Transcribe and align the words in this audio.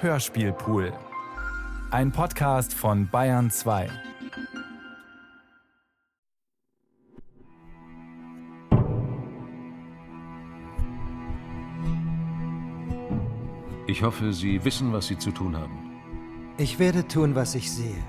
Hörspielpool. 0.00 0.92
Ein 1.90 2.12
Podcast 2.12 2.72
von 2.72 3.08
Bayern 3.08 3.50
2. 3.50 3.90
Ich 13.88 14.04
hoffe, 14.04 14.32
Sie 14.32 14.64
wissen, 14.64 14.92
was 14.92 15.08
Sie 15.08 15.18
zu 15.18 15.32
tun 15.32 15.56
haben. 15.56 15.90
Ich 16.58 16.78
werde 16.78 17.08
tun, 17.08 17.34
was 17.34 17.56
ich 17.56 17.68
sehe. 17.72 18.04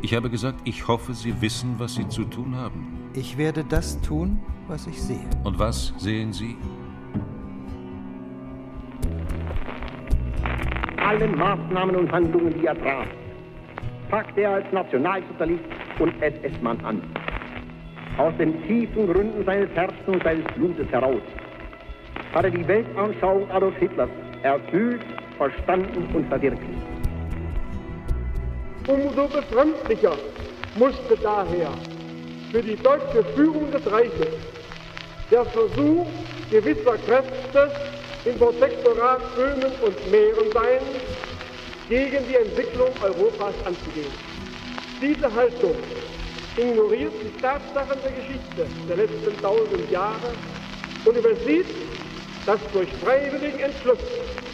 Ich 0.00 0.14
habe 0.14 0.30
gesagt, 0.30 0.60
ich 0.62 0.86
hoffe, 0.86 1.14
Sie 1.14 1.40
wissen, 1.40 1.74
was 1.78 1.94
Sie 1.96 2.06
zu 2.06 2.22
tun 2.22 2.54
haben. 2.54 3.10
Ich 3.14 3.36
werde 3.36 3.64
das 3.64 4.00
tun, 4.00 4.40
was 4.68 4.86
ich 4.86 5.02
sehe. 5.02 5.28
Und 5.42 5.58
was 5.58 5.92
sehen 5.98 6.32
Sie? 6.32 6.56
Alle 11.04 11.26
Maßnahmen 11.26 11.96
und 11.96 12.12
Handlungen, 12.12 12.54
die 12.54 12.66
er 12.66 12.80
traf, 12.80 13.06
packte 14.08 14.42
er 14.42 14.54
als 14.54 14.72
Nationalsozialist 14.72 15.64
und 15.98 16.22
SS-Mann 16.22 16.78
an. 16.84 17.02
Aus 18.18 18.32
den 18.38 18.62
tiefen 18.66 19.12
Gründen 19.12 19.44
seines 19.44 19.70
Herzens 19.74 20.06
und 20.06 20.22
seines 20.22 20.44
Blutes 20.54 20.88
heraus 20.90 21.22
hat 22.34 22.44
er 22.44 22.50
die 22.50 22.66
Weltanschauung 22.66 23.50
Adolf 23.50 23.76
Hitlers 23.78 24.10
erfüllt, 24.42 25.04
verstanden 25.36 26.08
und 26.14 26.28
verwirklicht. 26.28 26.82
Umso 28.86 29.28
befremdlicher 29.28 30.16
musste 30.76 31.16
daher 31.22 31.70
für 32.50 32.62
die 32.62 32.76
deutsche 32.76 33.24
Führung 33.34 33.70
des 33.70 33.90
Reiches 33.90 34.36
der 35.30 35.44
Versuch 35.46 36.06
gewisser 36.50 36.96
Kräfte 37.06 37.70
im 38.24 38.38
Protektorat 38.38 39.34
Böhmen 39.34 39.72
und 39.82 40.10
Mähren 40.10 40.52
sein, 40.52 40.80
gegen 41.88 42.26
die 42.28 42.36
Entwicklung 42.36 42.90
Europas 43.02 43.54
anzugehen. 43.64 44.12
Diese 45.00 45.32
Haltung 45.34 45.76
ignoriert 46.56 47.12
die 47.22 47.40
Tatsachen 47.40 47.98
der 48.04 48.12
Geschichte 48.12 48.66
der 48.88 48.96
letzten 48.96 49.42
tausend 49.42 49.90
Jahre 49.90 50.32
und 51.04 51.16
übersieht, 51.16 51.66
dass 52.46 52.60
durch 52.72 52.88
freiwilligen 53.02 53.58
Entschluss 53.58 53.98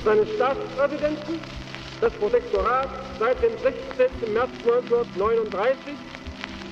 seines 0.05 0.29
Staatspräsidenten 0.31 1.41
das 2.01 2.13
Protektorat 2.15 2.89
seit 3.19 3.43
dem 3.43 3.53
16. 3.63 4.33
März 4.33 4.51
1939 4.65 5.95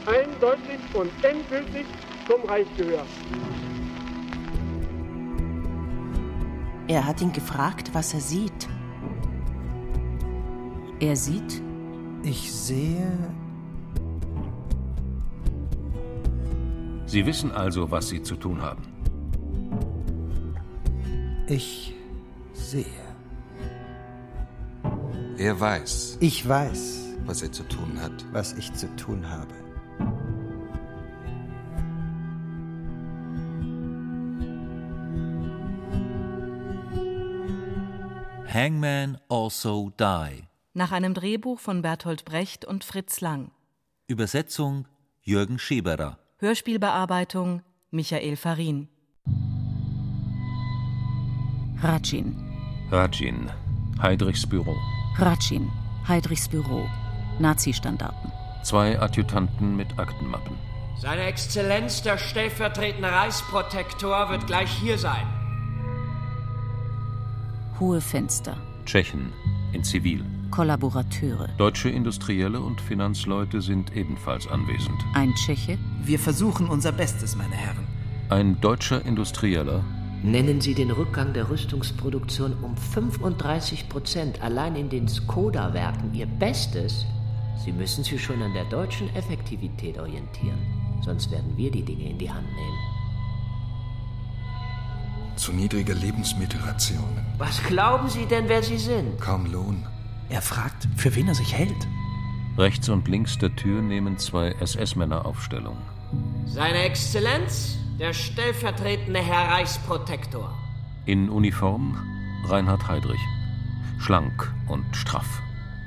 eindeutig 0.06 0.78
und 0.94 1.10
endgültig 1.24 1.86
zum 2.28 2.44
Reich 2.48 2.66
gehört. 2.76 3.08
Er 6.88 7.04
hat 7.06 7.20
ihn 7.20 7.32
gefragt, 7.32 7.90
was 7.94 8.14
er 8.14 8.20
sieht. 8.20 8.68
Er 11.00 11.16
sieht, 11.16 11.62
Ich 12.22 12.52
sehe. 12.52 13.12
Sie 17.06 17.24
wissen 17.24 17.52
also, 17.52 17.90
was 17.90 18.08
Sie 18.08 18.20
zu 18.22 18.34
tun 18.36 18.60
haben. 18.62 18.82
Ich 21.46 21.94
sehe. 22.52 22.84
Er 25.38 25.60
weiß, 25.60 26.16
Ich 26.20 26.48
weiß, 26.48 27.14
was 27.26 27.42
er 27.42 27.52
zu 27.52 27.62
tun 27.68 28.00
hat. 28.00 28.24
was 28.32 28.54
ich 28.54 28.72
zu 28.72 28.88
tun 28.96 29.28
habe. 29.28 29.54
Hangman 38.56 39.18
Also 39.28 39.92
Die. 40.00 40.44
nach 40.72 40.90
einem 40.90 41.12
Drehbuch 41.12 41.60
von 41.60 41.82
Bertolt 41.82 42.24
Brecht 42.24 42.64
und 42.64 42.84
Fritz 42.84 43.20
Lang. 43.20 43.50
Übersetzung 44.06 44.88
Jürgen 45.20 45.58
Scheberer. 45.58 46.18
Hörspielbearbeitung 46.38 47.60
Michael 47.90 48.36
Farin. 48.36 48.88
Ratschin, 51.82 52.34
Rajin, 52.90 53.50
Heidrichs 54.00 54.48
Büro. 54.48 54.74
Ratschin, 55.18 55.70
Heidrichs 56.08 56.48
Büro, 56.48 56.88
Nazi-Standarten. 57.38 58.32
Zwei 58.62 58.98
Adjutanten 58.98 59.76
mit 59.76 59.98
Aktenmappen. 59.98 60.56
Seine 60.98 61.24
Exzellenz, 61.24 62.00
der 62.00 62.16
stellvertretende 62.16 63.12
Reichsprotektor, 63.12 64.30
wird 64.30 64.46
gleich 64.46 64.70
hier 64.70 64.96
sein. 64.96 65.35
Hohe 67.78 68.00
Fenster, 68.00 68.56
Tschechen, 68.86 69.32
in 69.72 69.84
Zivil. 69.84 70.24
Kollaborateure. 70.50 71.48
Deutsche 71.58 71.90
Industrielle 71.90 72.60
und 72.60 72.80
Finanzleute 72.80 73.60
sind 73.60 73.94
ebenfalls 73.94 74.46
anwesend. 74.46 74.96
Ein 75.14 75.34
Tscheche, 75.34 75.76
Wir 76.04 76.18
versuchen 76.18 76.68
unser 76.68 76.92
Bestes, 76.92 77.36
meine 77.36 77.54
Herren. 77.54 77.86
Ein 78.30 78.60
deutscher 78.60 79.04
Industrieller, 79.04 79.84
Nennen 80.22 80.62
Sie 80.62 80.74
den 80.74 80.90
Rückgang 80.90 81.34
der 81.34 81.50
Rüstungsproduktion 81.50 82.54
um 82.62 82.74
35 82.76 83.88
Prozent 83.88 84.40
allein 84.40 84.74
in 84.74 84.88
den 84.88 85.06
Skoda-Werken 85.06 86.14
Ihr 86.14 86.26
Bestes? 86.26 87.04
Sie 87.62 87.72
müssen 87.72 88.02
sich 88.02 88.24
schon 88.24 88.40
an 88.42 88.54
der 88.54 88.64
deutschen 88.64 89.14
Effektivität 89.14 89.98
orientieren. 89.98 90.58
Sonst 91.04 91.30
werden 91.30 91.52
wir 91.56 91.70
die 91.70 91.82
Dinge 91.82 92.10
in 92.10 92.18
die 92.18 92.30
Hand 92.30 92.46
nehmen. 92.46 92.95
Zu 95.36 95.52
niedrige 95.52 95.92
Lebensmittelrationen. 95.92 97.24
Was 97.38 97.62
glauben 97.64 98.08
Sie 98.08 98.26
denn, 98.26 98.48
wer 98.48 98.62
Sie 98.62 98.78
sind? 98.78 99.20
Kaum 99.20 99.46
Lohn. 99.52 99.86
Er 100.28 100.42
fragt, 100.42 100.88
für 100.96 101.14
wen 101.14 101.28
er 101.28 101.34
sich 101.34 101.52
hält. 101.54 101.86
rechts 102.58 102.88
und 102.88 103.06
links 103.06 103.36
der 103.38 103.54
Tür 103.54 103.82
nehmen 103.82 104.16
zwei 104.18 104.48
SS-Männer 104.60 105.26
Aufstellung. 105.26 105.76
Seine 106.46 106.78
Exzellenz, 106.84 107.76
der 107.98 108.12
stellvertretende 108.14 109.20
Herr 109.20 109.50
Reichsprotektor. 109.52 110.52
In 111.04 111.28
Uniform 111.28 111.96
Reinhard 112.46 112.88
Heydrich. 112.88 113.20
Schlank 113.98 114.52
und 114.68 114.84
straff. 114.96 115.40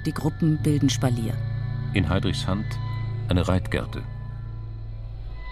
die 0.06 0.14
Gruppen 0.14 0.60
bilden 0.64 0.90
Spalier. 0.90 1.34
In 1.94 2.08
Heydrichs 2.08 2.46
Hand 2.48 2.66
eine 3.30 3.48
Reitgerte. 3.48 4.04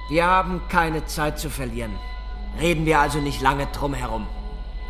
Wir 0.10 0.26
haben 0.26 0.62
keine 0.70 1.06
Zeit 1.06 1.38
zu 1.40 1.50
verlieren. 1.50 1.92
Reden 2.60 2.86
wir 2.86 3.00
also 3.00 3.20
nicht 3.20 3.42
lange 3.42 3.68
drum 3.68 3.94
herum. 3.94 4.26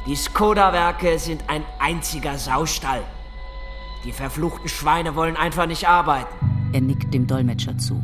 Die 0.08 0.16
Skoda-Werke 0.16 1.20
sind 1.20 1.44
ein 1.48 1.64
einziger 1.80 2.38
Saustall. 2.38 3.04
Die 4.06 4.14
verfluchten 4.14 4.70
Schweine 4.70 5.16
wollen 5.16 5.36
einfach 5.36 5.68
nicht 5.68 5.88
arbeiten. 5.88 6.34
Er 6.72 6.82
nickt 6.82 7.14
dem 7.14 7.28
Dolmetscher 7.28 7.78
zu. 7.78 8.02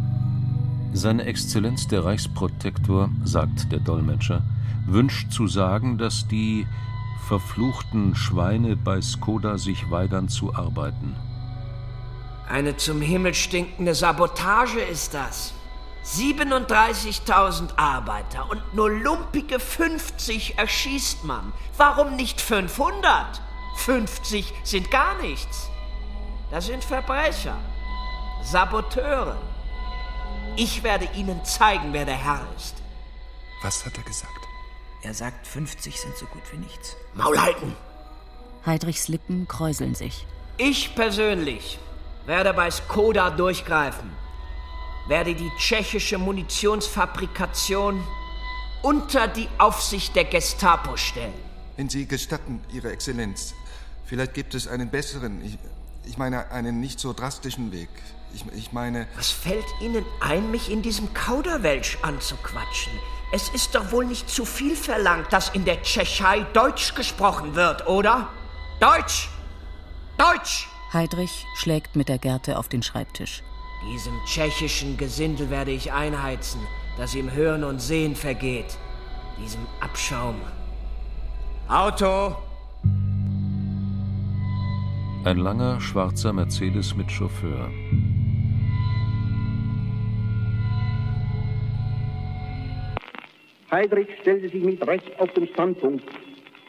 Seine 0.91 1.23
Exzellenz 1.25 1.87
der 1.87 2.03
Reichsprotektor, 2.03 3.09
sagt 3.23 3.71
der 3.71 3.79
Dolmetscher, 3.79 4.43
wünscht 4.85 5.31
zu 5.31 5.47
sagen, 5.47 5.97
dass 5.97 6.27
die 6.27 6.67
verfluchten 7.27 8.15
Schweine 8.15 8.75
bei 8.75 9.01
Skoda 9.01 9.57
sich 9.57 9.89
weigern 9.89 10.27
zu 10.27 10.53
arbeiten. 10.53 11.15
Eine 12.49 12.75
zum 12.75 13.01
Himmel 13.01 13.33
stinkende 13.33 13.95
Sabotage 13.95 14.81
ist 14.81 15.13
das. 15.13 15.53
37.000 16.05 17.77
Arbeiter 17.77 18.49
und 18.49 18.73
nur 18.73 18.89
lumpige 18.91 19.59
50 19.59 20.57
erschießt 20.57 21.23
man. 21.23 21.53
Warum 21.77 22.15
nicht 22.15 22.41
500? 22.41 23.41
50 23.77 24.53
sind 24.63 24.91
gar 24.91 25.15
nichts. 25.21 25.69
Das 26.51 26.67
sind 26.67 26.83
Verbrecher, 26.83 27.57
Saboteure. 28.43 29.37
Ich 30.55 30.83
werde 30.83 31.09
Ihnen 31.15 31.43
zeigen, 31.45 31.93
wer 31.93 32.05
der 32.05 32.17
Herr 32.17 32.45
ist. 32.57 32.75
Was 33.63 33.85
hat 33.85 33.97
er 33.97 34.03
gesagt? 34.03 34.29
Er 35.01 35.13
sagt, 35.13 35.47
50 35.47 35.99
sind 35.99 36.15
so 36.17 36.25
gut 36.27 36.43
wie 36.51 36.57
nichts. 36.57 36.95
Maul 37.13 37.39
halten! 37.39 37.75
Heidrichs 38.65 39.07
Lippen 39.07 39.47
kräuseln 39.47 39.95
sich. 39.95 40.25
Ich 40.57 40.95
persönlich 40.95 41.79
werde 42.25 42.53
bei 42.53 42.69
Skoda 42.69 43.29
durchgreifen, 43.29 44.11
werde 45.07 45.35
die 45.35 45.51
tschechische 45.57 46.17
Munitionsfabrikation 46.17 48.03
unter 48.81 49.27
die 49.27 49.47
Aufsicht 49.57 50.15
der 50.15 50.25
Gestapo 50.25 50.97
stellen. 50.97 51.33
Wenn 51.77 51.89
Sie 51.89 52.05
gestatten, 52.05 52.61
Ihre 52.71 52.91
Exzellenz, 52.91 53.53
vielleicht 54.05 54.33
gibt 54.33 54.53
es 54.53 54.67
einen 54.67 54.89
besseren, 54.89 55.43
ich, 55.43 55.57
ich 56.05 56.17
meine 56.17 56.51
einen 56.51 56.79
nicht 56.79 56.99
so 56.99 57.13
drastischen 57.13 57.71
Weg. 57.71 57.89
Ich, 58.35 58.45
ich 58.55 58.71
meine, 58.71 59.07
Was 59.15 59.31
fällt 59.31 59.65
Ihnen 59.79 60.05
ein, 60.19 60.51
mich 60.51 60.71
in 60.71 60.81
diesem 60.81 61.13
Kauderwelsch 61.13 61.97
anzuquatschen? 62.01 62.93
Es 63.31 63.49
ist 63.49 63.73
doch 63.73 63.91
wohl 63.91 64.05
nicht 64.05 64.29
zu 64.29 64.45
viel 64.45 64.75
verlangt, 64.75 65.31
dass 65.31 65.49
in 65.49 65.65
der 65.65 65.81
Tschechei 65.81 66.41
Deutsch 66.53 66.93
gesprochen 66.93 67.55
wird, 67.55 67.87
oder? 67.87 68.29
Deutsch! 68.79 69.29
Deutsch! 70.17 70.67
Heidrich 70.91 71.45
schlägt 71.55 71.95
mit 71.95 72.09
der 72.09 72.19
Gerte 72.19 72.59
auf 72.59 72.69
den 72.69 72.83
Schreibtisch. 72.83 73.41
Diesem 73.91 74.13
tschechischen 74.25 74.97
Gesindel 74.97 75.49
werde 75.49 75.71
ich 75.71 75.91
einheizen, 75.91 76.61
das 76.97 77.15
ihm 77.15 77.33
Hören 77.33 77.63
und 77.63 77.81
Sehen 77.81 78.15
vergeht. 78.15 78.77
Diesem 79.41 79.61
Abschaum. 79.81 80.35
Auto! 81.67 82.35
Ein 85.25 85.37
langer, 85.37 85.79
schwarzer 85.81 86.33
Mercedes 86.33 86.95
mit 86.95 87.11
Chauffeur. 87.11 87.69
Heydrich 93.71 94.07
stellte 94.21 94.49
sich 94.49 94.63
mit 94.63 94.85
Recht 94.85 95.19
auf 95.19 95.31
den 95.33 95.47
Standpunkt, 95.47 96.05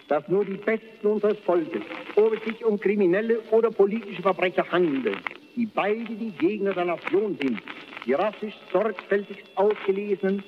dass 0.08 0.26
nur 0.28 0.44
die 0.44 0.56
Besten 0.56 1.06
unseres 1.06 1.38
Volkes, 1.40 1.82
ob 2.16 2.32
es 2.32 2.42
sich 2.44 2.64
um 2.64 2.80
kriminelle 2.80 3.40
oder 3.50 3.70
politische 3.70 4.22
Verbrecher 4.22 4.64
handelt, 4.70 5.18
die 5.56 5.66
beide 5.66 6.14
die 6.14 6.32
Gegner 6.32 6.72
der 6.74 6.84
Nation 6.84 7.36
sind, 7.36 7.60
die 8.06 8.12
rassisch 8.12 8.54
sorgfältigst 8.72 9.44
ausgelesenen, 9.54 10.42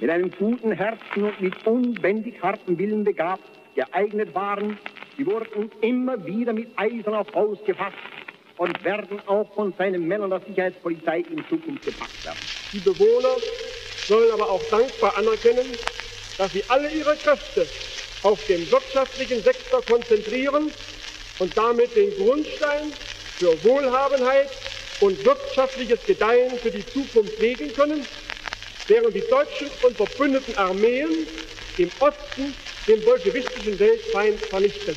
mit 0.00 0.10
einem 0.10 0.30
guten 0.38 0.72
Herzen 0.72 1.24
und 1.24 1.40
mit 1.40 1.54
unbändig 1.64 2.42
hartem 2.42 2.78
Willen 2.78 3.04
begabt, 3.04 3.44
geeignet 3.74 4.34
waren, 4.34 4.78
die 5.18 5.26
wurden 5.26 5.70
immer 5.80 6.24
wieder 6.26 6.52
mit 6.52 6.68
eiserner 6.76 7.24
Faust 7.24 7.64
gefasst 7.64 7.96
und 8.58 8.84
werden 8.84 9.20
auch 9.26 9.50
von 9.54 9.72
seinen 9.78 10.06
Männern 10.06 10.30
der 10.30 10.40
Sicherheitspolizei 10.40 11.20
in 11.20 11.42
Zukunft 11.48 11.84
gepackt 11.84 12.24
werden. 12.24 12.38
Die 12.72 12.80
Bewohner 12.80 13.36
sollen 14.08 14.30
aber 14.32 14.50
auch 14.50 14.62
dankbar 14.70 15.16
anerkennen, 15.16 15.78
dass 16.36 16.52
sie 16.52 16.62
alle 16.68 16.90
ihre 16.90 17.16
Kräfte 17.16 17.66
auf 18.22 18.38
den 18.46 18.70
wirtschaftlichen 18.70 19.42
Sektor 19.42 19.82
konzentrieren 19.82 20.72
und 21.38 21.56
damit 21.56 21.94
den 21.96 22.14
Grundstein 22.16 22.92
für 23.36 23.52
Wohlhabenheit 23.64 24.48
und 25.00 25.22
wirtschaftliches 25.24 26.04
Gedeihen 26.06 26.58
für 26.58 26.70
die 26.70 26.84
Zukunft 26.84 27.38
legen 27.38 27.72
können, 27.74 28.04
während 28.86 29.14
die 29.14 29.24
deutschen 29.30 29.68
und 29.82 29.96
verbündeten 29.96 30.56
Armeen 30.56 31.10
im 31.76 31.90
Osten 32.00 32.54
den 32.88 33.04
bolschewistischen 33.04 33.78
Weltfeind 33.78 34.40
vernichten. 34.40 34.96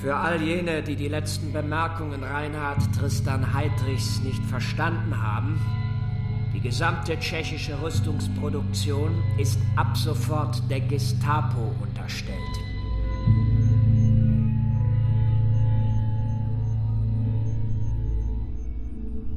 Für 0.00 0.16
all 0.16 0.40
jene, 0.42 0.82
die 0.82 0.96
die 0.96 1.08
letzten 1.08 1.52
Bemerkungen 1.52 2.22
Reinhard 2.22 2.80
Tristan 2.98 3.54
Heydrichs 3.54 4.20
nicht 4.20 4.42
verstanden 4.48 5.20
haben, 5.22 5.60
die 6.54 6.60
gesamte 6.60 7.18
tschechische 7.18 7.80
Rüstungsproduktion 7.82 9.22
ist 9.38 9.58
ab 9.76 9.96
sofort 9.96 10.62
der 10.70 10.80
Gestapo 10.80 11.74
unterstellt. 11.82 12.38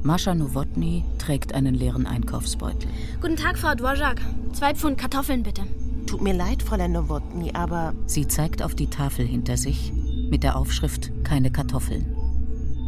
Mascha 0.02 0.34
Nowotny 0.34 1.04
trägt 1.18 1.54
einen 1.54 1.74
leeren 1.74 2.06
Einkaufsbeutel. 2.06 2.88
Guten 3.20 3.36
Tag, 3.36 3.58
Frau 3.58 3.74
Dvorak. 3.74 4.20
Zwei 4.52 4.74
Pfund 4.74 4.98
Kartoffeln 4.98 5.42
bitte. 5.42 5.62
Tut 6.06 6.22
mir 6.22 6.32
leid, 6.32 6.62
Fräulein 6.62 6.92
Nowotny, 6.92 7.52
aber. 7.52 7.94
Sie 8.06 8.26
zeigt 8.26 8.62
auf 8.62 8.74
die 8.74 8.86
Tafel 8.86 9.26
hinter 9.26 9.56
sich 9.56 9.92
mit 10.30 10.42
der 10.42 10.56
Aufschrift 10.56 11.10
Keine 11.24 11.50
Kartoffeln. 11.50 12.16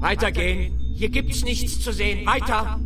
Weitergehen! 0.01 0.73
Hier 0.95 1.11
gibt's 1.11 1.45
nichts 1.45 1.81
zu 1.81 1.93
sehen. 1.93 2.27
Weiter! 2.27 2.81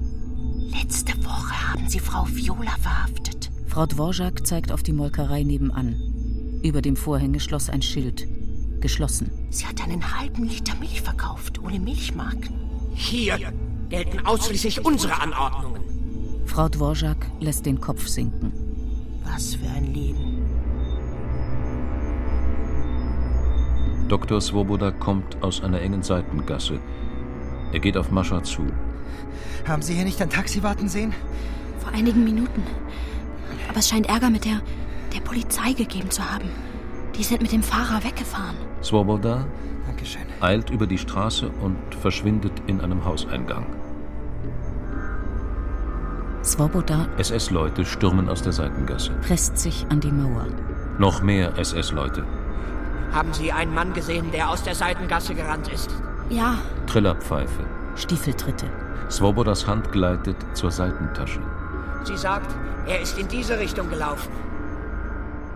Letzte 0.71 1.13
Woche 1.25 1.73
haben 1.73 1.89
Sie 1.89 2.01
Frau 2.01 2.27
Viola 2.29 2.75
verhaftet. 2.81 3.51
Frau 3.67 3.87
Dvorak 3.87 4.47
zeigt 4.47 4.73
auf 4.73 4.83
die 4.83 4.93
Molkerei 4.93 5.45
nebenan. 5.45 6.61
Über 6.63 6.83
dem 6.83 6.97
Vorhängeschloss 6.97 7.71
ein 7.71 7.83
Schild. 7.83 8.27
Geschlossen. 8.81 9.31
Sie 9.51 9.67
hat 9.67 9.83
einen 9.83 10.19
halben 10.19 10.45
Liter 10.45 10.75
Milch 10.77 11.03
verkauft, 11.03 11.61
ohne 11.63 11.79
Milchmarken. 11.79 12.55
Hier 12.95 13.39
gelten 13.89 14.27
ausschließlich 14.27 14.85
unsere 14.85 15.21
Anordnungen. 15.21 15.83
Frau 16.47 16.69
Dvorak 16.69 17.27
lässt 17.41 17.67
den 17.67 17.81
Kopf 17.81 18.07
sinken. 18.07 18.53
Was 19.25 19.55
für 19.55 19.69
ein 19.71 19.93
Leben. 19.93 20.43
Dr. 24.09 24.41
Svoboda 24.41 24.91
kommt 24.91 25.43
aus 25.43 25.63
einer 25.63 25.81
engen 25.81 26.03
Seitengasse. 26.03 26.79
Er 27.73 27.81
geht 27.81 27.97
auf 27.97 28.11
Mascha 28.11 28.43
zu. 28.43 28.63
Haben 29.67 29.83
Sie 29.83 29.95
hier 29.95 30.05
nicht 30.05 30.21
ein 30.21 30.31
Taxi 30.31 30.63
warten 30.63 30.89
sehen? 30.89 31.15
Vor 31.81 31.93
einigen 31.93 32.23
Minuten. 32.23 32.63
Aber 33.69 33.79
es 33.79 33.89
scheint 33.89 34.09
Ärger 34.09 34.31
mit 34.31 34.45
der, 34.45 34.61
der 35.15 35.21
Polizei 35.21 35.73
gegeben 35.73 36.11
zu 36.11 36.23
haben. 36.31 36.51
Die 37.17 37.25
sind 37.25 37.43
mit 37.43 37.53
dem 37.53 37.63
Fahrer 37.63 38.05
weggefahren. 38.05 38.57
Svoboda 38.83 39.47
Dankeschön. 39.87 40.23
Eilt 40.45 40.71
über 40.71 40.87
die 40.87 40.99
Straße 40.99 41.49
und 41.63 41.79
verschwindet 42.01 42.53
in 42.67 42.81
einem 42.81 43.05
Hauseingang. 43.05 43.67
Svoboda 46.45 47.09
SS-Leute 47.17 47.87
stürmen 47.87 48.29
aus 48.29 48.43
der 48.43 48.53
Seitengasse. 48.53 49.13
presst 49.27 49.59
sich 49.59 49.87
an 49.89 50.01
die 50.01 50.13
Mauer. 50.13 50.47
Noch 50.99 51.23
mehr 51.23 51.57
SS-Leute. 51.59 52.25
Haben 53.13 53.33
Sie 53.33 53.51
einen 53.51 53.73
Mann 53.73 53.95
gesehen, 53.95 54.31
der 54.33 54.51
aus 54.51 54.63
der 54.63 54.75
Seitengasse 54.75 55.35
gerannt 55.35 55.69
ist? 55.73 55.91
Ja, 56.29 56.59
Trillerpfeife. 56.87 57.65
Stiefeltritte. 57.97 58.67
Svobodas 59.09 59.67
Hand 59.67 59.91
gleitet 59.93 60.37
zur 60.53 60.71
Seitentasche. 60.71 61.41
Sie 62.05 62.17
sagt, 62.17 62.55
er 62.87 63.01
ist 63.01 63.19
in 63.19 63.29
diese 63.29 63.59
Richtung 63.59 63.89
gelaufen. 63.89 64.31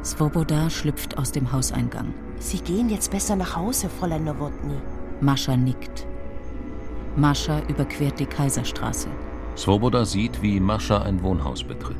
Svoboda 0.02 0.70
schlüpft 0.70 1.18
aus 1.18 1.32
dem 1.32 1.52
Hauseingang. 1.52 2.14
Sie 2.38 2.58
gehen 2.58 2.88
jetzt 2.88 3.10
besser 3.10 3.36
nach 3.36 3.56
Hause, 3.56 3.88
Fräulein 3.88 4.24
Nowotny. 4.24 4.78
Mascha 5.20 5.56
nickt. 5.56 6.06
Mascha 7.16 7.60
überquert 7.68 8.18
die 8.20 8.26
Kaiserstraße. 8.26 9.08
Svoboda 9.56 10.04
sieht, 10.04 10.40
wie 10.40 10.60
Mascha 10.60 11.02
ein 11.02 11.22
Wohnhaus 11.22 11.64
betritt. 11.64 11.96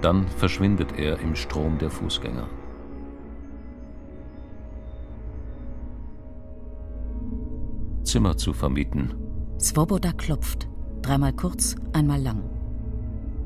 Dann 0.00 0.26
verschwindet 0.28 0.98
er 0.98 1.20
im 1.20 1.34
Strom 1.34 1.78
der 1.78 1.90
Fußgänger. 1.90 2.48
Zimmer 8.02 8.36
zu 8.36 8.54
vermieten. 8.54 9.14
Svoboda 9.58 10.12
klopft. 10.12 10.68
Dreimal 11.02 11.34
kurz, 11.34 11.76
einmal 11.92 12.20
lang. 12.20 12.42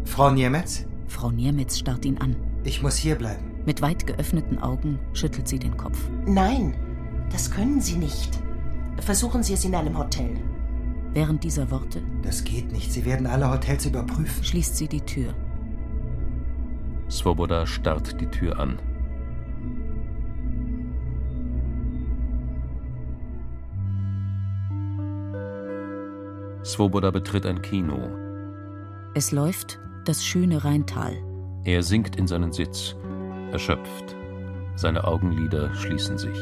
Frau 0.05 0.31
Niemetz? 0.31 0.87
Frau 1.09 1.31
Niemitz 1.31 1.79
starrt 1.79 2.05
ihn 2.05 2.19
an. 2.19 2.37
Ich 2.63 2.83
muss 2.83 2.97
hier 2.97 3.17
bleiben. 3.17 3.50
Mit 3.67 3.83
weit 3.83 4.07
geöffneten 4.07 4.59
Augen 4.59 4.99
schüttelt 5.13 5.47
sie 5.47 5.59
den 5.59 5.77
Kopf. 5.77 5.99
Nein, 6.27 6.75
das 7.31 7.51
können 7.51 7.81
Sie 7.81 7.97
nicht. 7.97 8.39
Versuchen 9.01 9.43
Sie 9.43 9.55
es 9.55 9.65
in 9.65 9.75
einem 9.75 9.97
Hotel. 9.99 10.37
Während 11.13 11.43
dieser 11.45 11.71
Worte 11.71 12.03
Das 12.23 12.45
geht 12.45 12.71
nicht. 12.73 12.93
Sie 12.93 13.05
werden 13.05 13.27
alle 13.27 13.51
Hotels 13.51 13.85
überprüfen. 13.87 14.45
schließt 14.45 14.77
sie 14.77 14.89
die 14.89 15.01
Tür. 15.01 15.35
Svoboda 17.09 17.67
starrt 17.67 18.21
die 18.21 18.29
Tür 18.29 18.59
an. 18.61 18.79
Svoboda 26.63 27.11
betritt 27.11 27.47
ein 27.47 27.63
Kino. 27.63 27.99
Es 29.15 29.33
läuft 29.33 29.81
das 30.05 30.25
schöne 30.25 30.65
Rheintal. 30.65 31.15
Er 31.65 31.83
sinkt 31.83 32.17
in 32.17 32.27
seinen 32.27 32.53
Sitz, 32.53 32.95
erschöpft. 33.53 34.17
Seine 34.77 35.05
Augenlider 35.05 35.75
schließen 35.75 36.19
sich. 36.19 36.39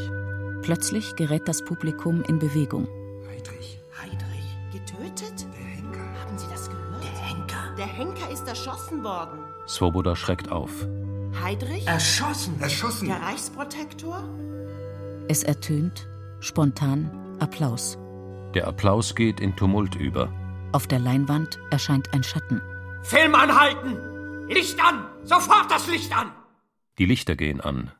Plötzlich 0.62 1.16
gerät 1.16 1.48
das 1.48 1.64
Publikum 1.64 2.22
in 2.22 2.38
Bewegung. 2.38 2.86
Heidrich. 3.28 3.80
Heidrich, 4.00 4.56
getötet? 4.72 5.46
Der 5.56 5.64
Henker. 5.64 6.22
Haben 6.24 6.38
Sie 6.38 6.46
das 6.50 6.68
gehört? 6.68 7.02
Der 7.02 7.10
Henker. 7.10 7.74
Der 7.76 7.86
Henker 7.86 8.30
ist 8.30 8.46
erschossen 8.46 9.02
worden. 9.02 9.38
Svoboda 9.66 10.14
schreckt 10.14 10.50
auf. 10.50 10.70
Heidrich? 11.42 11.86
Erschossen. 11.86 12.60
Erschossen. 12.60 13.08
Der 13.08 13.20
Reichsprotektor? 13.20 14.22
Es 15.28 15.42
ertönt 15.42 16.08
spontan 16.40 17.10
Applaus. 17.38 17.98
Der 18.54 18.66
Applaus 18.66 19.14
geht 19.14 19.40
in 19.40 19.54
Tumult 19.56 19.94
über. 19.94 20.32
Auf 20.72 20.86
der 20.86 20.98
Leinwand 20.98 21.58
erscheint 21.70 22.12
ein 22.12 22.22
Schatten. 22.22 22.60
Film 23.02 23.34
anhalten! 23.34 23.96
Licht 24.48 24.78
an! 24.82 25.06
Sofort 25.24 25.70
das 25.70 25.86
Licht 25.88 26.16
an! 26.16 26.32
Die 26.98 27.06
Lichter 27.06 27.36
gehen 27.36 27.60
an. 27.60 27.92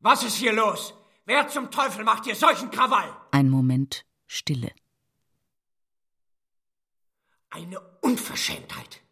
Was 0.00 0.24
ist 0.24 0.36
hier 0.36 0.52
los? 0.52 0.94
Wer 1.26 1.48
zum 1.48 1.70
Teufel 1.70 2.04
macht 2.04 2.24
hier 2.24 2.34
solchen 2.34 2.70
Krawall? 2.70 3.14
Ein 3.30 3.48
Moment 3.50 4.04
Stille. 4.26 4.72
Eine 7.50 7.80
Unverschämtheit. 8.00 9.02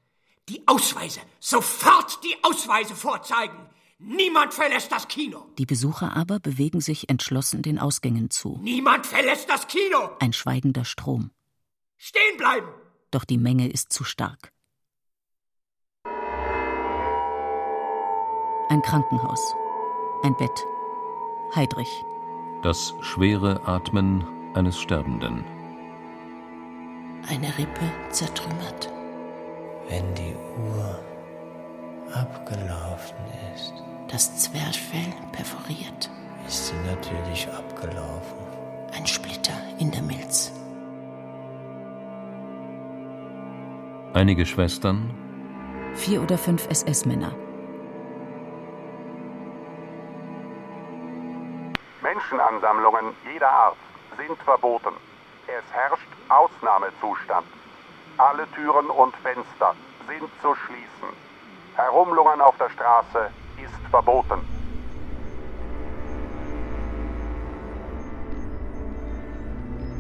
Die 0.49 0.67
Ausweise. 0.67 1.21
Sofort 1.39 2.25
die 2.25 2.35
Ausweise 2.43 2.97
vorzeigen. 2.97 3.59
Niemand 3.99 4.55
verlässt 4.55 4.91
das 4.91 5.07
Kino. 5.09 5.47
Die 5.59 5.67
Besucher 5.67 6.17
aber 6.17 6.41
bewegen 6.41 6.81
sich 6.81 7.11
entschlossen 7.11 7.61
den 7.61 7.79
Ausgängen 7.79 8.31
zu. 8.31 8.59
Niemand 8.63 9.07
verlässt 9.07 9.51
das 9.51 9.67
Kino. 9.67 10.17
Ein 10.21 10.33
schweigender 10.33 10.87
Strom. 10.87 11.31
Stehen 11.99 12.39
bleiben. 12.39 12.69
Doch 13.11 13.27
die 13.27 13.37
Menge 13.37 13.69
ist 13.71 13.93
zu 13.93 14.03
stark. 14.03 14.53
Ein 18.71 18.83
Krankenhaus. 18.83 19.57
Ein 20.23 20.37
Bett. 20.37 20.65
Heidrich. 21.57 22.05
Das 22.63 22.95
schwere 23.01 23.61
Atmen 23.67 24.25
eines 24.55 24.79
Sterbenden. 24.79 25.45
Eine 27.29 27.49
Rippe 27.59 27.91
zertrümmert. 28.11 28.93
Wenn 29.89 30.15
die 30.15 30.37
Uhr 30.69 31.01
abgelaufen 32.15 33.17
ist, 33.55 33.75
Das 34.09 34.37
Zwerchfell 34.37 35.13
perforiert. 35.33 36.09
ist 36.47 36.69
sie 36.69 36.75
natürlich 36.87 37.49
abgelaufen. 37.49 38.39
abgelaufen. 38.39 38.97
Ein 38.97 39.07
Splitter 39.07 39.53
in 39.81 39.91
der 39.91 40.03
Milz. 40.03 40.53
Einige 44.15 44.47
Schwestern, 44.47 45.13
Vier 45.95 46.23
oder 46.23 46.39
fünf 46.39 46.69
SS-Männer. 46.69 47.33
Menschenansammlungen 52.31 53.15
jeder 53.33 53.51
Art 53.51 53.77
sind 54.17 54.39
verboten. 54.43 54.95
Es 55.47 55.65
herrscht 55.73 56.07
Ausnahmezustand. 56.29 57.47
Alle 58.19 58.49
Türen 58.53 58.87
und 58.87 59.17
Fenster 59.17 59.75
sind 60.07 60.31
zu 60.41 60.55
schließen. 60.55 61.17
Herumlungern 61.75 62.41
auf 62.41 62.57
der 62.59 62.71
Straße 62.71 63.31
ist 63.57 63.91
verboten. 63.91 64.41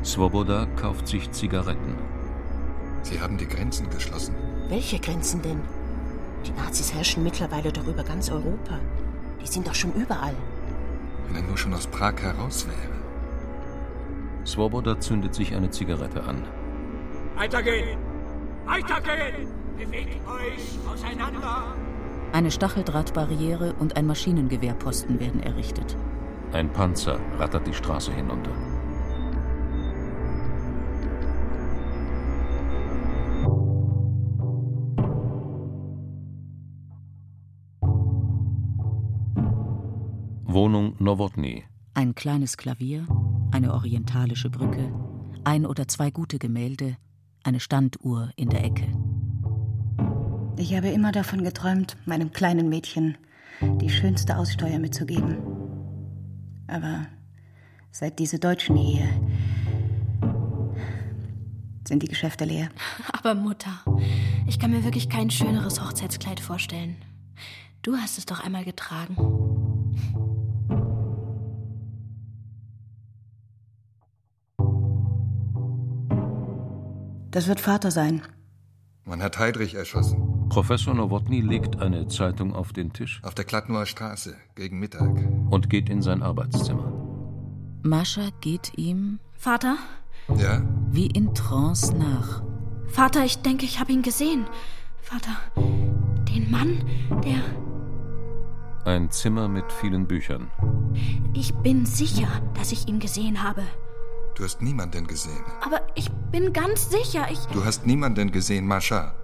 Svoboda 0.04 0.66
kauft 0.80 1.08
sich 1.08 1.30
Zigaretten. 1.32 1.98
Sie 3.02 3.20
haben 3.20 3.38
die 3.38 3.48
Grenzen 3.48 3.90
geschlossen. 3.90 4.36
Welche 4.68 5.00
Grenzen 5.00 5.42
denn? 5.42 5.62
Die 6.46 6.52
Nazis 6.52 6.94
herrschen 6.94 7.24
mittlerweile 7.24 7.72
doch 7.72 7.86
über 7.86 8.04
ganz 8.04 8.30
Europa. 8.30 8.78
Die 9.40 9.46
sind 9.46 9.66
doch 9.66 9.74
schon 9.74 9.92
überall. 9.94 10.36
Wenn 11.28 11.36
er 11.36 11.48
nur 11.48 11.56
schon 11.56 11.74
aus 11.74 11.86
Prag 11.86 12.16
heraus 12.20 12.66
wäre. 12.66 13.00
Svoboda 14.44 14.98
zündet 14.98 15.34
sich 15.34 15.54
eine 15.54 15.70
Zigarette 15.70 16.22
an. 16.24 16.42
Weitergehen! 17.36 17.98
Weitergehen! 18.66 19.48
Bewegt 19.76 20.20
euch 20.28 20.92
auseinander! 20.92 21.74
Eine 22.32 22.50
Stacheldrahtbarriere 22.50 23.74
und 23.78 23.96
ein 23.96 24.06
Maschinengewehrposten 24.06 25.18
werden 25.18 25.42
errichtet. 25.42 25.96
Ein 26.52 26.72
Panzer 26.72 27.18
rattert 27.38 27.66
die 27.66 27.74
Straße 27.74 28.12
hinunter. 28.12 28.52
Wohnung 40.60 40.94
Nowotny. 40.98 41.64
Ein 41.94 42.14
kleines 42.14 42.58
Klavier, 42.58 43.06
eine 43.50 43.72
orientalische 43.72 44.50
Brücke, 44.50 44.92
ein 45.42 45.64
oder 45.64 45.88
zwei 45.88 46.10
gute 46.10 46.38
Gemälde, 46.38 46.98
eine 47.42 47.60
Standuhr 47.60 48.30
in 48.36 48.50
der 48.50 48.62
Ecke. 48.62 48.86
Ich 50.58 50.76
habe 50.76 50.88
immer 50.88 51.12
davon 51.12 51.44
geträumt, 51.44 51.96
meinem 52.04 52.30
kleinen 52.32 52.68
Mädchen 52.68 53.16
die 53.80 53.88
schönste 53.88 54.36
Aussteuer 54.36 54.78
mitzugeben. 54.78 55.38
Aber 56.66 57.06
seit 57.90 58.18
diese 58.18 58.38
Deutschen 58.38 58.76
hier 58.76 59.08
sind 61.88 62.02
die 62.02 62.08
Geschäfte 62.08 62.44
leer. 62.44 62.68
Aber 63.14 63.34
Mutter, 63.34 63.82
ich 64.46 64.58
kann 64.58 64.72
mir 64.72 64.84
wirklich 64.84 65.08
kein 65.08 65.30
schöneres 65.30 65.82
Hochzeitskleid 65.82 66.38
vorstellen. 66.38 66.96
Du 67.80 67.96
hast 67.96 68.18
es 68.18 68.26
doch 68.26 68.44
einmal 68.44 68.66
getragen. 68.66 69.49
Das 77.40 77.48
wird 77.48 77.60
Vater 77.62 77.90
sein. 77.90 78.20
Man 79.06 79.22
hat 79.22 79.38
Heidrich 79.38 79.74
erschossen. 79.74 80.46
Professor 80.50 80.92
Nowotny 80.92 81.40
legt 81.40 81.80
eine 81.80 82.06
Zeitung 82.06 82.54
auf 82.54 82.74
den 82.74 82.92
Tisch 82.92 83.22
Auf 83.24 83.34
der 83.34 83.46
Kladnoer 83.46 83.86
Straße, 83.86 84.36
gegen 84.56 84.78
Mittag. 84.78 85.08
und 85.48 85.70
geht 85.70 85.88
in 85.88 86.02
sein 86.02 86.22
Arbeitszimmer. 86.22 86.92
Mascha 87.82 88.28
geht 88.42 88.72
ihm 88.76 89.20
Vater? 89.32 89.78
Ja? 90.36 90.60
wie 90.90 91.06
in 91.06 91.34
Trance 91.34 91.96
nach. 91.96 92.42
Vater, 92.88 93.24
ich 93.24 93.38
denke, 93.38 93.64
ich 93.64 93.80
habe 93.80 93.90
ihn 93.90 94.02
gesehen. 94.02 94.44
Vater, 95.00 95.34
den 95.56 96.50
Mann, 96.50 96.84
der. 97.24 97.40
Ein 98.84 99.10
Zimmer 99.10 99.48
mit 99.48 99.72
vielen 99.72 100.06
Büchern. 100.06 100.50
Ich 101.32 101.54
bin 101.54 101.86
sicher, 101.86 102.28
dass 102.52 102.70
ich 102.70 102.86
ihn 102.86 102.98
gesehen 102.98 103.42
habe. 103.42 103.62
Du 104.40 104.46
hast 104.46 104.62
niemanden 104.62 105.06
gesehen. 105.06 105.44
Aber 105.60 105.82
ich 105.94 106.10
bin 106.32 106.54
ganz 106.54 106.88
sicher, 106.88 107.30
ich. 107.30 107.40
Du 107.52 107.62
hast 107.62 107.84
niemanden 107.84 108.32
gesehen, 108.32 108.66
Mascha. 108.66 109.14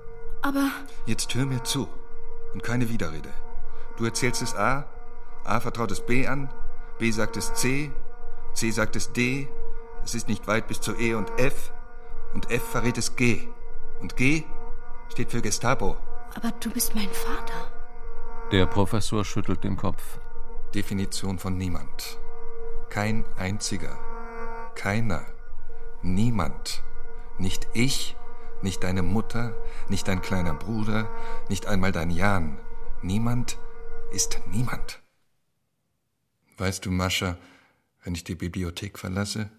Aber. 0.43 0.71
Jetzt 1.07 1.35
hör 1.35 1.47
mir 1.47 1.63
zu. 1.63 1.89
Und 2.53 2.63
keine 2.63 2.91
Widerrede. 2.91 3.31
Du 3.97 4.05
erzählst 4.05 4.43
es 4.43 4.55
A, 4.55 4.85
A 5.43 5.59
vertraut 5.61 5.91
es 5.91 6.05
B 6.05 6.27
an, 6.27 6.51
B 6.99 7.11
sagt 7.13 7.39
es 7.39 7.55
C, 7.55 7.91
C 8.53 8.71
sagt 8.71 8.95
es 8.95 9.11
D, 9.15 9.49
es 10.05 10.15
ist 10.15 10.29
nicht 10.29 10.47
weit 10.49 10.69
bis 10.69 10.83
zu 10.83 10.95
E 10.95 11.15
und 11.15 11.31
F, 11.39 11.73
und 12.35 12.51
F 12.51 12.63
verrät 12.63 12.99
es 12.99 13.17
G. 13.17 13.49
Und 14.03 14.17
G 14.17 14.45
steht 15.09 15.31
für 15.31 15.41
Gestapo. 15.41 15.97
Aber 16.35 16.51
du 16.61 16.69
bist 16.69 16.95
mein 16.95 17.09
Vater. 17.09 17.71
Der 18.53 18.67
Professor 18.67 19.25
schüttelt 19.25 19.65
den 19.65 19.79
Kopf. 19.79 20.19
Definition 20.75 21.39
von 21.39 21.57
niemand. 21.57 22.19
Kein 22.91 23.25
einziger. 23.39 23.99
Keiner. 24.77 25.27
Niemand. 26.03 26.85
Nicht 27.39 27.67
ich, 27.75 28.15
nicht 28.63 28.85
deine 28.85 29.03
Mutter, 29.03 29.57
nicht 29.89 30.07
dein 30.07 30.23
kleiner 30.23 30.55
Bruder, 30.55 31.11
nicht 31.49 31.67
einmal 31.67 31.93
dein 31.93 32.11
Jan. 32.11 32.59
Niemand 33.03 33.59
ist 34.13 34.41
niemand. 34.53 35.03
Weißt 36.59 36.87
du, 36.87 36.91
Mascha, 36.91 37.37
wenn 38.05 38.15
ich 38.15 38.25
die 38.25 38.35
Bibliothek 38.35 38.99
verlasse, 38.99 39.51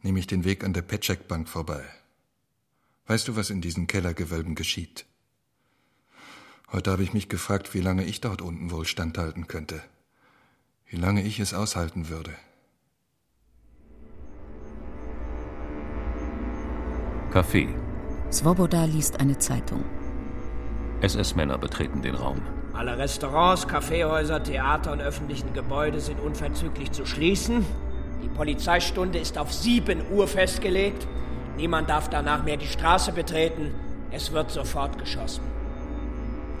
nehme 0.00 0.18
ich 0.18 0.26
den 0.26 0.44
Weg 0.44 0.64
an 0.64 0.72
der 0.72 0.82
Petschek-Bank 0.82 1.48
vorbei. 1.48 1.84
Weißt 3.06 3.28
du, 3.28 3.36
was 3.36 3.50
in 3.50 3.60
diesen 3.60 3.86
Kellergewölben 3.86 4.54
geschieht? 4.54 5.06
Heute 6.70 6.90
habe 6.90 7.02
ich 7.02 7.12
mich 7.12 7.28
gefragt, 7.28 7.74
wie 7.74 7.80
lange 7.80 8.04
ich 8.04 8.20
dort 8.20 8.40
unten 8.40 8.70
wohl 8.70 8.86
standhalten 8.86 9.46
könnte. 9.46 9.82
Wie 10.86 10.96
lange 10.96 11.22
ich 11.22 11.38
es 11.38 11.52
aushalten 11.52 12.08
würde. 12.08 12.34
Café. 17.32 17.66
Svoboda 18.30 18.84
liest 18.84 19.18
eine 19.20 19.38
Zeitung. 19.38 19.84
SS-Männer 21.00 21.56
betreten 21.58 22.02
den 22.02 22.14
Raum. 22.14 22.42
Alle 22.74 22.96
Restaurants, 22.98 23.66
Kaffeehäuser, 23.66 24.42
Theater 24.42 24.92
und 24.92 25.00
öffentlichen 25.00 25.52
Gebäude 25.54 26.00
sind 26.00 26.20
unverzüglich 26.20 26.92
zu 26.92 27.06
schließen. 27.06 27.64
Die 28.22 28.28
Polizeistunde 28.28 29.18
ist 29.18 29.38
auf 29.38 29.52
7 29.52 30.12
Uhr 30.12 30.28
festgelegt. 30.28 31.06
Niemand 31.56 31.88
darf 31.88 32.08
danach 32.08 32.44
mehr 32.44 32.56
die 32.58 32.66
Straße 32.66 33.12
betreten. 33.12 33.74
Es 34.10 34.32
wird 34.32 34.50
sofort 34.50 34.98
geschossen. 34.98 35.42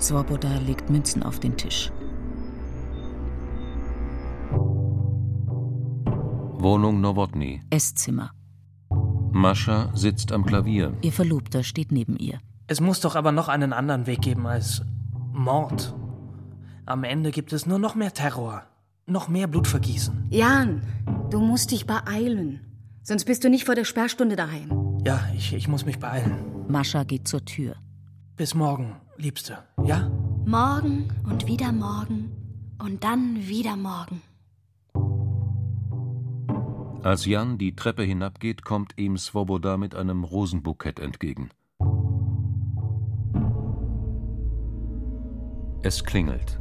Svoboda 0.00 0.56
legt 0.66 0.90
Münzen 0.90 1.22
auf 1.22 1.38
den 1.38 1.56
Tisch. 1.56 1.92
Wohnung 6.58 7.00
Nowotny. 7.00 7.60
Esszimmer. 7.70 8.30
Mascha 9.32 9.90
sitzt 9.94 10.32
am 10.32 10.44
Klavier. 10.44 10.92
Ihr 11.02 11.12
Verlobter 11.12 11.64
steht 11.64 11.90
neben 11.90 12.16
ihr. 12.16 12.38
Es 12.66 12.80
muss 12.80 13.00
doch 13.00 13.16
aber 13.16 13.32
noch 13.32 13.48
einen 13.48 13.72
anderen 13.72 14.06
Weg 14.06 14.22
geben 14.22 14.46
als 14.46 14.82
Mord. 15.32 15.94
Am 16.86 17.04
Ende 17.04 17.30
gibt 17.30 17.52
es 17.52 17.66
nur 17.66 17.78
noch 17.78 17.94
mehr 17.94 18.12
Terror, 18.12 18.62
noch 19.06 19.28
mehr 19.28 19.46
Blutvergießen. 19.46 20.26
Jan, 20.30 20.82
du 21.30 21.40
musst 21.40 21.70
dich 21.70 21.86
beeilen. 21.86 22.60
Sonst 23.02 23.24
bist 23.24 23.42
du 23.42 23.50
nicht 23.50 23.64
vor 23.64 23.74
der 23.74 23.84
Sperrstunde 23.84 24.36
daheim. 24.36 25.00
Ja, 25.04 25.20
ich, 25.36 25.52
ich 25.52 25.66
muss 25.66 25.84
mich 25.86 25.98
beeilen. 25.98 26.66
Mascha 26.68 27.02
geht 27.04 27.26
zur 27.26 27.44
Tür. 27.44 27.74
Bis 28.36 28.54
morgen, 28.54 28.96
Liebste. 29.16 29.58
Ja? 29.84 30.10
Morgen 30.46 31.08
und 31.24 31.46
wieder 31.46 31.72
morgen 31.72 32.30
und 32.78 33.02
dann 33.04 33.48
wieder 33.48 33.76
morgen. 33.76 34.22
Als 37.02 37.26
Jan 37.26 37.58
die 37.58 37.74
Treppe 37.74 38.04
hinabgeht, 38.04 38.64
kommt 38.64 38.96
ihm 38.96 39.16
Svoboda 39.16 39.76
mit 39.76 39.96
einem 39.96 40.22
Rosenbukett 40.22 41.00
entgegen. 41.00 41.50
Es 45.82 46.04
klingelt. 46.04 46.60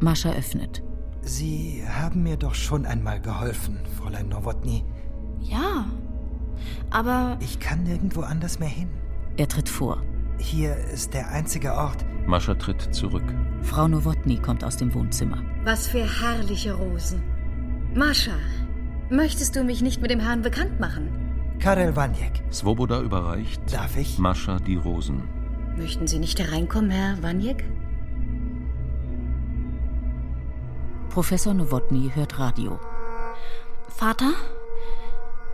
Mascha 0.00 0.32
öffnet. 0.32 0.82
Sie 1.22 1.82
haben 1.88 2.22
mir 2.22 2.36
doch 2.36 2.54
schon 2.54 2.84
einmal 2.84 3.22
geholfen, 3.22 3.78
Fräulein 3.96 4.28
Nowotny. 4.28 4.84
Ja, 5.40 5.86
aber. 6.90 7.38
Ich 7.40 7.58
kann 7.58 7.84
nirgendwo 7.84 8.20
anders 8.20 8.58
mehr 8.58 8.68
hin. 8.68 8.90
Er 9.38 9.48
tritt 9.48 9.68
vor. 9.68 10.02
Hier 10.38 10.76
ist 10.76 11.14
der 11.14 11.30
einzige 11.30 11.72
Ort. 11.72 12.04
Mascha 12.26 12.54
tritt 12.54 12.94
zurück. 12.94 13.24
Frau 13.62 13.88
Nowotny 13.88 14.36
kommt 14.36 14.62
aus 14.62 14.76
dem 14.76 14.92
Wohnzimmer. 14.92 15.42
Was 15.64 15.86
für 15.86 16.04
herrliche 16.04 16.74
Rosen. 16.74 17.22
Mascha, 17.94 18.36
möchtest 19.10 19.56
du 19.56 19.64
mich 19.64 19.82
nicht 19.82 20.00
mit 20.00 20.10
dem 20.10 20.20
Herrn 20.20 20.42
bekannt 20.42 20.80
machen? 20.80 21.56
Karel 21.60 21.94
Waniek. 21.94 22.42
Svoboda 22.50 23.00
überreicht 23.00 23.60
Darf 23.72 23.96
ich? 23.96 24.18
Mascha 24.18 24.58
die 24.58 24.76
Rosen. 24.76 25.28
Möchten 25.76 26.06
Sie 26.06 26.18
nicht 26.18 26.38
hereinkommen, 26.38 26.90
Herr 26.90 27.22
Waniek? 27.22 27.64
Professor 31.10 31.52
Nowotny 31.54 32.12
hört 32.14 32.38
Radio. 32.38 32.78
Vater, 33.88 34.32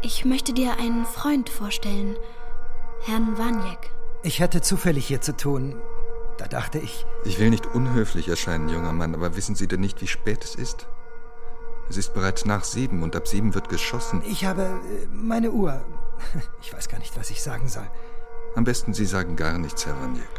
ich 0.03 0.25
möchte 0.25 0.53
dir 0.53 0.79
einen 0.79 1.05
Freund 1.07 1.49
vorstellen, 1.49 2.15
Herrn 3.05 3.39
Waniek. 3.39 3.91
Ich 4.23 4.43
hatte 4.43 4.61
zufällig 4.61 5.07
hier 5.07 5.21
zu 5.21 5.37
tun. 5.37 5.77
Da 6.39 6.47
dachte 6.47 6.79
ich. 6.79 7.07
Ich 7.25 7.39
will 7.39 7.51
nicht 7.51 7.67
unhöflich 7.67 8.29
erscheinen, 8.29 8.69
junger 8.69 8.93
Mann, 8.93 9.15
aber 9.15 9.37
wissen 9.37 9.55
Sie 9.55 9.67
denn 9.67 9.81
nicht, 9.81 10.01
wie 10.03 10.07
spät 10.07 10.45
es 10.45 10.55
ist? 10.55 10.87
Es 11.89 11.97
ist 11.97 12.15
bereits 12.15 12.45
nach 12.45 12.65
sieben 12.65 13.03
und 13.03 13.15
ab 13.15 13.29
sieben 13.29 13.55
wird 13.55 13.69
geschossen. 13.69 14.23
Ich 14.27 14.45
habe 14.45 14.63
äh, 14.63 15.07
meine 15.11 15.51
Uhr. 15.51 15.85
Ich 16.61 16.73
weiß 16.73 16.89
gar 16.89 16.99
nicht, 16.99 17.17
was 17.17 17.31
ich 17.31 17.43
sagen 17.43 17.69
soll. 17.69 17.89
Am 18.57 18.65
besten 18.65 18.93
Sie 18.95 19.05
sagen 19.05 19.37
gar 19.37 19.59
nichts, 19.59 19.87
Herr 19.87 19.95
Waniek. 20.01 20.35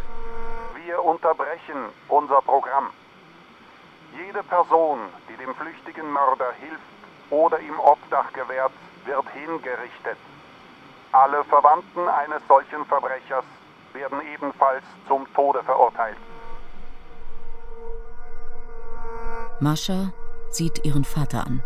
Wir 0.85 1.01
unterbrechen 1.01 1.77
unser 2.09 2.41
Programm. 2.41 2.89
Jede 4.11 4.43
Person, 4.43 4.99
die 5.29 5.37
dem 5.37 5.53
flüchtigen 5.55 6.11
Mörder 6.11 6.51
hilft 6.59 6.81
oder 7.29 7.59
ihm 7.59 7.79
Obdach 7.79 8.33
gewährt, 8.33 8.73
wird 9.05 9.25
hingerichtet. 9.29 10.17
Alle 11.11 11.43
Verwandten 11.45 12.07
eines 12.09 12.41
solchen 12.47 12.85
Verbrechers 12.85 13.45
werden 13.93 14.19
ebenfalls 14.33 14.83
zum 15.07 15.31
Tode 15.33 15.63
verurteilt. 15.63 16.17
Mascha 19.59 20.11
sieht 20.49 20.85
ihren 20.85 21.03
Vater 21.03 21.45
an. 21.45 21.63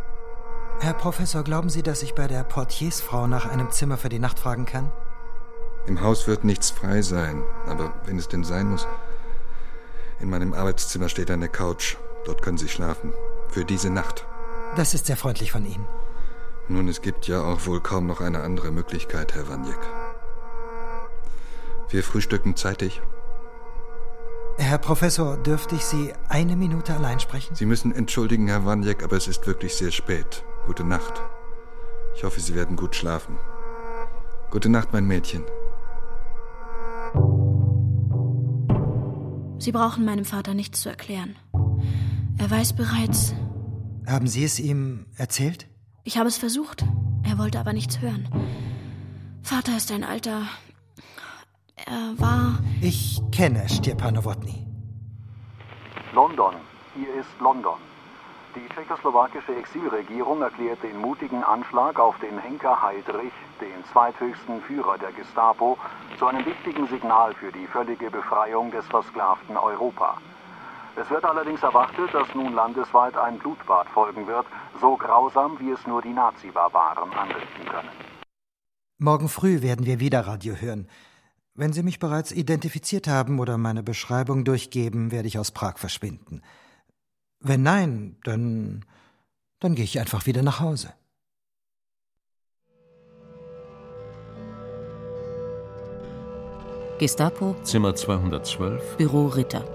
Herr 0.80 0.94
Professor, 0.94 1.44
glauben 1.44 1.70
Sie, 1.70 1.84
dass 1.84 2.02
ich 2.02 2.16
bei 2.16 2.28
der 2.28 2.44
Portiersfrau 2.44 3.28
nach 3.28 3.46
einem 3.46 3.70
Zimmer 3.72 3.98
für 3.98 4.10
die 4.10 4.20
Nacht 4.20 4.40
fragen 4.40 4.66
kann? 4.66 4.92
Im 5.86 6.02
Haus 6.02 6.28
wird 6.28 6.44
nichts 6.44 6.70
frei 6.70 7.02
sein, 7.02 7.44
aber 7.68 7.94
wenn 8.06 8.18
es 8.18 8.28
denn 8.28 8.44
sein 8.44 8.68
muss. 8.68 8.88
In 10.20 10.30
meinem 10.30 10.54
Arbeitszimmer 10.54 11.10
steht 11.10 11.32
eine 11.32 11.50
Couch. 11.50 11.98
Dort 12.26 12.42
können 12.42 12.58
Sie 12.58 12.70
schlafen. 12.70 13.14
Für 13.50 13.66
diese 13.66 13.90
Nacht. 13.90 14.26
Das 14.76 14.94
ist 14.94 15.08
sehr 15.08 15.18
freundlich 15.18 15.52
von 15.52 15.66
Ihnen. 15.66 15.86
Nun, 16.68 16.88
es 16.88 17.02
gibt 17.02 17.28
ja 17.28 17.42
auch 17.42 17.66
wohl 17.66 17.82
kaum 17.82 18.06
noch 18.06 18.22
eine 18.22 18.42
andere 18.42 18.72
Möglichkeit, 18.72 19.36
Herr 19.36 19.50
Wanjek. 19.50 19.80
Wir 21.90 22.04
frühstücken 22.04 22.56
zeitig. 22.56 23.02
Herr 24.58 24.78
Professor, 24.78 25.38
dürfte 25.38 25.76
ich 25.76 25.86
Sie 25.86 26.14
eine 26.30 26.56
Minute 26.56 26.94
allein 26.94 27.20
sprechen? 27.20 27.56
Sie 27.56 27.66
müssen 27.66 27.94
entschuldigen, 27.94 28.48
Herr 28.48 28.66
Wanjek, 28.66 29.04
aber 29.04 29.18
es 29.18 29.28
ist 29.28 29.48
wirklich 29.48 29.76
sehr 29.76 29.92
spät. 29.92 30.44
Gute 30.66 30.84
Nacht. 30.84 31.22
Ich 32.16 32.24
hoffe, 32.24 32.40
Sie 32.40 32.56
werden 32.56 32.76
gut 32.76 32.96
schlafen. 32.96 33.38
Gute 34.50 34.70
Nacht, 34.70 34.94
mein 34.94 35.06
Mädchen. 35.06 35.44
Sie 39.58 39.72
brauchen 39.72 40.06
meinem 40.06 40.26
Vater 40.26 40.54
nichts 40.54 40.82
zu 40.82 40.90
erklären. 40.90 41.36
Er 42.38 42.50
weiß 42.50 42.74
bereits. 42.74 43.34
Haben 44.08 44.28
Sie 44.28 44.44
es 44.44 44.60
ihm 44.60 45.06
erzählt? 45.16 45.68
Ich 46.04 46.18
habe 46.18 46.28
es 46.28 46.38
versucht. 46.38 46.84
Er 47.24 47.38
wollte 47.38 47.60
aber 47.60 47.74
nichts 47.74 48.02
hören. 48.02 48.28
Vater 49.44 49.78
ist 49.78 49.92
ein 49.92 50.04
alter. 50.04 50.42
Er 51.76 52.14
war. 52.18 52.60
Ich 52.82 53.22
kenne 53.32 53.68
Stepanowotny. 53.68 54.68
London. 56.14 56.56
Hier 56.96 57.14
ist 57.16 57.30
London. 57.40 57.80
Die 58.56 58.68
tschechoslowakische 58.74 59.56
Exilregierung 59.56 60.42
erklärt 60.42 60.84
den 60.84 61.00
mutigen 61.00 61.42
Anschlag 61.44 61.98
auf 62.00 62.20
den 62.20 62.38
Henker 62.38 62.82
Heydrich, 62.82 63.32
den 63.62 63.86
zweithöchsten 63.92 64.62
Führer 64.64 64.98
der 64.98 65.14
Gestapo, 65.14 65.78
zu 66.20 66.26
einem 66.26 66.46
wichtigen 66.46 66.86
Signal 66.88 67.34
für 67.34 67.52
die 67.52 67.66
völlige 67.68 68.12
Befreiung 68.12 68.70
des 68.72 68.86
versklavten 68.88 69.56
Europa. 69.56 70.18
Es 70.98 71.10
wird 71.10 71.24
allerdings 71.24 71.64
erwartet, 71.64 72.14
dass 72.14 72.28
nun 72.36 72.54
landesweit 72.54 73.16
ein 73.18 73.40
Blutbad 73.40 73.88
folgen 73.88 74.28
wird, 74.28 74.46
so 74.82 74.98
grausam, 74.98 75.58
wie 75.60 75.72
es 75.72 75.88
nur 75.88 76.02
die 76.02 76.14
Nazi-Barbaren 76.14 77.14
anrichten 77.14 77.66
können. 77.66 77.90
Morgen 78.98 79.30
früh 79.30 79.62
werden 79.62 79.86
wir 79.86 80.02
wieder 80.02 80.28
Radio 80.28 80.56
hören. 80.56 80.88
Wenn 81.54 81.74
Sie 81.74 81.84
mich 81.84 82.00
bereits 82.00 82.32
identifiziert 82.32 83.08
haben 83.08 83.40
oder 83.40 83.58
meine 83.58 83.84
Beschreibung 83.84 84.46
durchgeben, 84.46 85.12
werde 85.12 85.28
ich 85.28 85.38
aus 85.38 85.52
Prag 85.52 85.78
verschwinden. 85.78 86.42
Wenn 87.40 87.64
nein, 87.64 88.18
dann. 88.24 88.86
dann 89.60 89.76
gehe 89.76 89.84
ich 89.84 90.00
einfach 90.00 90.26
wieder 90.26 90.44
nach 90.44 90.60
Hause. 90.60 90.94
Gestapo. 97.00 97.56
Zimmer 97.64 97.96
212. 97.96 98.98
Büro 98.98 99.26
Ritter. 99.28 99.66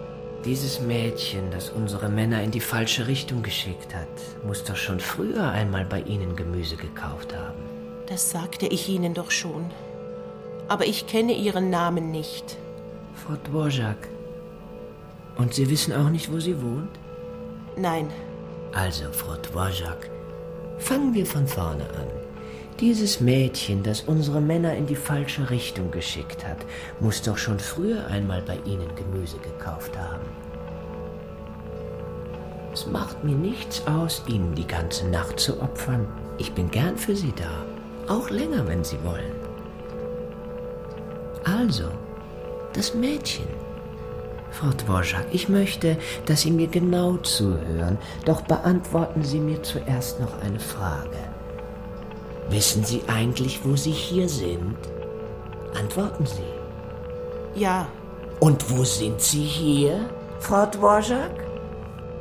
Dieses 0.45 0.81
Mädchen, 0.81 1.51
das 1.51 1.71
unsere 1.71 2.09
Männer 2.09 2.41
in 2.43 2.53
die 2.53 2.61
falsche 2.61 3.09
Richtung 3.09 3.43
geschickt 3.43 3.95
hat, 3.95 4.45
muss 4.47 4.62
doch 4.62 4.77
schon 4.77 5.01
früher 5.01 5.51
einmal 5.51 5.85
bei 5.85 6.03
Ihnen 6.03 6.37
Gemüse 6.37 6.77
gekauft 6.77 7.35
haben. 7.37 7.65
Das 8.07 8.31
sagte 8.31 8.67
ich 8.69 8.89
Ihnen 8.89 9.12
doch 9.12 9.33
schon. 9.33 9.73
Aber 10.68 10.87
ich 10.87 11.07
kenne 11.07 11.33
Ihren 11.33 11.70
Namen 11.70 12.11
nicht. 12.11 12.57
Frau 13.14 13.35
Dvorak. 13.37 14.09
Und 15.37 15.55
Sie 15.55 15.68
wissen 15.70 15.92
auch 15.92 16.09
nicht, 16.09 16.33
wo 16.33 16.40
sie 16.40 16.61
wohnt? 16.61 16.98
Nein. 17.76 18.09
Also, 18.72 19.05
Frau 19.12 19.37
Dvorak, 19.37 20.11
fangen 20.79 21.14
wir 21.14 21.26
von 21.26 21.46
vorne 21.46 21.85
an. 21.85 22.07
Dieses 22.81 23.20
Mädchen, 23.20 23.83
das 23.83 24.02
unsere 24.02 24.40
Männer 24.40 24.74
in 24.74 24.87
die 24.87 24.96
falsche 24.96 25.48
Richtung 25.48 25.90
geschickt 25.90 26.46
hat, 26.46 26.59
muss 27.00 27.22
doch 27.22 27.38
schon 27.38 27.59
früher 27.59 28.07
einmal 28.09 28.42
bei 28.42 28.59
Ihnen 28.66 28.94
Gemüse 28.94 29.38
gekauft 29.38 29.96
haben. 29.96 30.24
Es 32.72 32.87
macht 32.87 33.24
mir 33.24 33.35
nichts 33.35 33.87
aus, 33.87 34.22
Ihnen 34.26 34.55
die 34.55 34.66
ganze 34.66 35.09
Nacht 35.09 35.40
zu 35.40 35.62
opfern. 35.62 36.07
Ich 36.37 36.52
bin 36.52 36.70
gern 36.70 36.98
für 36.98 37.16
Sie 37.16 37.33
da. 37.35 38.12
Auch 38.12 38.29
länger, 38.29 38.66
wenn 38.66 38.85
Sie 38.85 39.02
wollen. 39.02 39.46
Also, 41.47 41.85
das 42.73 42.93
Mädchen. 42.95 43.47
Frau 44.51 44.71
Dvorak, 44.71 45.27
ich 45.31 45.49
möchte, 45.49 45.97
dass 46.25 46.41
Sie 46.41 46.51
mir 46.51 46.67
genau 46.67 47.19
zuhören, 47.19 47.99
doch 48.25 48.41
beantworten 48.41 49.23
Sie 49.23 49.39
mir 49.39 49.63
zuerst 49.63 50.19
noch 50.19 50.41
eine 50.43 50.59
Frage. 50.59 51.19
Wissen 52.49 52.85
Sie 52.85 53.03
eigentlich, 53.07 53.65
wo 53.65 53.77
Sie 53.77 53.93
hier 53.93 54.29
sind? 54.29 54.77
Antworten 55.79 56.27
Sie. 56.27 57.61
Ja. 57.61 57.87
Und 58.41 58.71
wo 58.71 58.83
sind 58.83 59.21
Sie 59.21 59.45
hier, 59.45 60.11
Frau 60.41 60.67
Dvorak? 60.67 61.45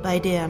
Bei 0.03 0.19
der 0.19 0.49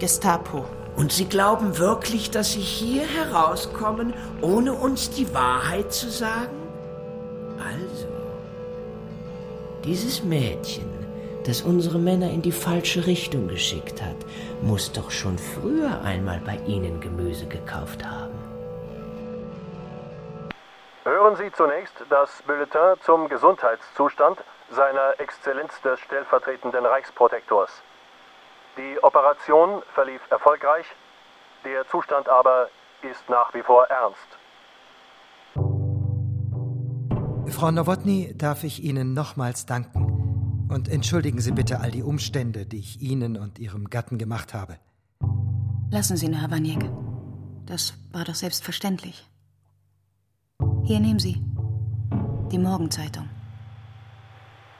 Gestapo. 0.00 0.64
Und 0.96 1.12
Sie 1.12 1.26
glauben 1.26 1.78
wirklich, 1.78 2.30
dass 2.30 2.52
Sie 2.52 2.60
hier 2.60 3.02
herauskommen, 3.02 4.14
ohne 4.40 4.72
uns 4.72 5.10
die 5.10 5.32
Wahrheit 5.32 5.92
zu 5.92 6.10
sagen? 6.10 6.65
Dieses 9.86 10.24
Mädchen, 10.24 10.90
das 11.46 11.62
unsere 11.62 11.98
Männer 11.98 12.28
in 12.28 12.42
die 12.42 12.50
falsche 12.50 13.06
Richtung 13.06 13.46
geschickt 13.46 14.02
hat, 14.02 14.16
muss 14.62 14.92
doch 14.92 15.12
schon 15.12 15.38
früher 15.38 16.00
einmal 16.02 16.40
bei 16.40 16.58
Ihnen 16.66 17.00
Gemüse 17.00 17.46
gekauft 17.46 18.04
haben. 18.04 18.34
Hören 21.04 21.36
Sie 21.36 21.52
zunächst 21.52 21.94
das 22.10 22.42
Bulletin 22.42 22.96
zum 23.02 23.28
Gesundheitszustand 23.28 24.42
seiner 24.70 25.20
Exzellenz 25.20 25.80
des 25.82 26.00
stellvertretenden 26.00 26.84
Reichsprotektors. 26.84 27.70
Die 28.76 28.98
Operation 29.04 29.84
verlief 29.94 30.20
erfolgreich, 30.30 30.86
der 31.64 31.86
Zustand 31.86 32.28
aber 32.28 32.70
ist 33.02 33.30
nach 33.30 33.54
wie 33.54 33.62
vor 33.62 33.84
ernst. 33.84 34.35
Frau 37.56 37.70
Nowotny, 37.70 38.34
darf 38.36 38.64
ich 38.64 38.84
Ihnen 38.84 39.14
nochmals 39.14 39.64
danken. 39.64 40.68
Und 40.70 40.90
entschuldigen 40.90 41.40
Sie 41.40 41.52
bitte 41.52 41.80
all 41.80 41.90
die 41.90 42.02
Umstände, 42.02 42.66
die 42.66 42.80
ich 42.80 43.00
Ihnen 43.00 43.38
und 43.38 43.58
Ihrem 43.58 43.88
Gatten 43.88 44.18
gemacht 44.18 44.52
habe. 44.52 44.76
Lassen 45.90 46.18
Sie, 46.18 46.30
Herr 46.34 46.50
Waniek. 46.50 46.84
Das 47.64 47.94
war 48.12 48.24
doch 48.24 48.34
selbstverständlich. 48.34 49.26
Hier 50.84 51.00
nehmen 51.00 51.18
Sie 51.18 51.42
die 52.52 52.58
Morgenzeitung. 52.58 53.30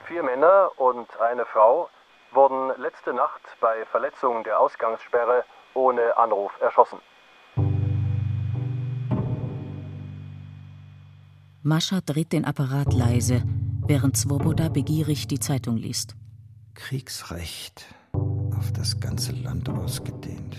Vier 0.05 0.21
Männer 0.21 0.69
und 0.77 1.07
eine 1.19 1.45
Frau 1.45 1.89
wurden 2.31 2.79
letzte 2.79 3.11
Nacht 3.11 3.41
bei 3.59 3.85
Verletzung 3.89 4.43
der 4.43 4.59
Ausgangssperre 4.59 5.45
ohne 5.73 6.15
Anruf 6.15 6.51
erschossen. 6.61 6.99
Mascha 11.67 11.99
dreht 11.99 12.31
den 12.31 12.45
Apparat 12.45 12.93
leise, 12.93 13.43
während 13.85 14.15
Swoboda 14.15 14.69
begierig 14.69 15.27
die 15.27 15.39
Zeitung 15.39 15.75
liest. 15.75 16.15
Kriegsrecht 16.75 17.85
auf 18.57 18.71
das 18.71 19.01
ganze 19.01 19.33
Land 19.33 19.67
ausgedehnt. 19.67 20.55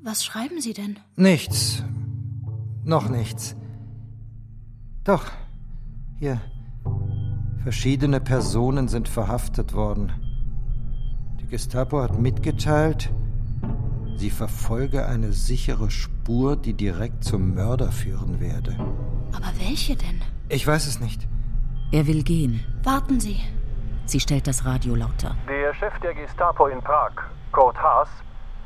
Was 0.00 0.24
schreiben 0.24 0.60
Sie 0.60 0.72
denn? 0.72 1.00
Nichts. 1.16 1.82
Noch 2.84 3.08
nichts. 3.08 3.56
Doch, 5.02 5.24
hier. 6.16 6.40
Verschiedene 7.64 8.20
Personen 8.20 8.86
sind 8.86 9.08
verhaftet 9.08 9.74
worden. 9.74 10.12
Die 11.40 11.46
Gestapo 11.48 12.00
hat 12.00 12.20
mitgeteilt, 12.20 13.10
sie 14.16 14.30
verfolge 14.30 15.06
eine 15.06 15.32
sichere 15.32 15.90
Spur 15.90 16.18
Spur, 16.28 16.56
die 16.56 16.74
direkt 16.74 17.24
zum 17.24 17.54
Mörder 17.54 17.90
führen 17.90 18.38
werde. 18.38 18.76
Aber 19.32 19.50
welche 19.58 19.96
denn? 19.96 20.22
Ich 20.48 20.66
weiß 20.66 20.86
es 20.86 21.00
nicht. 21.00 21.26
Er 21.92 22.06
will 22.06 22.22
gehen. 22.22 22.64
Warten 22.82 23.20
Sie. 23.20 23.40
Sie 24.04 24.20
stellt 24.20 24.46
das 24.46 24.64
Radio 24.64 24.94
lauter. 24.94 25.36
Der 25.48 25.74
Chef 25.74 25.98
der 26.00 26.14
Gestapo 26.14 26.66
in 26.66 26.80
Prag, 26.80 27.12
Kurt 27.52 27.76
Haas, 27.76 28.08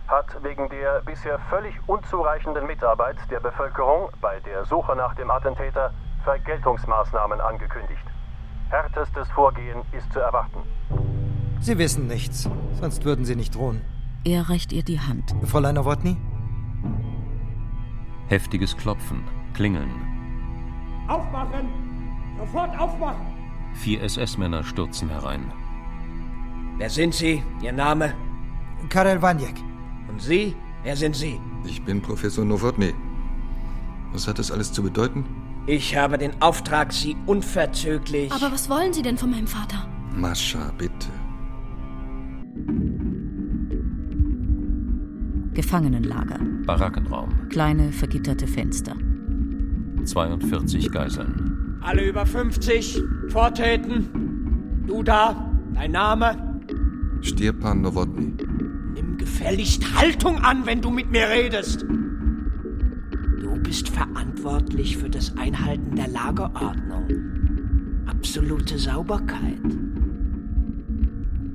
hat 0.08 0.26
wegen 0.42 0.68
der 0.68 1.02
bisher 1.04 1.38
völlig 1.50 1.74
unzureichenden 1.86 2.66
Mitarbeit 2.66 3.16
der 3.30 3.40
Bevölkerung 3.40 4.08
bei 4.20 4.40
der 4.40 4.64
Suche 4.64 4.94
nach 4.94 5.14
dem 5.14 5.30
Attentäter 5.30 5.92
Vergeltungsmaßnahmen 6.24 7.40
angekündigt. 7.40 8.04
Härtestes 8.68 9.28
Vorgehen 9.30 9.82
ist 9.92 10.12
zu 10.12 10.20
erwarten. 10.20 10.60
Sie 11.60 11.78
wissen 11.78 12.06
nichts, 12.06 12.48
sonst 12.80 13.04
würden 13.04 13.24
Sie 13.24 13.36
nicht 13.36 13.54
drohen. 13.54 13.82
Er 14.24 14.48
reicht 14.48 14.72
ihr 14.72 14.84
die 14.84 15.00
Hand. 15.00 15.34
Fräulein 15.44 15.74
Nowotny? 15.74 16.16
Heftiges 18.28 18.76
Klopfen, 18.76 19.24
Klingeln. 19.54 20.11
Aufmachen! 21.12 21.68
Sofort 22.38 22.78
aufmachen! 22.78 23.26
Vier 23.74 24.02
SS-Männer 24.02 24.64
stürzen 24.64 25.10
herein. 25.10 25.52
Wer 26.78 26.88
sind 26.88 27.12
Sie? 27.12 27.42
Ihr 27.60 27.72
Name? 27.72 28.14
Karel 28.88 29.20
Waniek. 29.20 29.56
Und 30.08 30.22
Sie? 30.22 30.56
Wer 30.84 30.96
sind 30.96 31.14
Sie? 31.14 31.38
Ich 31.66 31.84
bin 31.84 32.00
Professor 32.00 32.46
Nowotny. 32.46 32.94
Was 34.12 34.26
hat 34.26 34.38
das 34.38 34.50
alles 34.50 34.72
zu 34.72 34.82
bedeuten? 34.82 35.24
Ich 35.66 35.94
habe 35.96 36.16
den 36.16 36.32
Auftrag, 36.40 36.92
Sie 36.94 37.14
unverzüglich. 37.26 38.32
Aber 38.32 38.50
was 38.50 38.70
wollen 38.70 38.94
Sie 38.94 39.02
denn 39.02 39.18
von 39.18 39.30
meinem 39.30 39.46
Vater? 39.46 39.86
Mascha, 40.16 40.72
bitte. 40.78 41.10
Gefangenenlager. 45.52 46.38
Barackenraum. 46.64 47.48
Kleine 47.50 47.92
vergitterte 47.92 48.46
Fenster. 48.46 48.96
42 50.04 50.90
Geiseln. 50.90 51.78
Alle 51.80 52.08
über 52.08 52.26
50. 52.26 53.02
Vortreten. 53.28 54.84
Du 54.86 55.02
da. 55.02 55.50
Dein 55.74 55.92
Name? 55.92 56.60
Stirpan 57.22 57.82
Nowotny. 57.82 58.34
Nimm 58.94 59.16
gefälligst 59.16 59.96
Haltung 59.96 60.38
an, 60.38 60.66
wenn 60.66 60.80
du 60.80 60.90
mit 60.90 61.10
mir 61.10 61.28
redest. 61.28 61.82
Du 63.40 63.54
bist 63.62 63.88
verantwortlich 63.88 64.96
für 64.96 65.08
das 65.08 65.36
Einhalten 65.36 65.96
der 65.96 66.08
Lagerordnung. 66.08 67.08
Absolute 68.06 68.78
Sauberkeit. 68.78 69.60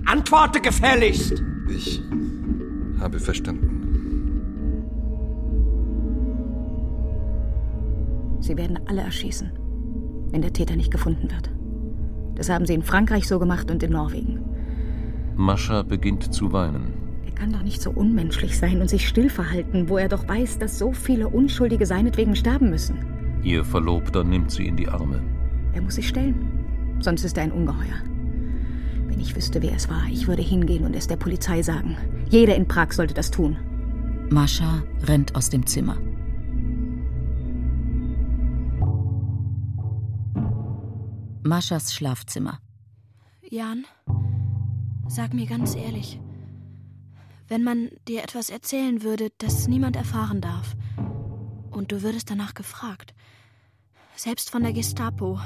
Antworte 0.05 0.61
gefälligst! 0.61 1.43
Ich 1.69 2.01
habe 2.99 3.19
verstanden. 3.19 3.66
Sie 8.47 8.55
werden 8.55 8.79
alle 8.85 9.01
erschießen, 9.01 9.51
wenn 10.31 10.41
der 10.41 10.53
Täter 10.53 10.77
nicht 10.77 10.89
gefunden 10.89 11.29
wird. 11.29 11.51
Das 12.35 12.49
haben 12.49 12.65
sie 12.65 12.75
in 12.75 12.81
Frankreich 12.81 13.27
so 13.27 13.39
gemacht 13.39 13.69
und 13.69 13.83
in 13.83 13.91
Norwegen. 13.91 14.39
Mascha 15.35 15.83
beginnt 15.83 16.33
zu 16.33 16.53
weinen. 16.53 16.93
Er 17.25 17.33
kann 17.33 17.51
doch 17.51 17.61
nicht 17.61 17.81
so 17.81 17.91
unmenschlich 17.91 18.57
sein 18.57 18.79
und 18.79 18.89
sich 18.89 19.05
still 19.05 19.29
verhalten, 19.29 19.89
wo 19.89 19.97
er 19.97 20.07
doch 20.07 20.29
weiß, 20.29 20.59
dass 20.59 20.79
so 20.79 20.93
viele 20.93 21.27
Unschuldige 21.27 21.85
seinetwegen 21.85 22.37
sterben 22.37 22.69
müssen. 22.69 22.95
Ihr 23.43 23.65
Verlobter 23.65 24.23
nimmt 24.23 24.49
sie 24.49 24.65
in 24.65 24.77
die 24.77 24.87
Arme. 24.87 25.21
Er 25.73 25.81
muss 25.81 25.95
sich 25.95 26.07
stellen, 26.07 26.95
sonst 27.01 27.25
ist 27.25 27.35
er 27.35 27.43
ein 27.43 27.51
Ungeheuer. 27.51 28.01
Wenn 29.07 29.19
ich 29.19 29.35
wüsste, 29.35 29.61
wer 29.61 29.75
es 29.75 29.89
war, 29.89 30.05
ich 30.09 30.29
würde 30.29 30.41
hingehen 30.41 30.85
und 30.85 30.95
es 30.95 31.07
der 31.07 31.17
Polizei 31.17 31.61
sagen. 31.63 31.97
Jeder 32.29 32.55
in 32.55 32.65
Prag 32.65 32.93
sollte 32.93 33.13
das 33.13 33.29
tun. 33.29 33.57
Mascha 34.29 34.83
rennt 35.03 35.35
aus 35.35 35.49
dem 35.49 35.65
Zimmer. 35.65 35.97
Maschas 41.47 41.93
Schlafzimmer. 41.93 42.59
Jan, 43.49 43.85
sag 45.07 45.33
mir 45.33 45.47
ganz 45.47 45.75
ehrlich, 45.75 46.19
wenn 47.47 47.63
man 47.63 47.89
dir 48.07 48.23
etwas 48.23 48.49
erzählen 48.49 49.03
würde, 49.03 49.29
das 49.37 49.67
niemand 49.67 49.95
erfahren 49.95 50.41
darf, 50.41 50.75
und 51.71 51.91
du 51.91 52.01
würdest 52.01 52.29
danach 52.29 52.53
gefragt, 52.53 53.13
selbst 54.15 54.49
von 54.49 54.63
der 54.63 54.73
Gestapo, 54.73 55.39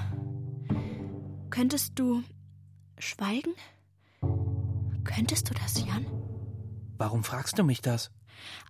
könntest 1.50 2.00
du 2.00 2.24
schweigen? 2.98 3.54
Könntest 5.04 5.50
du 5.50 5.54
das, 5.54 5.86
Jan? 5.86 6.06
Warum 6.98 7.24
fragst 7.24 7.60
du 7.60 7.64
mich 7.64 7.82
das? 7.82 8.12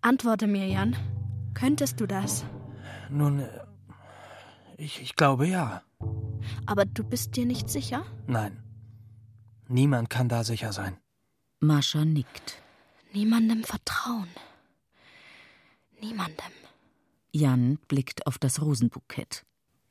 Antworte 0.02 0.48
mir, 0.48 0.68
Jan. 0.68 0.96
Könntest 1.54 2.00
du 2.00 2.08
das? 2.08 2.46
Nun, 3.10 3.40
äh, 3.40 3.50
ich, 4.78 5.02
ich 5.02 5.16
glaube 5.16 5.48
ja. 5.48 5.84
Aber 6.66 6.86
du 6.86 7.04
bist 7.04 7.36
dir 7.36 7.46
nicht 7.46 7.70
sicher? 7.70 8.06
Nein. 8.28 8.62
Niemand 9.68 10.10
kann 10.10 10.30
da 10.30 10.44
sicher 10.44 10.74
sein. 10.74 10.98
Mascha 11.60 12.04
nickt. 12.04 12.62
Niemandem 13.14 13.64
vertrauen. 13.64 14.28
Niemandem. 16.02 16.52
Jan 17.32 17.78
blickt 17.88 18.28
auf 18.28 18.38
das 18.38 18.62
Rosenbukett. 18.62 19.46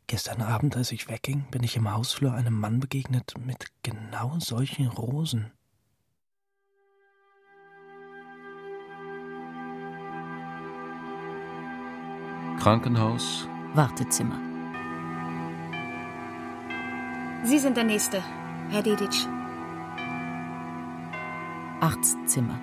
Gestern 0.06 0.42
Abend, 0.42 0.76
als 0.76 0.90
ich 0.90 1.08
wegging, 1.08 1.46
bin 1.50 1.62
ich 1.62 1.76
im 1.76 1.90
Hausflur 1.90 2.32
einem 2.32 2.54
Mann 2.54 2.80
begegnet 2.80 3.34
mit 3.46 3.66
genau 3.82 4.38
solchen 4.40 4.88
Rosen. 4.88 5.52
Krankenhaus. 12.58 13.48
Wartezimmer. 13.74 14.49
Sie 17.42 17.58
sind 17.58 17.76
der 17.76 17.84
Nächste, 17.84 18.22
Herr 18.68 18.82
Dedic. 18.82 19.26
Arztzimmer. 21.80 22.60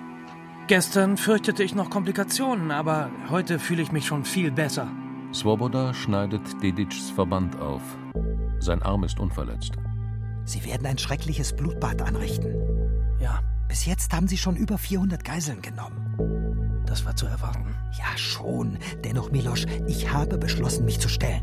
Gestern 0.68 1.16
fürchtete 1.16 1.64
ich 1.64 1.74
noch 1.74 1.90
Komplikationen, 1.90 2.70
aber 2.70 3.10
heute 3.28 3.58
fühle 3.58 3.82
ich 3.82 3.90
mich 3.90 4.06
schon 4.06 4.24
viel 4.24 4.52
besser. 4.52 4.86
Swoboda 5.34 5.92
schneidet 5.94 6.62
Dedics 6.62 7.10
Verband 7.10 7.58
auf. 7.60 7.82
Sein 8.60 8.82
Arm 8.82 9.02
ist 9.02 9.18
unverletzt. 9.18 9.72
Sie 10.44 10.64
werden 10.64 10.86
ein 10.86 10.98
schreckliches 10.98 11.56
Blutbad 11.56 12.00
anrichten. 12.02 12.54
Ja. 13.20 13.40
Bis 13.68 13.84
jetzt 13.84 14.14
haben 14.14 14.28
Sie 14.28 14.38
schon 14.38 14.56
über 14.56 14.78
400 14.78 15.24
Geiseln 15.24 15.60
genommen. 15.60 16.84
Das 16.86 17.04
war 17.04 17.16
zu 17.16 17.26
erwarten. 17.26 17.74
Ja, 17.98 18.16
schon. 18.16 18.78
Dennoch, 19.04 19.30
Milosch, 19.30 19.66
ich 19.86 20.10
habe 20.10 20.38
beschlossen, 20.38 20.86
mich 20.86 21.00
zu 21.00 21.08
stellen. 21.08 21.42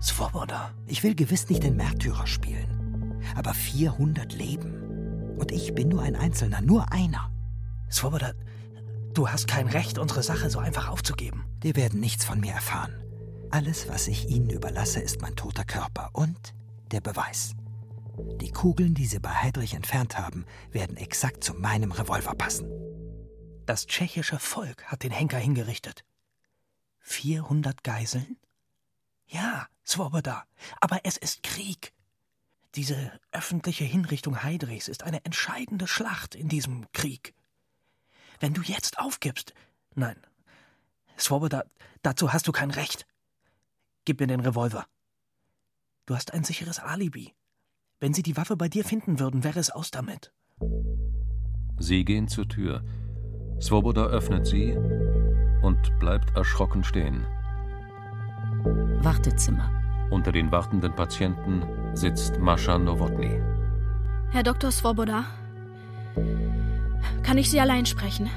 Swoboda. 0.00 0.72
Ich 0.86 1.02
will 1.02 1.14
gewiss 1.14 1.48
nicht 1.48 1.62
den 1.62 1.76
Märtyrer 1.76 2.26
spielen. 2.26 3.20
Aber 3.34 3.52
400 3.52 4.32
Leben. 4.32 5.36
Und 5.38 5.52
ich 5.52 5.74
bin 5.74 5.88
nur 5.88 6.02
ein 6.02 6.16
Einzelner, 6.16 6.60
nur 6.60 6.92
einer. 6.92 7.30
Swoboda, 7.90 8.32
du 9.14 9.28
hast 9.28 9.48
kein 9.48 9.68
Recht, 9.68 9.98
unsere 9.98 10.22
Sache 10.22 10.50
so 10.50 10.58
einfach 10.58 10.88
aufzugeben. 10.88 11.44
Die 11.62 11.74
werden 11.74 12.00
nichts 12.00 12.24
von 12.24 12.40
mir 12.40 12.52
erfahren. 12.52 12.94
Alles, 13.50 13.88
was 13.88 14.08
ich 14.08 14.28
ihnen 14.28 14.50
überlasse, 14.50 15.00
ist 15.00 15.20
mein 15.20 15.34
toter 15.34 15.64
Körper 15.64 16.10
und 16.12 16.54
der 16.92 17.00
Beweis. 17.00 17.54
Die 18.40 18.50
Kugeln, 18.50 18.94
die 18.94 19.06
sie 19.06 19.20
bei 19.20 19.30
Heydrich 19.30 19.74
entfernt 19.74 20.18
haben, 20.18 20.44
werden 20.70 20.96
exakt 20.96 21.42
zu 21.42 21.54
meinem 21.54 21.92
Revolver 21.92 22.34
passen. 22.34 22.68
Das 23.64 23.86
tschechische 23.86 24.38
Volk 24.38 24.84
hat 24.84 25.02
den 25.02 25.12
Henker 25.12 25.38
hingerichtet. 25.38 26.04
400 27.00 27.82
Geiseln? 27.84 28.36
Ja, 29.28 29.68
Swoboda, 29.86 30.44
aber 30.80 31.00
es 31.04 31.16
ist 31.16 31.42
Krieg. 31.42 31.92
Diese 32.74 33.12
öffentliche 33.30 33.84
Hinrichtung 33.84 34.42
Heydrichs 34.42 34.88
ist 34.88 35.02
eine 35.02 35.24
entscheidende 35.24 35.86
Schlacht 35.86 36.34
in 36.34 36.48
diesem 36.48 36.90
Krieg. 36.92 37.34
Wenn 38.40 38.54
du 38.54 38.62
jetzt 38.62 38.98
aufgibst. 38.98 39.54
Nein. 39.94 40.16
Swoboda, 41.18 41.64
dazu 42.02 42.32
hast 42.32 42.46
du 42.48 42.52
kein 42.52 42.70
Recht. 42.70 43.06
Gib 44.04 44.20
mir 44.20 44.26
den 44.26 44.40
Revolver. 44.40 44.86
Du 46.06 46.14
hast 46.14 46.32
ein 46.32 46.44
sicheres 46.44 46.78
Alibi. 46.78 47.34
Wenn 48.00 48.14
sie 48.14 48.22
die 48.22 48.36
Waffe 48.36 48.56
bei 48.56 48.68
dir 48.68 48.84
finden 48.84 49.18
würden, 49.18 49.44
wäre 49.44 49.58
es 49.58 49.70
aus 49.70 49.90
damit. 49.90 50.32
Sie 51.78 52.04
gehen 52.04 52.28
zur 52.28 52.48
Tür. 52.48 52.84
Swoboda 53.60 54.06
öffnet 54.06 54.46
sie 54.46 54.76
und 55.62 55.98
bleibt 55.98 56.36
erschrocken 56.36 56.84
stehen. 56.84 57.26
Wartezimmer. 59.02 59.70
Unter 60.10 60.32
den 60.32 60.50
wartenden 60.50 60.94
Patienten 60.94 61.62
sitzt 61.94 62.38
Mascha 62.38 62.78
Nowotny. 62.78 63.40
Herr 64.30 64.42
Dr. 64.42 64.70
Svoboda, 64.70 65.24
kann 67.22 67.38
ich 67.38 67.50
Sie 67.50 67.60
allein 67.60 67.86
sprechen? 67.86 68.30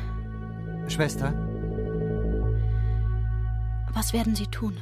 Schwester? 0.88 1.34
Was 3.94 4.14
werden 4.14 4.36
Sie 4.36 4.48
tun? 4.48 4.78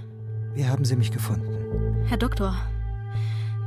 Wie 0.54 0.68
haben 0.68 0.86
Sie 0.86 0.96
mich 0.96 1.12
gefunden? 1.12 2.06
Herr 2.08 2.18
Doktor, 2.18 2.56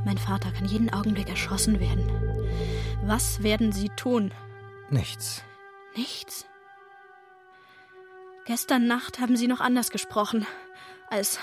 mein 0.05 0.17
Vater 0.17 0.51
kann 0.51 0.65
jeden 0.65 0.91
Augenblick 0.91 1.29
erschossen 1.29 1.79
werden. 1.79 2.03
Was 3.05 3.43
werden 3.43 3.71
Sie 3.71 3.89
tun? 3.89 4.31
Nichts. 4.89 5.43
Nichts? 5.95 6.45
Gestern 8.45 8.87
Nacht 8.87 9.19
haben 9.19 9.37
Sie 9.37 9.47
noch 9.47 9.61
anders 9.61 9.89
gesprochen, 9.89 10.45
als 11.09 11.39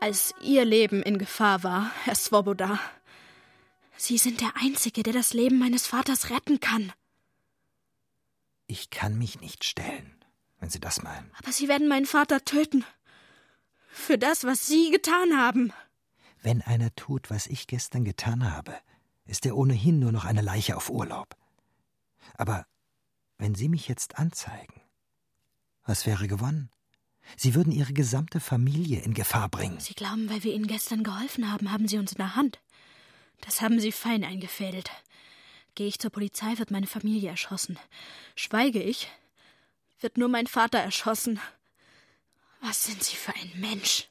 als 0.00 0.34
Ihr 0.42 0.64
Leben 0.64 1.02
in 1.02 1.18
Gefahr 1.18 1.62
war, 1.62 1.90
Herr 2.04 2.14
Swoboda. 2.14 2.78
Sie 3.96 4.18
sind 4.18 4.40
der 4.40 4.52
Einzige, 4.60 5.02
der 5.02 5.12
das 5.12 5.34
Leben 5.34 5.58
meines 5.58 5.86
Vaters 5.86 6.30
retten 6.30 6.60
kann. 6.60 6.92
Ich 8.66 8.90
kann 8.90 9.18
mich 9.18 9.40
nicht 9.40 9.64
stellen, 9.64 10.24
wenn 10.60 10.70
Sie 10.70 10.80
das 10.80 11.02
meinen. 11.02 11.30
Aber 11.38 11.52
Sie 11.52 11.68
werden 11.68 11.88
meinen 11.88 12.06
Vater 12.06 12.44
töten. 12.44 12.84
Für 13.88 14.18
das, 14.18 14.44
was 14.44 14.66
Sie 14.66 14.90
getan 14.90 15.36
haben. 15.36 15.72
Wenn 16.42 16.62
einer 16.62 16.94
tut, 16.94 17.30
was 17.30 17.46
ich 17.46 17.66
gestern 17.66 18.04
getan 18.04 18.52
habe, 18.52 18.74
ist 19.24 19.46
er 19.46 19.56
ohnehin 19.56 19.98
nur 19.98 20.12
noch 20.12 20.24
eine 20.24 20.42
Leiche 20.42 20.76
auf 20.76 20.90
Urlaub. 20.90 21.36
Aber 22.34 22.66
wenn 23.38 23.54
Sie 23.54 23.68
mich 23.68 23.88
jetzt 23.88 24.18
anzeigen, 24.18 24.80
was 25.84 26.06
wäre 26.06 26.28
gewonnen? 26.28 26.70
Sie 27.36 27.54
würden 27.54 27.72
Ihre 27.72 27.92
gesamte 27.92 28.40
Familie 28.40 29.00
in 29.00 29.14
Gefahr 29.14 29.48
bringen. 29.48 29.78
Sie 29.80 29.94
glauben, 29.94 30.28
weil 30.30 30.44
wir 30.44 30.54
Ihnen 30.54 30.66
gestern 30.66 31.04
geholfen 31.04 31.50
haben, 31.52 31.70
haben 31.72 31.88
Sie 31.88 31.98
uns 31.98 32.12
in 32.12 32.18
der 32.18 32.36
Hand. 32.36 32.58
Das 33.40 33.60
haben 33.60 33.80
Sie 33.80 33.92
fein 33.92 34.24
eingefädelt. 34.24 34.90
Gehe 35.74 35.86
ich 35.86 35.98
zur 35.98 36.10
Polizei, 36.10 36.58
wird 36.58 36.70
meine 36.70 36.86
Familie 36.88 37.30
erschossen. 37.30 37.78
Schweige 38.34 38.82
ich, 38.82 39.08
wird 40.00 40.18
nur 40.18 40.28
mein 40.28 40.46
Vater 40.46 40.78
erschossen. 40.78 41.38
Was 42.60 42.84
sind 42.84 43.02
Sie 43.02 43.16
für 43.16 43.34
ein 43.34 43.52
Mensch? 43.60 44.08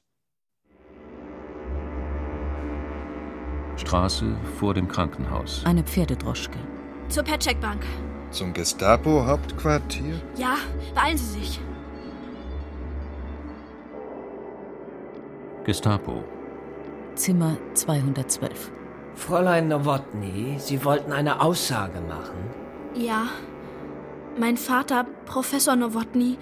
Straße 3.77 4.37
vor 4.59 4.73
dem 4.73 4.87
Krankenhaus. 4.87 5.63
Eine 5.65 5.83
Pferdedroschke. 5.83 6.57
Zur 7.09 7.23
Petcheckbank. 7.23 7.85
Zum 8.31 8.53
Gestapo-Hauptquartier? 8.53 10.21
Ja, 10.37 10.57
beeilen 10.95 11.17
Sie 11.17 11.39
sich. 11.39 11.59
Gestapo. 15.67 16.23
Zimmer 17.15 17.57
212. 17.73 18.71
Fräulein 19.15 19.67
Nowotny, 19.67 20.55
Sie 20.59 20.85
wollten 20.85 21.11
eine 21.11 21.41
Aussage 21.41 21.99
machen? 21.99 22.37
Ja. 22.95 23.27
Mein 24.39 24.55
Vater, 24.55 25.05
Professor 25.25 25.75
Nowotny, 25.75 26.37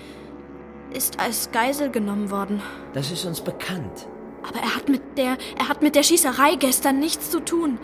ist 0.94 1.20
als 1.20 1.52
Geisel 1.52 1.90
genommen 1.90 2.30
worden. 2.30 2.62
Das 2.94 3.10
ist 3.10 3.26
uns 3.26 3.42
bekannt. 3.42 4.08
Aber 4.48 4.60
er 4.60 4.76
hat 4.76 4.90
mit 4.90 5.18
der 5.18 5.38
er 5.58 5.70
hat 5.70 5.82
mit 5.82 5.96
der 5.96 6.04
Schießerei 6.04 6.54
gestern 6.58 7.00
nichts 7.00 7.32
zu 7.32 7.40
tun. 7.40 7.80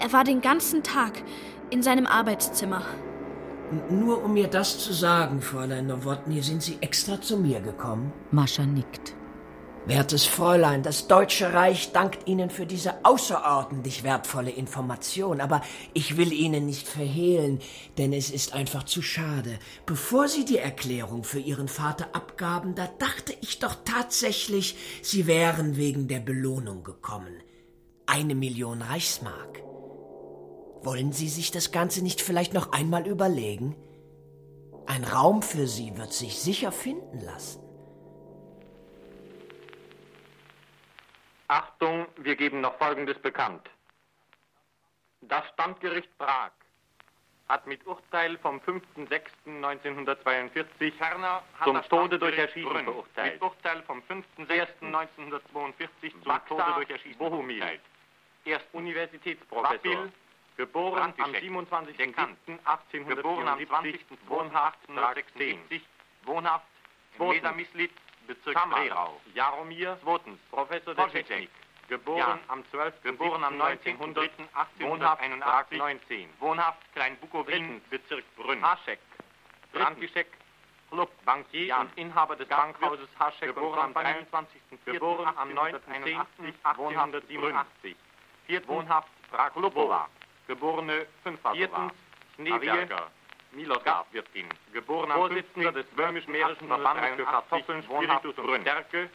Er 0.00 0.12
war 0.12 0.24
den 0.24 0.40
ganzen 0.40 0.82
Tag 0.82 1.22
in 1.70 1.84
seinem 1.84 2.08
Arbeitszimmer. 2.08 2.82
Nur 3.90 4.24
um 4.24 4.32
mir 4.32 4.48
das 4.48 4.80
zu 4.80 4.92
sagen, 4.92 5.40
Fräulein 5.40 5.86
Nowotny, 5.86 6.42
sind 6.42 6.64
Sie 6.64 6.78
extra 6.80 7.20
zu 7.20 7.36
mir 7.36 7.60
gekommen? 7.60 8.12
Mascha 8.32 8.64
nickt. 8.64 9.14
Wertes 9.84 10.26
Fräulein, 10.26 10.84
das 10.84 11.08
Deutsche 11.08 11.52
Reich 11.54 11.90
dankt 11.90 12.28
Ihnen 12.28 12.50
für 12.50 12.66
diese 12.66 13.04
außerordentlich 13.04 14.04
wertvolle 14.04 14.52
Information, 14.52 15.40
aber 15.40 15.60
ich 15.92 16.16
will 16.16 16.32
Ihnen 16.32 16.66
nicht 16.66 16.86
verhehlen, 16.86 17.58
denn 17.98 18.12
es 18.12 18.30
ist 18.30 18.52
einfach 18.52 18.84
zu 18.84 19.02
schade. 19.02 19.58
Bevor 19.84 20.28
Sie 20.28 20.44
die 20.44 20.58
Erklärung 20.58 21.24
für 21.24 21.40
Ihren 21.40 21.66
Vater 21.66 22.06
abgaben, 22.12 22.76
da 22.76 22.88
dachte 23.00 23.34
ich 23.40 23.58
doch 23.58 23.74
tatsächlich, 23.84 24.76
Sie 25.02 25.26
wären 25.26 25.76
wegen 25.76 26.06
der 26.06 26.20
Belohnung 26.20 26.84
gekommen. 26.84 27.34
Eine 28.06 28.36
Million 28.36 28.82
Reichsmark. 28.82 29.64
Wollen 30.82 31.10
Sie 31.10 31.28
sich 31.28 31.50
das 31.50 31.72
Ganze 31.72 32.02
nicht 32.02 32.20
vielleicht 32.20 32.54
noch 32.54 32.70
einmal 32.70 33.08
überlegen? 33.08 33.74
Ein 34.86 35.02
Raum 35.02 35.42
für 35.42 35.66
Sie 35.66 35.96
wird 35.96 36.12
sich 36.12 36.38
sicher 36.38 36.70
finden 36.70 37.20
lassen. 37.20 37.61
Achtung, 41.52 42.08
wir 42.16 42.34
geben 42.34 42.60
noch 42.62 42.78
Folgendes 42.78 43.18
bekannt. 43.18 43.68
Das 45.20 45.46
Standgericht 45.50 46.08
Prag 46.16 46.52
hat 47.46 47.66
mit 47.66 47.86
Urteil 47.86 48.38
vom 48.38 48.58
5.6.1942 48.60 50.94
Ferner 50.96 51.42
zum 51.62 51.82
Tode 51.82 52.18
durch 52.18 52.38
Erschießen 52.38 52.72
Brünn 52.72 52.84
verurteilt. 52.84 53.34
Mit 53.34 53.42
Urteil 53.42 53.82
vom 53.82 54.02
5.6.1942 54.08 56.22
zum 56.22 56.40
Tode 56.48 56.72
durch 56.76 56.88
Erschießen 56.88 57.18
Bohumil. 57.18 57.62
Erst 58.46 58.64
Universitätsprofessor. 58.72 60.08
Geboren 60.56 61.12
am 61.18 61.32
27.07.1870, 61.32 63.04
geboren 63.04 63.48
am 63.48 63.66
20. 63.66 64.00
wohnhaft 64.26 64.78
1976, 64.88 65.82
wohnhaft 66.24 66.64
Mesa-Mislit, 67.18 67.92
Bezirk 68.26 68.56
Kammerau. 68.56 69.20
Jaromir, 69.34 69.98
zweitens, 70.02 70.38
Professor 70.50 70.94
der 70.94 71.10
Technik. 71.10 71.50
Geboren 71.88 72.18
ja. 72.18 72.38
am 72.48 72.64
12. 72.70 73.02
Geboren 73.02 73.44
am 73.44 73.60
1900. 73.60 74.30
Wohnhaft 74.78 75.72
19. 75.72 76.28
Wohnhaft 76.38 76.78
Kleinbukowin, 76.94 77.82
Bezirk 77.90 78.24
Brünn. 78.36 78.62
Haschek. 78.62 78.98
Brandischek. 79.72 80.28
Club, 80.90 81.10
Bankier 81.24 81.66
ja. 81.66 81.80
und 81.80 81.90
Inhaber 81.96 82.36
des 82.36 82.46
Bankhauses 82.48 83.08
Haschek. 83.18 83.54
Geboren 83.54 83.78
am 83.78 83.94
23. 83.94 84.60
Geboren 84.84 85.36
am 85.36 85.50
19.10.1887. 85.50 87.96
Viertens, 88.46 88.68
Wohnhaft 88.68 89.08
Praklubova. 89.30 90.08
Geborene 90.46 91.06
Fünffacher. 91.22 91.56
Viertens, 91.56 91.92
Schneeberger. 92.34 93.10
Miloslav 93.52 94.06
Wirtin, 94.12 94.48
geboren 94.72 95.10
am 95.10 95.18
Vorsitzender 95.18 95.72
des 95.72 95.86
Böhmisch-Mährischen 95.88 96.68
Verbandes 96.68 97.16
für 97.16 97.24
Kartoffeln, 97.24 97.82
Spiritus 97.82 98.38
und 98.38 98.62
Stärke, 98.62 99.10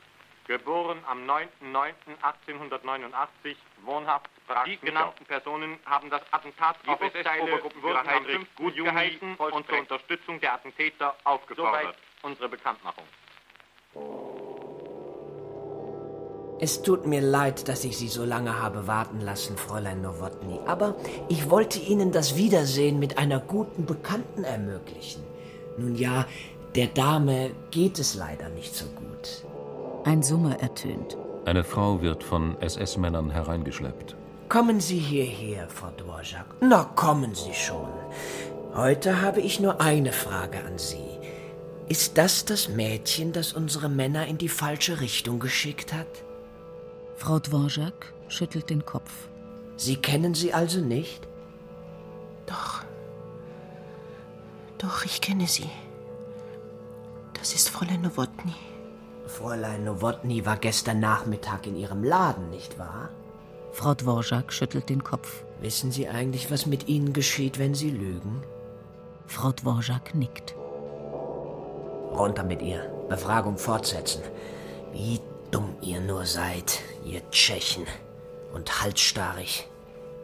geboren 0.45 1.02
am 1.08 1.28
9.9.1889, 1.30 3.56
wohnhaft 3.84 4.30
Prag. 4.47 4.65
Die 4.65 4.78
genannten 4.78 5.26
Personen 5.26 5.80
haben 5.86 6.10
das 6.10 6.21
Attentat 6.32 6.78
die 6.86 6.89
SS-Obergruppenführer 6.89 8.06
Heinrich 8.06 8.56
gut 8.56 8.76
geheißen 8.76 9.36
und 9.36 9.67
zur 9.67 9.80
Unterstützung 9.80 10.39
der 10.39 10.54
Attentäter 10.54 11.15
aufgefordert. 11.23 11.82
Soweit 11.82 11.95
unsere 12.21 12.50
Bekanntmachung. 12.50 13.04
Es 16.59 16.81
tut 16.81 17.05
mir 17.05 17.21
leid, 17.21 17.67
dass 17.67 17.83
ich 17.83 17.97
Sie 17.97 18.07
so 18.07 18.25
lange 18.25 18.59
habe 18.59 18.87
warten 18.87 19.21
lassen, 19.21 19.57
Fräulein 19.57 20.01
Nowotny, 20.01 20.59
aber 20.65 20.95
ich 21.29 21.51
wollte 21.51 21.77
Ihnen 21.77 22.11
das 22.11 22.35
Wiedersehen 22.35 22.97
mit 22.97 23.19
einer 23.19 23.39
guten 23.39 23.85
Bekannten 23.85 24.43
ermöglichen. 24.43 25.21
Nun 25.77 25.95
ja, 25.95 26.25
der 26.75 26.87
Dame 26.87 27.51
geht 27.69 27.99
es 27.99 28.15
leider 28.15 28.49
nicht 28.49 28.75
so 28.75 28.85
gut. 28.85 29.45
Ein 30.03 30.23
Summer 30.23 30.59
ertönt. 30.59 31.15
Eine 31.45 31.63
Frau 31.63 32.01
wird 32.01 32.23
von 32.23 32.59
SS-Männern 32.59 33.29
hereingeschleppt. 33.29 34.15
Kommen 34.49 34.79
Sie 34.79 34.97
hierher, 34.97 35.69
Frau 35.69 35.91
Dvorak. 35.97 36.55
Na, 36.61 36.85
kommen 36.95 37.35
Sie 37.35 37.53
schon. 37.53 37.89
Heute 38.73 39.21
habe 39.21 39.41
ich 39.41 39.59
nur 39.59 39.79
eine 39.79 40.11
Frage 40.11 40.59
an 40.65 40.77
Sie. 40.77 41.19
Ist 41.87 42.17
das 42.17 42.45
das 42.45 42.67
Mädchen, 42.67 43.31
das 43.31 43.53
unsere 43.53 43.89
Männer 43.89 44.25
in 44.25 44.37
die 44.37 44.49
falsche 44.49 44.99
Richtung 45.01 45.39
geschickt 45.39 45.93
hat? 45.93 46.07
Frau 47.17 47.39
Dvorak 47.39 48.13
schüttelt 48.27 48.69
den 48.69 48.86
Kopf. 48.86 49.12
Sie 49.75 49.95
kennen 49.95 50.36
sie 50.36 50.53
also 50.53 50.80
nicht? 50.80 51.27
Doch. 52.45 52.84
Doch, 54.77 55.03
ich 55.03 55.19
kenne 55.19 55.47
sie. 55.47 55.69
Das 57.34 57.53
ist 57.53 57.69
Fräulein 57.69 58.01
Nowotny. 58.01 58.53
Fräulein 59.25 59.84
Nowotny 59.84 60.45
war 60.45 60.58
gestern 60.58 60.99
Nachmittag 60.99 61.65
in 61.65 61.75
Ihrem 61.75 62.03
Laden, 62.03 62.51
nicht 62.51 62.77
wahr? 62.77 63.10
Frau 63.71 63.95
Dvorak 63.95 64.53
schüttelt 64.53 64.88
den 64.88 65.03
Kopf. 65.03 65.43
Wissen 65.60 65.91
Sie 65.91 66.08
eigentlich, 66.08 66.51
was 66.51 66.67
mit 66.67 66.88
Ihnen 66.88 67.13
geschieht, 67.13 67.58
wenn 67.58 67.73
Sie 67.73 67.89
lügen? 67.89 68.43
Frau 69.25 69.51
Dvorak 69.51 70.13
nickt. 70.13 70.56
Runter 72.12 72.43
mit 72.43 72.62
ihr. 72.62 72.91
Befragung 73.10 73.58
fortsetzen. 73.58 74.21
Wie 74.93 75.19
dumm 75.51 75.77
ihr 75.81 75.99
nur 75.99 76.25
seid, 76.25 76.81
ihr 77.05 77.29
Tschechen. 77.31 77.86
Und 78.53 78.81
halsstarrig. 78.81 79.67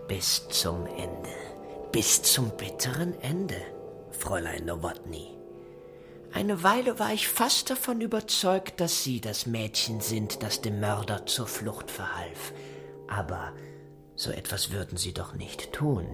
Bis 0.08 0.48
zum 0.50 0.86
Ende. 0.86 1.30
Bis 1.92 2.22
zum 2.24 2.56
bitteren 2.58 3.20
Ende, 3.22 3.62
Fräulein 4.12 4.66
Nowotny. 4.66 5.38
Eine 6.34 6.64
Weile 6.64 6.98
war 6.98 7.14
ich 7.14 7.28
fast 7.28 7.70
davon 7.70 8.02
überzeugt, 8.02 8.80
dass 8.80 9.04
Sie 9.04 9.22
das 9.22 9.46
Mädchen 9.46 10.02
sind, 10.02 10.42
das 10.42 10.62
dem 10.62 10.80
Mörder 10.80 11.28
zur 11.28 11.46
Flucht 11.46 11.92
verhalf. 11.92 12.54
Aber 13.08 13.54
so 14.16 14.32
etwas 14.32 14.72
würden 14.72 14.98
Sie 14.98 15.14
doch 15.14 15.34
nicht 15.34 15.74
tun, 15.74 16.08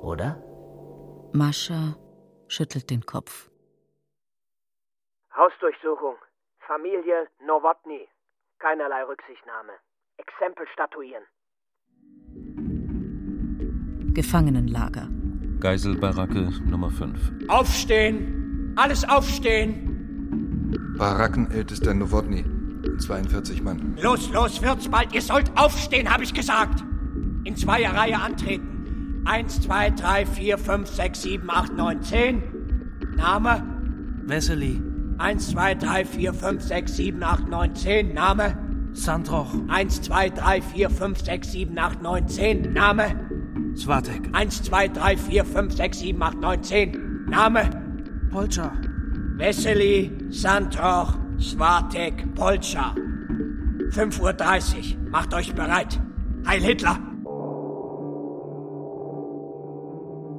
oder? 0.00 0.40
Mascha 1.32 1.96
schüttelt 2.46 2.88
den 2.90 3.04
Kopf. 3.04 3.50
Hausdurchsuchung. 5.34 6.14
Familie 6.66 7.28
Nowotny. 7.46 8.08
Keinerlei 8.58 9.02
Rücksichtnahme. 9.04 9.72
Exempel 10.16 10.66
statuieren. 10.72 11.22
Gefangenenlager. 14.14 15.08
Geiselbaracke 15.60 16.50
Nummer 16.68 16.90
5. 16.90 17.48
Aufstehen! 17.48 18.74
Alles 18.76 19.08
aufstehen! 19.08 19.86
Barackenältester 20.98 21.94
Nowotny. 21.94 22.44
42 22.98 23.62
Mann. 23.62 23.96
Los, 24.00 24.30
los, 24.32 24.62
wird's 24.62 24.88
bald. 24.88 25.14
Ihr 25.14 25.22
sollt 25.22 25.50
aufstehen, 25.56 26.12
habe 26.12 26.24
ich 26.24 26.34
gesagt. 26.34 26.82
In 27.44 27.56
zweier 27.56 27.94
Reihe 27.94 28.18
antreten. 28.18 29.22
Eins, 29.24 29.60
zwei, 29.60 29.90
drei, 29.90 30.24
vier, 30.26 30.58
fünf, 30.58 30.88
sechs, 30.88 31.22
sieben, 31.22 31.50
acht, 31.50 31.72
neun, 31.72 32.02
zehn. 32.02 32.42
Name? 33.16 33.62
Wesley. 34.24 34.85
Eins, 35.18 35.50
zwei, 35.50 35.74
drei, 35.74 36.04
vier, 36.04 36.34
fünf, 36.34 36.62
sechs, 36.62 36.96
sieben, 36.96 37.22
acht, 37.22 37.48
neun, 37.48 37.74
zehn. 37.74 38.12
Name? 38.12 38.56
Sandroch. 38.92 39.54
Eins, 39.68 40.02
zwei, 40.02 40.28
drei, 40.28 40.60
vier, 40.60 40.90
fünf, 40.90 41.20
sechs, 41.20 41.52
sieben, 41.52 41.78
acht, 41.78 42.02
neun, 42.02 42.28
zehn. 42.28 42.72
Name? 42.72 43.74
Swatek. 43.74 44.28
Eins, 44.32 44.62
zwei, 44.62 44.88
drei, 44.88 45.16
vier, 45.16 45.44
fünf, 45.44 45.74
sechs, 45.74 46.00
sieben, 46.00 46.22
acht, 46.22 46.38
neun, 46.38 46.62
zehn. 46.62 47.24
Name? 47.28 47.70
Polcha. 48.30 48.72
Wessely, 49.36 50.12
Sandroch, 50.28 51.14
Swatek, 51.38 52.34
Polcha. 52.34 52.94
5.30 53.90 54.20
Uhr. 54.20 55.10
Macht 55.10 55.32
euch 55.32 55.54
bereit. 55.54 55.98
Heil 56.46 56.60
Hitler! 56.62 56.98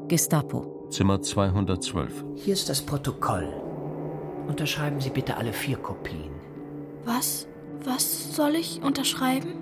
Gestapo. 0.07 0.87
Zimmer 0.89 1.21
212. 1.21 2.23
Hier 2.35 2.53
ist 2.53 2.69
das 2.69 2.81
Protokoll. 2.81 3.66
Unterschreiben 4.47 5.01
Sie 5.01 5.09
bitte 5.09 5.37
alle 5.37 5.53
vier 5.53 5.77
Kopien. 5.77 6.31
Was? 7.05 7.47
Was 7.83 8.35
soll 8.35 8.55
ich 8.55 8.81
unterschreiben? 8.81 9.53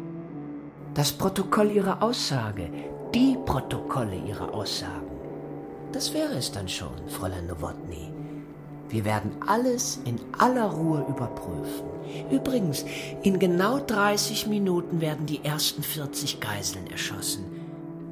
Das 0.93 1.11
Protokoll 1.11 1.71
Ihrer 1.71 2.01
Aussage. 2.01 2.69
Die 3.13 3.37
Protokolle 3.45 4.15
Ihrer 4.15 4.53
Aussagen. 4.53 5.11
Das 5.91 6.13
wäre 6.13 6.33
es 6.33 6.51
dann 6.51 6.67
schon, 6.67 7.07
Fräulein 7.07 7.47
Nowotny. 7.47 8.11
Wir 8.89 9.05
werden 9.05 9.31
alles 9.47 9.99
in 10.05 10.19
aller 10.37 10.65
Ruhe 10.65 11.05
überprüfen. 11.09 11.85
Übrigens, 12.29 12.85
in 13.23 13.39
genau 13.39 13.79
30 13.79 14.47
Minuten 14.47 15.01
werden 15.01 15.25
die 15.25 15.43
ersten 15.43 15.83
40 15.83 16.39
Geiseln 16.39 16.87
erschossen. 16.87 17.45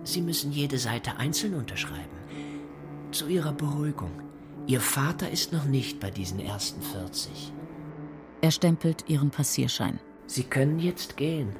Sie 0.03 0.21
müssen 0.21 0.51
jede 0.51 0.77
Seite 0.77 1.17
einzeln 1.17 1.53
unterschreiben. 1.53 2.17
Zu 3.11 3.27
Ihrer 3.27 3.53
Beruhigung. 3.53 4.11
Ihr 4.65 4.79
Vater 4.79 5.29
ist 5.29 5.51
noch 5.51 5.65
nicht 5.65 5.99
bei 5.99 6.09
diesen 6.09 6.39
ersten 6.39 6.81
40. 6.81 7.51
Er 8.41 8.51
stempelt 8.51 9.09
ihren 9.09 9.29
Passierschein. 9.29 9.99
Sie 10.25 10.45
können 10.45 10.79
jetzt 10.79 11.17
gehen, 11.17 11.53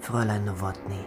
Fräulein 0.00 0.44
Nowotny. 0.44 1.02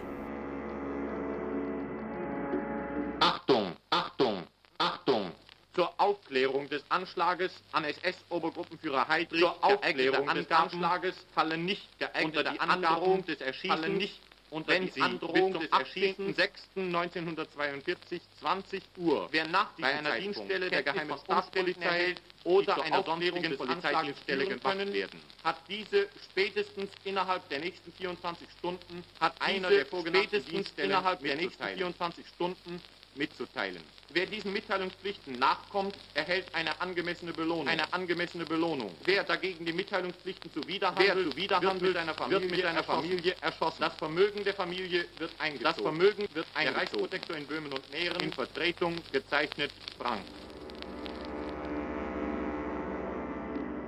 Achtung, 3.20 3.76
Achtung, 3.90 4.42
Achtung! 4.78 5.30
Zur 5.72 5.92
Aufklärung 6.00 6.68
des 6.68 6.82
Anschlages 6.88 7.52
an 7.70 7.84
SS-Obergruppenführer 7.84 9.06
Heydrich 9.06 9.40
zur 9.40 9.64
Aufklärung 9.64 10.26
des 10.34 10.50
Anschlages 10.50 11.14
fallen 11.32 11.64
nicht 11.64 11.88
unter 12.24 12.42
die 12.42 12.58
Androhung 12.58 13.24
des 13.24 13.40
Erschießens 13.40 13.86
nicht 13.86 14.20
unter 14.50 14.72
wenn 14.72 14.92
die 14.92 15.00
Androhung 15.00 15.52
des 15.52 15.70
Erschießens 15.70 16.36
6.1942 16.76 18.20
20 18.40 18.82
Uhr. 18.96 19.28
Wer 19.30 19.46
nach 19.48 19.70
bei 19.78 19.94
einer 19.94 20.18
Dienststelle 20.18 20.68
der 20.68 20.82
Geheimen 20.82 21.18
Staatspolizei 21.18 22.14
oder 22.44 22.82
einer 22.82 23.02
sonstigen 23.02 23.56
Polizeidienststelle 23.56 24.46
gemacht 24.46 24.92
werden, 24.92 25.20
hat 25.44 25.56
diese 25.68 26.08
spätestens 26.30 26.90
innerhalb 27.04 27.48
der 27.48 27.60
nächsten 27.60 27.92
24 27.92 28.48
Stunden 28.58 29.04
hat 29.20 29.34
einer 29.40 29.68
der 29.68 29.86
vorgenannten 29.86 30.44
Dienststellen 30.44 30.90
innerhalb 30.90 31.22
der 31.22 31.36
nächsten 31.36 31.64
24 31.64 32.26
Stunden 32.26 32.80
mitzuteilen. 33.14 33.82
Wer 34.12 34.26
diesen 34.26 34.52
Mitteilungspflichten 34.52 35.38
nachkommt, 35.38 35.96
erhält 36.14 36.52
eine 36.52 36.80
angemessene 36.80 37.32
Belohnung. 37.32 37.68
Eine 37.68 37.92
angemessene 37.92 38.44
Belohnung. 38.44 38.90
Wer 39.04 39.22
dagegen 39.22 39.64
die 39.64 39.72
Mitteilungspflichten 39.72 40.52
zuwiderhandelt, 40.52 41.36
wird 41.36 41.80
mit 41.80 41.96
einer 41.96 42.14
Familie, 42.14 42.40
wird 42.40 42.50
mit 42.50 42.64
einer 42.64 42.82
Familie 42.82 43.34
erschossen. 43.40 43.76
Das 43.80 43.94
Vermögen 43.94 44.42
der 44.42 44.54
Familie 44.54 45.04
wird 45.18 45.30
eingezogen. 45.38 45.64
Das 45.64 45.80
Vermögen 45.80 46.26
wird 46.34 46.46
eingezogen. 46.54 46.64
Der 46.64 46.76
Reichsprotektor 46.76 47.36
in 47.36 47.46
Böhmen 47.46 47.72
und 47.72 47.88
Mähren 47.92 48.20
in 48.20 48.32
Vertretung 48.32 48.96
gezeichnet 49.12 49.70
Frank. 49.96 50.22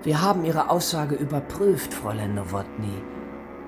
Wir 0.04 0.20
haben 0.20 0.44
Ihre 0.44 0.70
Aussage 0.70 1.16
überprüft, 1.16 1.92
Fräulein 1.94 2.34
Nowotny. 2.34 3.02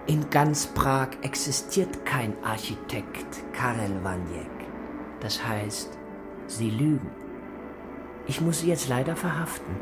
In 0.06 0.30
ganz 0.30 0.66
Prag 0.66 1.08
existiert 1.22 2.04
kein 2.04 2.36
Architekt 2.44 3.42
Karel 3.52 4.04
Waniek. 4.04 4.50
Das 5.20 5.42
heißt, 5.42 5.98
Sie 6.46 6.70
lügen. 6.70 7.10
Ich 8.26 8.40
muss 8.40 8.60
Sie 8.60 8.68
jetzt 8.68 8.88
leider 8.88 9.16
verhaften. 9.16 9.74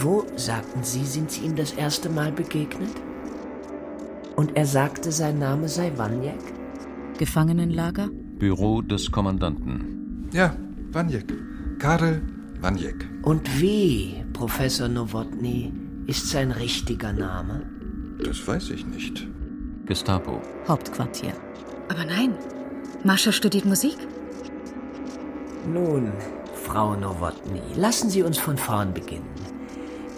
Wo, 0.00 0.24
sagten 0.36 0.82
Sie, 0.82 1.04
sind 1.04 1.30
Sie 1.30 1.42
ihm 1.42 1.56
das 1.56 1.72
erste 1.72 2.08
Mal 2.08 2.32
begegnet? 2.32 2.90
Und 4.34 4.56
er 4.56 4.66
sagte, 4.66 5.12
sein 5.12 5.38
Name 5.38 5.68
sei 5.68 5.92
Waniek? 5.96 6.34
Gefangenenlager? 7.18 8.08
Büro 8.38 8.82
des 8.82 9.10
Kommandanten. 9.10 10.28
Ja, 10.32 10.54
Waniek. 10.92 11.32
Karel 11.78 12.22
Waniek. 12.60 13.08
Und 13.22 13.60
wie, 13.60 14.24
Professor 14.32 14.88
Nowotny, 14.88 15.72
ist 16.06 16.28
sein 16.28 16.50
richtiger 16.50 17.12
Name? 17.12 17.62
Das 18.22 18.46
weiß 18.46 18.70
ich 18.70 18.86
nicht. 18.86 19.26
Gestapo. 19.86 20.40
Hauptquartier. 20.68 21.32
Aber 21.88 22.04
nein, 22.04 22.34
Mascha 23.04 23.32
studiert 23.32 23.64
Musik. 23.64 23.96
Nun, 25.66 26.12
Frau 26.54 26.94
Nowotny, 26.94 27.60
lassen 27.74 28.08
Sie 28.08 28.22
uns 28.22 28.38
von 28.38 28.56
vorn 28.56 28.94
beginnen. 28.94 29.34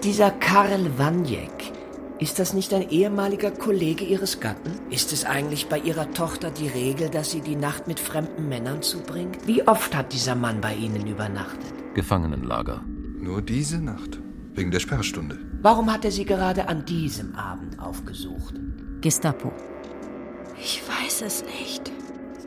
Dieser 0.04 0.30
Karl 0.30 0.98
Waniek, 0.98 1.72
ist 2.18 2.38
das 2.38 2.52
nicht 2.52 2.74
ein 2.74 2.90
ehemaliger 2.90 3.50
Kollege 3.50 4.04
Ihres 4.04 4.40
Gatten? 4.40 4.72
Ist 4.90 5.12
es 5.12 5.24
eigentlich 5.24 5.68
bei 5.68 5.78
Ihrer 5.78 6.10
Tochter 6.12 6.50
die 6.50 6.68
Regel, 6.68 7.08
dass 7.08 7.30
sie 7.30 7.40
die 7.40 7.56
Nacht 7.56 7.86
mit 7.86 7.98
fremden 7.98 8.48
Männern 8.48 8.82
zubringt? 8.82 9.38
Wie 9.46 9.66
oft 9.66 9.96
hat 9.96 10.12
dieser 10.12 10.34
Mann 10.34 10.60
bei 10.60 10.74
Ihnen 10.74 11.06
übernachtet? 11.06 11.72
Gefangenenlager. 11.94 12.82
Nur 13.20 13.40
diese 13.40 13.78
Nacht. 13.78 14.20
Wegen 14.54 14.70
der 14.70 14.80
Sperrstunde. 14.80 15.38
Warum 15.62 15.92
hat 15.92 16.04
er 16.04 16.10
Sie 16.10 16.24
gerade 16.24 16.68
an 16.68 16.84
diesem 16.84 17.34
Abend 17.36 17.78
aufgesucht? 17.78 18.54
Gestapo. 19.00 19.52
Ich 20.60 20.82
weiß 20.88 21.22
es 21.22 21.44
nicht. 21.44 21.92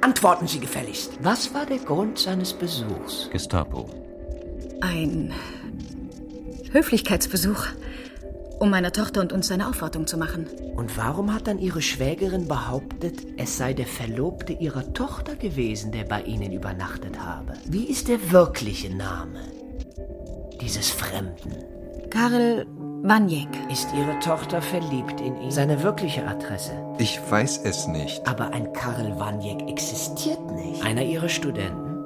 Antworten 0.02 0.48
Sie 0.48 0.60
gefälligst. 0.60 1.12
Was 1.22 1.54
war 1.54 1.68
der 1.68 1.78
Grund 1.78 2.18
seines 2.18 2.54
Besuchs? 2.54 3.30
Gestapo. 3.32 3.88
Ein 4.82 5.32
Höflichkeitsbesuch, 6.72 7.68
um 8.60 8.72
meiner 8.72 8.92
Tochter 8.92 9.22
und 9.22 9.32
uns 9.32 9.52
eine 9.52 9.68
Aufwartung 9.68 10.08
zu 10.08 10.18
machen. 10.18 10.48
Und 10.76 10.98
warum 10.98 11.32
hat 11.32 11.46
dann 11.46 11.60
Ihre 11.60 11.84
Schwägerin 11.84 12.48
behauptet, 12.48 13.28
es 13.38 13.58
sei 13.58 13.74
der 13.74 13.86
Verlobte 13.86 14.54
Ihrer 14.54 14.92
Tochter 14.94 15.36
gewesen, 15.36 15.92
der 15.92 16.06
bei 16.06 16.24
Ihnen 16.24 16.52
übernachtet 16.52 17.20
habe? 17.20 17.54
Wie 17.66 17.86
ist 17.86 18.08
der 18.08 18.32
wirkliche 18.32 18.90
Name 18.96 19.42
dieses 20.60 20.90
Fremden? 20.90 21.71
Karel 22.12 22.68
Waniek. 23.04 23.48
Ist 23.72 23.88
Ihre 23.96 24.20
Tochter 24.20 24.62
verliebt 24.62 25.22
in 25.22 25.42
ihn? 25.42 25.50
Seine 25.50 25.82
wirkliche 25.82 26.28
Adresse? 26.28 26.74
Ich 27.00 27.20
weiß 27.32 27.62
es 27.64 27.88
nicht. 27.88 28.28
Aber 28.28 28.54
ein 28.54 28.74
Karl 28.74 29.18
Waniek 29.18 29.68
existiert 29.70 30.52
nicht. 30.52 30.84
Einer 30.84 31.04
Ihrer 31.04 31.30
Studenten? 31.30 32.04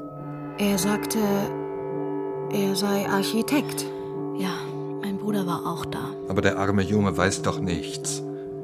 Er 0.59 0.77
sagte, 0.77 1.17
er 2.51 2.75
sei 2.75 3.07
Architekt. 3.09 3.85
Ja, 4.37 4.53
mein 5.01 5.17
Bruder 5.17 5.47
war 5.47 5.65
auch 5.65 5.85
da. 5.85 6.11
Aber 6.29 6.41
der 6.41 6.59
arme 6.59 6.83
Junge 6.83 7.17
weiß 7.17 7.41
doch 7.41 7.59
nichts. 7.59 8.23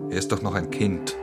Er 0.10 0.18
ist 0.18 0.32
doch 0.32 0.42
noch 0.44 0.54
ein 0.54 0.70
Kind. 0.70 1.18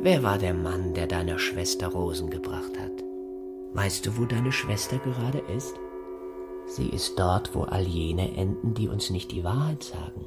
Wer 0.00 0.22
war 0.22 0.38
der 0.38 0.54
Mann, 0.54 0.92
der 0.94 1.06
deiner 1.06 1.38
Schwester 1.38 1.88
Rosen 1.88 2.30
gebracht 2.30 2.78
hat? 2.78 3.07
Weißt 3.74 4.06
du, 4.06 4.16
wo 4.16 4.24
deine 4.24 4.50
Schwester 4.50 4.98
gerade 4.98 5.38
ist? 5.38 5.74
Sie 6.66 6.88
ist 6.88 7.18
dort, 7.18 7.54
wo 7.54 7.64
all 7.64 7.86
jene 7.86 8.34
enden, 8.36 8.74
die 8.74 8.88
uns 8.88 9.10
nicht 9.10 9.30
die 9.30 9.44
Wahrheit 9.44 9.82
sagen. 9.82 10.26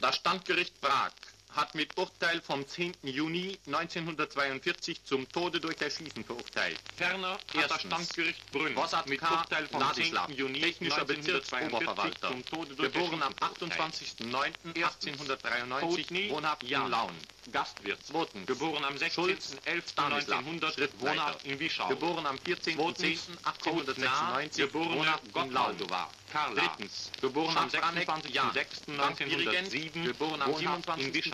Das 0.00 0.16
Standgericht 0.16 0.80
Prag 0.80 1.12
hat 1.52 1.74
mit 1.74 1.98
Urteil 1.98 2.40
vom 2.40 2.66
10. 2.66 2.94
Juni 3.02 3.58
1942 3.66 5.04
zum 5.04 5.28
Tode 5.28 5.60
durch 5.60 5.78
Erschießen 5.80 6.24
verurteilt. 6.24 6.78
Ferner 6.96 7.38
hat 7.54 7.70
das 7.70 7.82
Standgericht 7.82 8.50
Brünn 8.52 8.74
mit 9.06 9.22
Urteil 9.22 9.66
vom 9.66 9.80
Ladislav, 9.80 10.28
10. 10.28 10.36
Juni 10.36 10.60
technischer 10.60 11.04
Bezirksoberverwalter 11.04 12.28
zum 12.28 12.44
Tode 12.44 12.76
durch 12.76 12.92
geboren 12.92 13.20
am 13.22 13.32
28.09.1893 13.34 16.30
wohnhaft 16.30 16.62
in 16.62 16.88
Laun. 16.88 17.16
Gastwirt. 17.52 17.98
Zweitens. 18.04 18.46
Geboren 18.46 18.84
am 18.84 18.94
16.11.1900 18.96 20.88
wohnhaft 20.98 21.44
in 21.44 21.58
Wischau. 21.58 21.88
Geboren 21.88 22.26
am 22.26 22.36
14.10.1896 22.36 24.56
geboren 24.56 25.08
in 25.34 25.50
Laudova. 25.52 26.08
Karla. 26.32 26.60
Drittens. 26.60 27.10
Geboren 27.20 27.56
am 27.56 27.68
26.06.1907 27.68 30.02
geboren 30.04 30.42
am 30.42 30.54
27. 30.54 31.32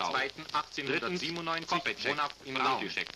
1897 0.51 2.05
wohnhaft 2.09 2.35
in 2.43 2.55
Laudischek. 2.57 3.07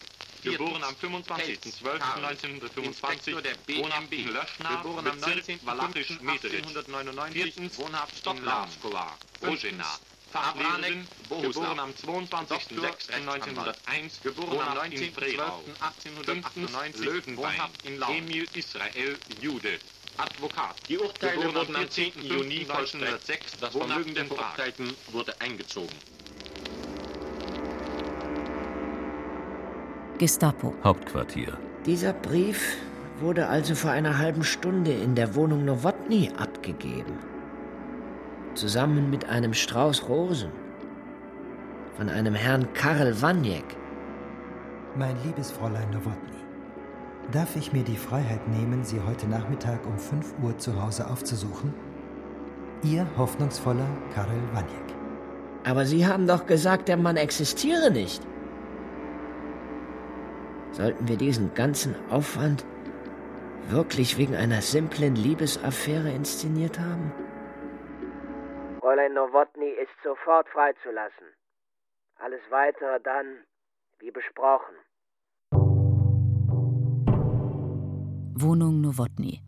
geboren 0.44 0.84
am 0.84 0.94
25.12.1925, 0.96 3.78
wohnhaft 3.78 4.12
in 4.12 4.32
Löschna, 4.32 4.76
geboren 4.82 5.08
am 5.08 5.20
19. 5.20 5.60
Valachisch 5.64 6.10
1899, 6.20 7.78
wohnhaft 7.78 8.26
in 8.28 8.44
Lamskova, 8.44 9.16
Rojena. 9.42 10.00
Fabranek, 10.32 11.06
geboren 11.30 11.80
am 11.80 11.92
22.06.1901, 11.92 14.22
geboren 14.24 14.60
am 14.60 14.78
19.12.1898, 14.78 17.04
Löwenbein, 17.04 17.62
in 17.84 18.02
Emil 18.02 18.48
Israel, 18.54 19.18
Jude. 19.42 19.80
Advokat. 20.18 20.76
Die 20.90 20.98
Urteile 20.98 21.54
wurden 21.54 21.76
am 21.76 21.90
10. 21.90 22.14
Juni 22.22 22.66
1906, 22.70 23.58
das 23.60 23.72
Vermögen 23.72 24.14
der 24.14 24.26
Verurteilten 24.26 24.94
wurde 25.12 25.34
eingezogen. 25.40 25.96
Gestapo. 30.18 30.76
Hauptquartier. 30.84 31.58
Dieser 31.86 32.12
Brief 32.14 32.76
wurde 33.20 33.48
also 33.48 33.74
vor 33.74 33.92
einer 33.92 34.18
halben 34.18 34.44
Stunde 34.44 34.92
in 34.92 35.16
der 35.16 35.34
Wohnung 35.36 35.64
Nowotny 35.66 36.30
abgegeben. 36.38 37.31
Zusammen 38.54 39.10
mit 39.10 39.30
einem 39.30 39.54
Strauß 39.54 40.10
Rosen. 40.10 40.52
Von 41.96 42.10
einem 42.10 42.36
Herrn 42.36 42.74
Karl 42.74 43.22
Waniek. 43.22 43.64
Mein 44.98 45.16
liebes 45.24 45.52
Fräulein 45.52 45.90
Nowotny, 45.92 46.38
darf 47.32 47.56
ich 47.56 47.72
mir 47.72 47.84
die 47.84 47.96
Freiheit 47.96 48.46
nehmen, 48.50 48.84
Sie 48.84 49.00
heute 49.08 49.26
Nachmittag 49.28 49.86
um 49.86 49.98
5 49.98 50.34
Uhr 50.44 50.58
zu 50.58 50.82
Hause 50.82 51.10
aufzusuchen? 51.10 51.74
Ihr 52.84 53.08
hoffnungsvoller 53.16 53.88
Karl 54.14 54.28
Waniek. 54.52 54.96
Aber 55.64 55.86
Sie 55.86 56.06
haben 56.06 56.28
doch 56.28 56.46
gesagt, 56.46 56.90
der 56.90 56.98
Mann 56.98 57.16
existiere 57.16 57.90
nicht. 57.90 58.22
Sollten 60.74 61.08
wir 61.08 61.16
diesen 61.16 61.54
ganzen 61.54 61.96
Aufwand 62.10 62.66
wirklich 63.70 64.18
wegen 64.18 64.36
einer 64.36 64.62
simplen 64.62 65.16
Liebesaffäre 65.16 66.12
inszeniert 66.12 66.80
haben? 66.80 67.14
Fräulein 68.92 69.14
Nowotny 69.14 69.70
ist 69.82 69.96
sofort 70.04 70.50
freizulassen. 70.50 71.28
Alles 72.16 72.42
weitere 72.50 73.00
dann, 73.02 73.26
wie 74.00 74.12
besprochen. 74.12 74.76
Wohnung 78.36 78.82
Nowotny. 78.82 79.42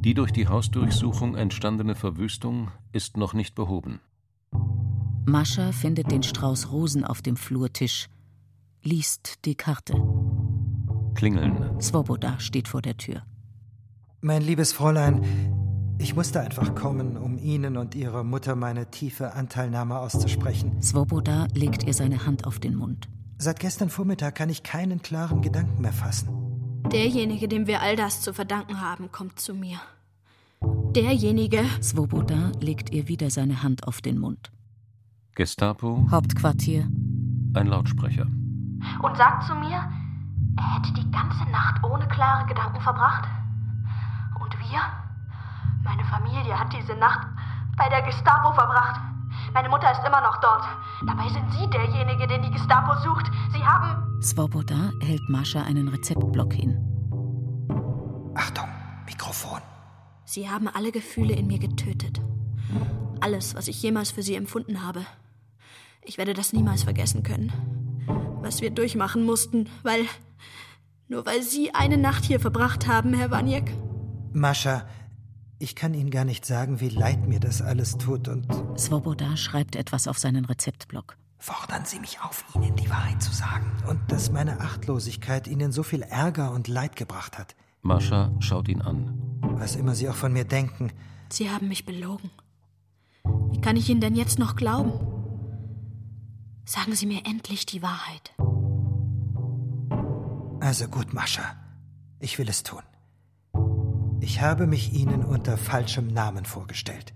Die 0.00 0.14
durch 0.14 0.32
die 0.32 0.48
Hausdurchsuchung 0.48 1.36
entstandene 1.36 1.94
Verwüstung 1.94 2.72
ist 2.92 3.16
noch 3.16 3.32
nicht 3.32 3.54
behoben. 3.54 4.00
Mascha 5.24 5.70
findet 5.70 6.10
den 6.10 6.24
Strauß 6.24 6.72
Rosen 6.72 7.04
auf 7.04 7.22
dem 7.22 7.36
Flurtisch, 7.36 8.08
liest 8.82 9.44
die 9.44 9.54
Karte. 9.54 9.94
Klingeln. 11.14 11.80
Svoboda 11.80 12.40
steht 12.40 12.66
vor 12.66 12.82
der 12.82 12.96
Tür. 12.96 13.22
Mein 14.20 14.42
liebes 14.42 14.72
Fräulein, 14.72 15.22
ich 15.98 16.14
musste 16.14 16.40
einfach 16.40 16.74
kommen, 16.74 17.16
um 17.16 17.38
Ihnen 17.38 17.76
und 17.76 17.94
Ihrer 17.94 18.22
Mutter 18.22 18.54
meine 18.54 18.90
tiefe 18.90 19.34
Anteilnahme 19.34 19.98
auszusprechen. 19.98 20.82
Svoboda 20.82 21.46
legt 21.54 21.84
ihr 21.84 21.94
seine 21.94 22.26
Hand 22.26 22.46
auf 22.46 22.58
den 22.58 22.74
Mund. 22.74 23.08
Seit 23.38 23.60
gestern 23.60 23.90
Vormittag 23.90 24.34
kann 24.34 24.48
ich 24.48 24.62
keinen 24.62 25.02
klaren 25.02 25.42
Gedanken 25.42 25.82
mehr 25.82 25.92
fassen. 25.92 26.28
Derjenige, 26.92 27.48
dem 27.48 27.66
wir 27.66 27.82
all 27.82 27.96
das 27.96 28.20
zu 28.20 28.32
verdanken 28.32 28.80
haben, 28.80 29.10
kommt 29.10 29.40
zu 29.40 29.54
mir. 29.54 29.78
Derjenige. 30.62 31.64
Svoboda 31.82 32.52
legt 32.60 32.90
ihr 32.90 33.08
wieder 33.08 33.30
seine 33.30 33.62
Hand 33.62 33.86
auf 33.86 34.00
den 34.00 34.18
Mund. 34.18 34.50
Gestapo. 35.34 36.06
Hauptquartier. 36.10 36.88
Ein 37.54 37.66
Lautsprecher. 37.66 38.26
Und 39.02 39.16
sagt 39.16 39.44
zu 39.44 39.54
mir, 39.54 39.90
er 40.56 40.76
hätte 40.76 40.92
die 40.94 41.10
ganze 41.10 41.44
Nacht 41.50 41.82
ohne 41.84 42.06
klare 42.08 42.46
Gedanken 42.46 42.80
verbracht. 42.80 43.28
Und 44.40 44.58
wir? 44.58 45.05
Meine 45.86 46.04
Familie 46.04 46.58
hat 46.58 46.72
diese 46.72 46.96
Nacht 46.96 47.28
bei 47.76 47.88
der 47.88 48.02
Gestapo 48.02 48.52
verbracht. 48.52 49.00
Meine 49.54 49.68
Mutter 49.68 49.90
ist 49.92 50.04
immer 50.06 50.20
noch 50.20 50.40
dort. 50.40 50.64
Dabei 51.06 51.28
sind 51.28 51.50
Sie 51.52 51.70
derjenige, 51.70 52.26
den 52.26 52.42
die 52.42 52.50
Gestapo 52.50 52.92
sucht. 53.02 53.30
Sie 53.52 53.64
haben. 53.64 54.20
Svoboda 54.20 54.90
hält 55.00 55.28
Mascha 55.28 55.62
einen 55.62 55.86
Rezeptblock 55.88 56.52
hin. 56.52 56.76
Achtung, 58.34 58.68
Mikrofon. 59.06 59.60
Sie 60.24 60.50
haben 60.50 60.66
alle 60.68 60.90
Gefühle 60.90 61.34
in 61.34 61.46
mir 61.46 61.60
getötet. 61.60 62.20
Alles, 63.20 63.54
was 63.54 63.68
ich 63.68 63.80
jemals 63.80 64.10
für 64.10 64.22
Sie 64.22 64.34
empfunden 64.34 64.84
habe. 64.84 65.06
Ich 66.02 66.18
werde 66.18 66.34
das 66.34 66.52
niemals 66.52 66.82
vergessen 66.82 67.22
können. 67.22 67.52
Was 68.42 68.60
wir 68.60 68.70
durchmachen 68.70 69.24
mussten, 69.24 69.68
weil. 69.84 70.04
Nur 71.08 71.24
weil 71.24 71.42
Sie 71.42 71.72
eine 71.72 71.96
Nacht 71.96 72.24
hier 72.24 72.40
verbracht 72.40 72.88
haben, 72.88 73.14
Herr 73.14 73.30
Waniek. 73.30 73.72
Mascha, 74.32 74.82
ich 75.58 75.74
kann 75.74 75.94
Ihnen 75.94 76.10
gar 76.10 76.24
nicht 76.24 76.44
sagen, 76.44 76.80
wie 76.80 76.88
leid 76.88 77.26
mir 77.26 77.40
das 77.40 77.62
alles 77.62 77.96
tut 77.98 78.28
und. 78.28 78.46
Svoboda 78.78 79.36
schreibt 79.36 79.76
etwas 79.76 80.06
auf 80.06 80.18
seinen 80.18 80.44
Rezeptblock. 80.44 81.16
Fordern 81.38 81.84
Sie 81.84 81.98
mich 82.00 82.20
auf, 82.20 82.44
Ihnen 82.54 82.76
die 82.76 82.88
Wahrheit 82.90 83.22
zu 83.22 83.32
sagen. 83.32 83.70
Und 83.88 84.00
dass 84.10 84.32
meine 84.32 84.60
Achtlosigkeit 84.60 85.46
Ihnen 85.46 85.72
so 85.72 85.82
viel 85.82 86.02
Ärger 86.02 86.52
und 86.52 86.68
Leid 86.68 86.96
gebracht 86.96 87.38
hat. 87.38 87.54
Mascha 87.82 88.32
schaut 88.40 88.68
ihn 88.68 88.82
an. 88.82 89.18
Was 89.40 89.76
immer 89.76 89.94
Sie 89.94 90.08
auch 90.08 90.14
von 90.14 90.32
mir 90.32 90.44
denken. 90.44 90.92
Sie 91.28 91.50
haben 91.50 91.68
mich 91.68 91.84
belogen. 91.84 92.30
Wie 93.50 93.60
kann 93.60 93.76
ich 93.76 93.88
Ihnen 93.88 94.00
denn 94.00 94.16
jetzt 94.16 94.38
noch 94.38 94.56
glauben? 94.56 94.92
Sagen 96.64 96.94
Sie 96.94 97.06
mir 97.06 97.24
endlich 97.24 97.64
die 97.64 97.82
Wahrheit. 97.82 98.34
Also 100.60 100.88
gut, 100.88 101.14
Mascha. 101.14 101.56
Ich 102.18 102.38
will 102.38 102.48
es 102.48 102.62
tun. 102.62 102.82
Ich 104.20 104.40
habe 104.40 104.66
mich 104.66 104.92
Ihnen 104.94 105.24
unter 105.24 105.56
falschem 105.58 106.08
Namen 106.08 106.44
vorgestellt. 106.44 107.14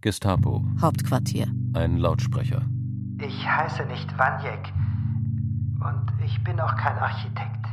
Gestapo. 0.00 0.64
Hauptquartier. 0.80 1.46
Ein 1.74 1.98
Lautsprecher. 1.98 2.62
Ich 3.18 3.46
heiße 3.46 3.84
nicht 3.84 4.18
Waniek 4.18 4.72
und 5.80 6.12
ich 6.24 6.42
bin 6.42 6.58
auch 6.58 6.74
kein 6.76 6.98
Architekt. 6.98 7.66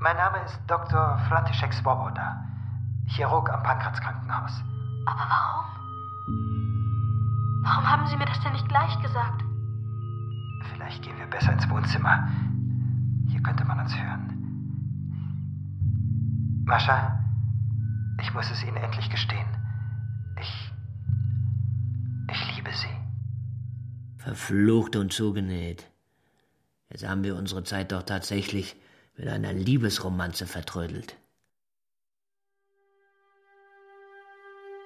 Mein 0.00 0.16
Name 0.16 0.38
ist 0.46 0.58
Dr. 0.66 1.18
František 1.28 1.74
Svoboda, 1.74 2.42
Chirurg 3.08 3.50
am 3.50 3.62
Pankratz-Krankenhaus. 3.62 4.62
Aber 5.04 5.26
warum? 5.28 5.64
Warum 7.64 7.90
haben 7.90 8.06
Sie 8.06 8.16
mir 8.16 8.26
das 8.26 8.40
denn 8.40 8.52
nicht 8.52 8.68
gleich 8.68 8.98
gesagt? 9.02 9.44
Vielleicht 10.72 11.02
gehen 11.02 11.18
wir 11.18 11.26
besser 11.26 11.52
ins 11.52 11.68
Wohnzimmer. 11.68 12.28
Hier 13.28 13.42
könnte 13.42 13.64
man 13.66 13.80
uns 13.80 13.94
hören. 13.94 14.37
Mascha, 16.68 17.18
ich 18.20 18.34
muss 18.34 18.50
es 18.50 18.62
Ihnen 18.62 18.76
endlich 18.76 19.08
gestehen. 19.08 19.46
Ich. 20.38 20.70
Ich 22.30 22.56
liebe 22.56 22.70
Sie. 22.74 24.22
Verflucht 24.22 24.94
und 24.94 25.10
zugenäht. 25.10 25.90
Jetzt 26.90 27.08
haben 27.08 27.24
wir 27.24 27.36
unsere 27.36 27.64
Zeit 27.64 27.90
doch 27.90 28.02
tatsächlich 28.02 28.76
mit 29.16 29.28
einer 29.28 29.54
Liebesromanze 29.54 30.46
vertrödelt. 30.46 31.16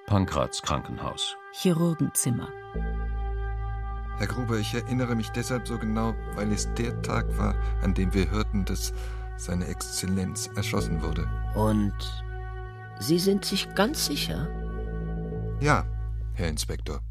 Pankratz 0.07 0.61
Krankenhaus. 0.61 1.35
Chirurgenzimmer. 1.51 2.47
Herr 4.19 4.27
Gruber, 4.27 4.57
ich 4.57 4.73
erinnere 4.73 5.15
mich 5.15 5.31
deshalb 5.31 5.67
so 5.67 5.77
genau, 5.77 6.15
weil 6.35 6.49
es 6.53 6.73
der 6.75 7.01
Tag 7.01 7.37
war, 7.37 7.55
an 7.81 7.93
dem 7.93 8.13
wir 8.13 8.31
hörten, 8.31 8.63
dass 8.63 8.93
seine 9.37 9.65
Exzellenz 9.67 10.49
erschossen 10.55 11.01
wurde. 11.01 11.27
Und 11.55 11.93
Sie 12.99 13.19
sind 13.19 13.43
sich 13.43 13.73
ganz 13.75 14.05
sicher? 14.05 14.47
Ja, 15.59 15.85
Herr 16.33 16.49
Inspektor. 16.49 17.01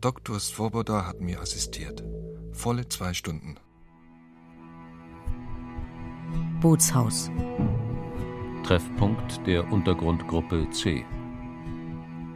Dr. 0.00 0.38
Svoboda 0.38 1.06
hat 1.06 1.20
mir 1.20 1.40
assistiert. 1.40 2.04
Volle 2.52 2.88
zwei 2.88 3.12
Stunden. 3.12 3.56
Bootshaus. 6.60 7.30
Treffpunkt 8.64 9.46
der 9.46 9.70
Untergrundgruppe 9.72 10.68
C. 10.70 11.04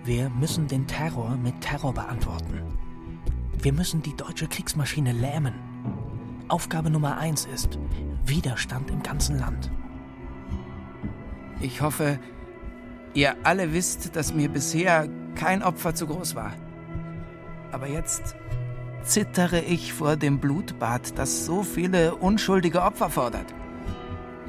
Wir 0.04 0.30
müssen 0.30 0.66
den 0.66 0.86
Terror 0.86 1.36
mit 1.36 1.60
Terror 1.60 1.92
beantworten. 1.92 2.62
Wir 3.60 3.72
müssen 3.72 4.02
die 4.02 4.16
deutsche 4.16 4.48
Kriegsmaschine 4.48 5.12
lähmen. 5.12 5.54
Aufgabe 6.48 6.90
Nummer 6.90 7.16
eins 7.18 7.46
ist 7.46 7.78
Widerstand 8.24 8.90
im 8.90 9.02
ganzen 9.02 9.38
Land. 9.38 9.70
Ich 11.60 11.80
hoffe, 11.80 12.18
ihr 13.14 13.36
alle 13.44 13.72
wisst, 13.72 14.16
dass 14.16 14.34
mir 14.34 14.48
bisher 14.48 15.08
kein 15.34 15.62
Opfer 15.62 15.94
zu 15.94 16.06
groß 16.06 16.34
war. 16.34 16.52
Aber 17.70 17.88
jetzt 17.88 18.36
zittere 19.02 19.60
ich 19.60 19.92
vor 19.92 20.16
dem 20.16 20.38
Blutbad, 20.38 21.18
das 21.18 21.46
so 21.46 21.62
viele 21.62 22.14
unschuldige 22.16 22.82
Opfer 22.82 23.10
fordert. 23.10 23.54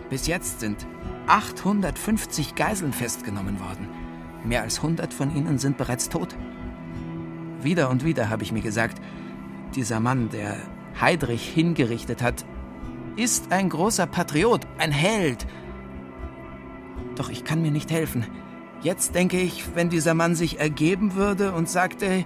Bis 0.10 0.28
jetzt 0.28 0.60
sind 0.60 0.86
850 1.28 2.56
Geiseln 2.56 2.94
festgenommen 2.94 3.60
worden. 3.60 3.88
Mehr 4.44 4.62
als 4.62 4.78
100 4.78 5.14
von 5.14 5.36
ihnen 5.36 5.58
sind 5.58 5.78
bereits 5.78 6.10
tot. 6.10 6.36
Wieder 7.62 7.90
und 7.90 8.04
wieder 8.04 8.30
habe 8.30 8.44
ich 8.44 8.52
mir 8.52 8.62
gesagt, 8.62 9.02
dieser 9.74 10.00
Mann, 10.00 10.30
der 10.30 10.58
Heidrich 11.00 11.48
hingerichtet 11.48 12.22
hat, 12.22 12.46
ist 13.16 13.52
ein 13.52 13.70
großer 13.70 14.08
Patriot, 14.08 14.62
ein 14.78 14.92
Held. 14.92 15.46
Doch 17.16 17.30
ich 17.30 17.44
kann 17.44 17.62
mir 17.62 17.72
nicht 17.72 17.92
helfen. 17.92 18.26
Jetzt 18.82 19.16
denke 19.16 19.40
ich, 19.40 19.76
wenn 19.76 19.90
dieser 19.90 20.14
Mann 20.14 20.36
sich 20.36 20.60
ergeben 20.60 21.16
würde 21.16 21.54
und 21.54 21.70
sagte, 21.70 22.26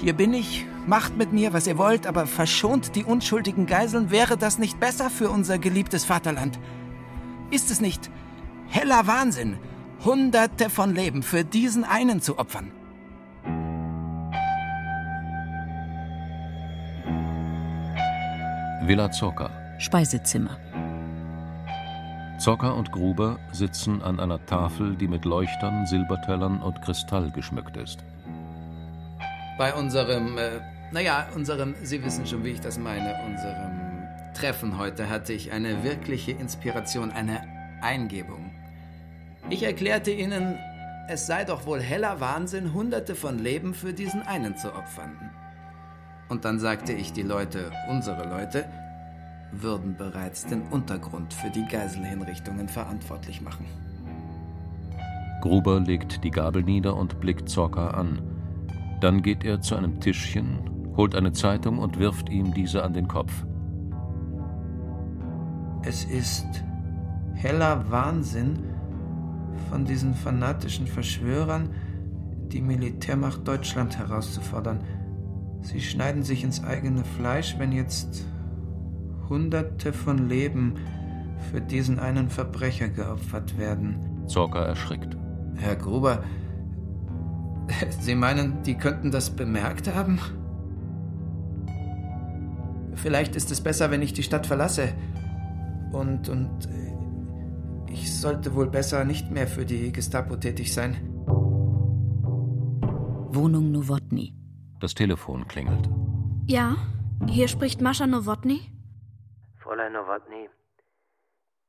hier 0.00 0.14
bin 0.14 0.34
ich, 0.34 0.66
macht 0.86 1.16
mit 1.16 1.32
mir, 1.32 1.52
was 1.52 1.66
ihr 1.66 1.78
wollt, 1.78 2.06
aber 2.06 2.26
verschont 2.26 2.96
die 2.96 3.04
unschuldigen 3.04 3.66
Geiseln, 3.66 4.10
wäre 4.10 4.36
das 4.36 4.58
nicht 4.58 4.80
besser 4.80 5.10
für 5.10 5.30
unser 5.30 5.58
geliebtes 5.58 6.04
Vaterland? 6.04 6.58
Ist 7.50 7.70
es 7.70 7.80
nicht 7.80 8.10
heller 8.68 9.06
Wahnsinn, 9.06 9.58
Hunderte 10.04 10.70
von 10.70 10.94
Leben 10.94 11.22
für 11.22 11.44
diesen 11.44 11.84
einen 11.84 12.20
zu 12.20 12.38
opfern? 12.38 12.72
Villa 18.84 19.12
Zocker. 19.12 19.61
Speisezimmer. 19.82 20.58
Zocker 22.38 22.76
und 22.76 22.92
Gruber 22.92 23.40
sitzen 23.50 24.00
an 24.00 24.20
einer 24.20 24.44
Tafel, 24.46 24.94
die 24.94 25.08
mit 25.08 25.24
Leuchtern, 25.24 25.86
Silbertellern 25.86 26.62
und 26.62 26.80
Kristall 26.82 27.32
geschmückt 27.32 27.76
ist. 27.76 28.04
Bei 29.58 29.74
unserem, 29.74 30.38
äh, 30.38 30.60
naja, 30.92 31.26
unserem, 31.34 31.74
Sie 31.82 32.02
wissen 32.04 32.24
schon, 32.26 32.44
wie 32.44 32.50
ich 32.50 32.60
das 32.60 32.78
meine, 32.78 33.24
unserem 33.26 34.06
Treffen 34.34 34.78
heute 34.78 35.08
hatte 35.10 35.32
ich 35.32 35.50
eine 35.50 35.82
wirkliche 35.82 36.30
Inspiration, 36.30 37.10
eine 37.10 37.40
Eingebung. 37.82 38.52
Ich 39.50 39.64
erklärte 39.64 40.12
Ihnen, 40.12 40.56
es 41.08 41.26
sei 41.26 41.44
doch 41.44 41.66
wohl 41.66 41.80
heller 41.80 42.20
Wahnsinn, 42.20 42.72
Hunderte 42.72 43.16
von 43.16 43.40
Leben 43.40 43.74
für 43.74 43.92
diesen 43.92 44.22
einen 44.22 44.56
zu 44.56 44.72
opfern. 44.74 45.30
Und 46.28 46.44
dann 46.44 46.60
sagte 46.60 46.92
ich, 46.92 47.12
die 47.12 47.22
Leute, 47.22 47.72
unsere 47.88 48.28
Leute, 48.28 48.64
würden 49.52 49.96
bereits 49.96 50.46
den 50.46 50.62
Untergrund 50.62 51.32
für 51.32 51.50
die 51.50 51.66
Geiselhinrichtungen 51.66 52.68
verantwortlich 52.68 53.40
machen. 53.40 53.66
Gruber 55.42 55.80
legt 55.80 56.24
die 56.24 56.30
Gabel 56.30 56.62
nieder 56.62 56.96
und 56.96 57.20
blickt 57.20 57.48
Zocker 57.48 57.96
an. 57.96 58.22
Dann 59.00 59.22
geht 59.22 59.44
er 59.44 59.60
zu 59.60 59.74
einem 59.74 60.00
Tischchen, 60.00 60.94
holt 60.96 61.14
eine 61.14 61.32
Zeitung 61.32 61.78
und 61.78 61.98
wirft 61.98 62.28
ihm 62.28 62.54
diese 62.54 62.84
an 62.84 62.92
den 62.92 63.08
Kopf. 63.08 63.32
Es 65.82 66.04
ist 66.04 66.46
heller 67.34 67.90
Wahnsinn 67.90 68.60
von 69.68 69.84
diesen 69.84 70.14
fanatischen 70.14 70.86
Verschwörern, 70.86 71.70
die 72.52 72.60
Militärmacht 72.60 73.46
Deutschland 73.48 73.98
herauszufordern. 73.98 74.80
Sie 75.62 75.80
schneiden 75.80 76.22
sich 76.22 76.44
ins 76.44 76.62
eigene 76.62 77.04
Fleisch, 77.04 77.58
wenn 77.58 77.72
jetzt 77.72 78.24
Hunderte 79.32 79.94
von 79.94 80.28
Leben 80.28 80.74
für 81.50 81.62
diesen 81.62 81.98
einen 81.98 82.28
Verbrecher 82.28 82.88
geopfert 82.88 83.58
werden. 83.58 84.24
Zorka 84.26 84.62
erschrickt. 84.62 85.16
Herr 85.56 85.76
Gruber, 85.76 86.22
Sie 88.00 88.14
meinen, 88.14 88.62
die 88.62 88.74
könnten 88.74 89.10
das 89.10 89.30
bemerkt 89.30 89.92
haben? 89.94 90.18
Vielleicht 92.94 93.34
ist 93.34 93.50
es 93.50 93.62
besser, 93.62 93.90
wenn 93.90 94.02
ich 94.02 94.12
die 94.12 94.22
Stadt 94.22 94.46
verlasse. 94.46 94.88
Und, 95.92 96.28
und 96.28 96.66
äh, 96.66 97.90
ich 97.90 98.14
sollte 98.14 98.54
wohl 98.54 98.68
besser 98.68 99.04
nicht 99.04 99.30
mehr 99.30 99.46
für 99.46 99.64
die 99.64 99.92
Gestapo 99.92 100.36
tätig 100.36 100.74
sein. 100.74 100.96
Wohnung 103.34 103.72
Nowotny. 103.72 104.34
Das 104.80 104.94
Telefon 104.94 105.48
klingelt. 105.48 105.88
Ja, 106.46 106.76
hier 107.26 107.48
spricht 107.48 107.80
Mascha 107.80 108.06
Nowotny. 108.06 108.60
Nowotny, 109.92 110.48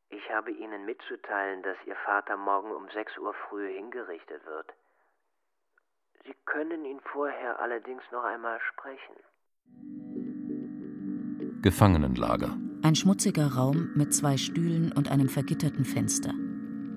ich 0.10 0.30
habe 0.30 0.52
Ihnen 0.52 0.86
mitzuteilen, 0.86 1.62
dass 1.64 1.76
Ihr 1.86 1.96
Vater 2.06 2.38
morgen 2.38 2.72
um 2.72 2.88
6 2.94 3.18
Uhr 3.18 3.34
früh 3.50 3.68
hingerichtet 3.74 4.46
wird. 4.46 4.68
Sie 6.26 6.34
können 6.46 6.86
ihn 6.86 7.00
vorher 7.12 7.60
allerdings 7.60 8.04
noch 8.12 8.24
einmal 8.24 8.60
sprechen. 8.72 9.16
Gefangenenlager. 11.62 12.56
Ein 12.84 12.96
schmutziger 12.96 13.54
Raum 13.56 13.92
mit 13.96 14.14
zwei 14.14 14.38
Stühlen 14.38 14.92
und 14.92 15.12
einem 15.12 15.30
vergitterten 15.30 15.84
Fenster. 15.84 16.34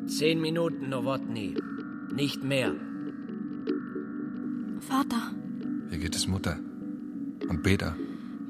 Zehn 0.07 0.41
Minuten, 0.41 0.91
Nowotny. 0.91 1.57
Nicht 2.13 2.45
mehr. 2.45 2.73
Vater. 4.81 5.33
Wie 5.89 5.99
geht 5.99 6.15
es 6.15 6.29
Mutter? 6.29 6.57
Und 7.49 7.63
Beda? 7.63 7.97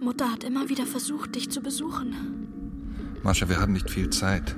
Mutter 0.00 0.30
hat 0.30 0.44
immer 0.44 0.68
wieder 0.68 0.84
versucht, 0.84 1.36
dich 1.36 1.50
zu 1.50 1.62
besuchen. 1.62 2.45
Mascha, 3.22 3.48
wir 3.48 3.60
haben 3.60 3.72
nicht 3.72 3.90
viel 3.90 4.10
Zeit. 4.10 4.56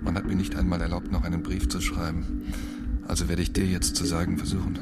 Man 0.00 0.14
hat 0.14 0.26
mir 0.26 0.36
nicht 0.36 0.56
einmal 0.56 0.80
erlaubt, 0.80 1.10
noch 1.10 1.24
einen 1.24 1.42
Brief 1.42 1.68
zu 1.68 1.80
schreiben. 1.80 2.44
Also 3.06 3.28
werde 3.28 3.42
ich 3.42 3.52
dir 3.52 3.66
jetzt 3.66 3.96
zu 3.96 4.04
sagen 4.04 4.38
versuchen. 4.38 4.78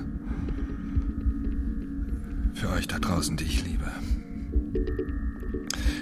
Für 2.54 2.70
euch 2.70 2.88
da 2.88 2.98
draußen, 2.98 3.36
die 3.36 3.44
ich 3.44 3.64
liebe. 3.64 3.90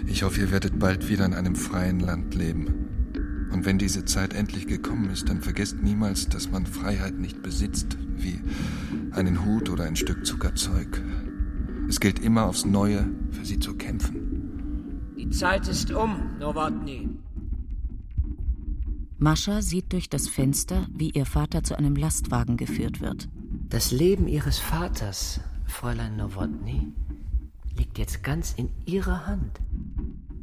Ich 0.07 0.22
hoffe, 0.22 0.40
ihr 0.40 0.50
werdet 0.50 0.78
bald 0.78 1.09
wieder 1.09 1.24
in 1.24 1.34
einem 1.34 1.57
freien 1.57 2.00
Land 2.00 2.34
leben. 2.34 2.66
Und 3.52 3.64
wenn 3.66 3.78
diese 3.78 4.05
Zeit 4.05 4.34
endlich 4.34 4.66
gekommen 4.66 5.11
ist, 5.11 5.28
dann 5.28 5.40
vergesst 5.40 5.82
niemals, 5.82 6.28
dass 6.28 6.50
man 6.50 6.66
Freiheit 6.66 7.18
nicht 7.18 7.42
besitzt, 7.42 7.96
wie 8.16 8.40
einen 9.12 9.44
Hut 9.44 9.70
oder 9.70 9.84
ein 9.84 9.96
Stück 9.96 10.26
Zuckerzeug. 10.26 11.02
Es 11.88 12.00
gilt 12.00 12.18
immer 12.18 12.46
aufs 12.46 12.64
Neue, 12.64 13.07
für 13.30 13.44
sie 13.44 13.59
zu 13.59 13.74
kämpfen. 13.74 14.23
Die 15.24 15.30
Zeit 15.30 15.68
ist 15.68 15.90
um, 15.90 16.36
Nowotny. 16.38 17.08
Mascha 19.16 19.62
sieht 19.62 19.94
durch 19.94 20.10
das 20.10 20.28
Fenster, 20.28 20.86
wie 20.94 21.12
ihr 21.12 21.24
Vater 21.24 21.62
zu 21.62 21.78
einem 21.78 21.96
Lastwagen 21.96 22.58
geführt 22.58 23.00
wird. 23.00 23.30
Das 23.70 23.90
Leben 23.90 24.28
ihres 24.28 24.58
Vaters, 24.58 25.40
Fräulein 25.64 26.18
Nowotny, 26.18 26.92
liegt 27.74 27.96
jetzt 27.96 28.22
ganz 28.22 28.52
in 28.52 28.68
ihrer 28.84 29.26
Hand. 29.26 29.60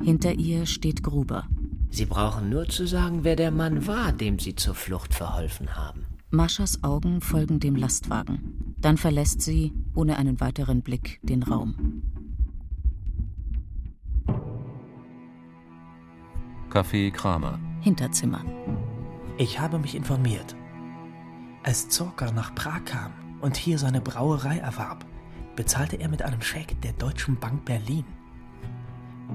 Hinter 0.03 0.33
ihr 0.33 0.65
steht 0.65 1.03
Gruber. 1.03 1.45
Sie 1.91 2.05
brauchen 2.05 2.49
nur 2.49 2.67
zu 2.67 2.87
sagen, 2.87 3.23
wer 3.23 3.35
der 3.35 3.51
Mann 3.51 3.85
war, 3.85 4.11
dem 4.11 4.39
Sie 4.39 4.55
zur 4.55 4.73
Flucht 4.73 5.13
verholfen 5.13 5.75
haben. 5.75 6.07
Maschas 6.31 6.83
Augen 6.83 7.21
folgen 7.21 7.59
dem 7.59 7.75
Lastwagen. 7.75 8.73
Dann 8.79 8.97
verlässt 8.97 9.41
sie, 9.41 9.73
ohne 9.93 10.17
einen 10.17 10.39
weiteren 10.39 10.81
Blick, 10.81 11.19
den 11.21 11.43
Raum. 11.43 12.01
Café 16.71 17.11
Kramer. 17.11 17.59
Hinterzimmer. 17.81 18.45
Ich 19.37 19.59
habe 19.59 19.77
mich 19.77 19.93
informiert. 19.93 20.55
Als 21.63 21.89
Zorka 21.89 22.31
nach 22.31 22.55
Prag 22.55 22.85
kam 22.85 23.11
und 23.41 23.57
hier 23.57 23.77
seine 23.77 23.99
Brauerei 23.99 24.57
erwarb, 24.57 25.05
bezahlte 25.57 25.97
er 25.97 26.07
mit 26.07 26.21
einem 26.21 26.41
Scheck 26.41 26.81
der 26.81 26.93
Deutschen 26.93 27.37
Bank 27.37 27.65
Berlin. 27.65 28.05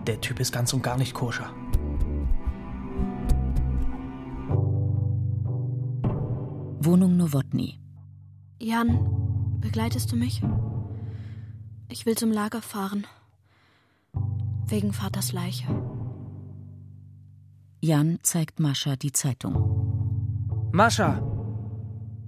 Der 0.07 0.19
Typ 0.21 0.41
ist 0.41 0.51
ganz 0.53 0.73
und 0.73 0.83
gar 0.83 0.97
nicht 0.97 1.13
koscher. 1.13 1.53
Wohnung 6.81 7.19
Nowotny. 7.19 7.79
Jan, 8.59 9.59
begleitest 9.61 10.11
du 10.11 10.17
mich? 10.17 10.43
Ich 11.91 12.07
will 12.07 12.17
zum 12.17 12.33
Lager 12.33 12.63
fahren. 12.63 13.07
Wegen 14.67 14.95
Vaters 14.95 15.33
Leiche. 15.33 15.67
Jan 17.81 18.19
zeigt 18.23 18.59
Mascha 18.59 18.97
die 18.97 19.13
Zeitung. 19.13 20.71
Mascha! 20.73 21.23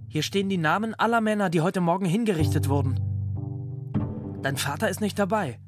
Hier 0.08 0.22
stehen 0.22 0.48
die 0.48 0.58
Namen 0.58 0.94
aller 0.94 1.20
Männer, 1.20 1.50
die 1.50 1.60
heute 1.60 1.80
Morgen 1.80 2.06
hingerichtet 2.06 2.68
wurden. 2.68 3.00
Dein 4.42 4.56
Vater 4.56 4.88
ist 4.88 5.00
nicht 5.00 5.18
dabei. 5.18 5.58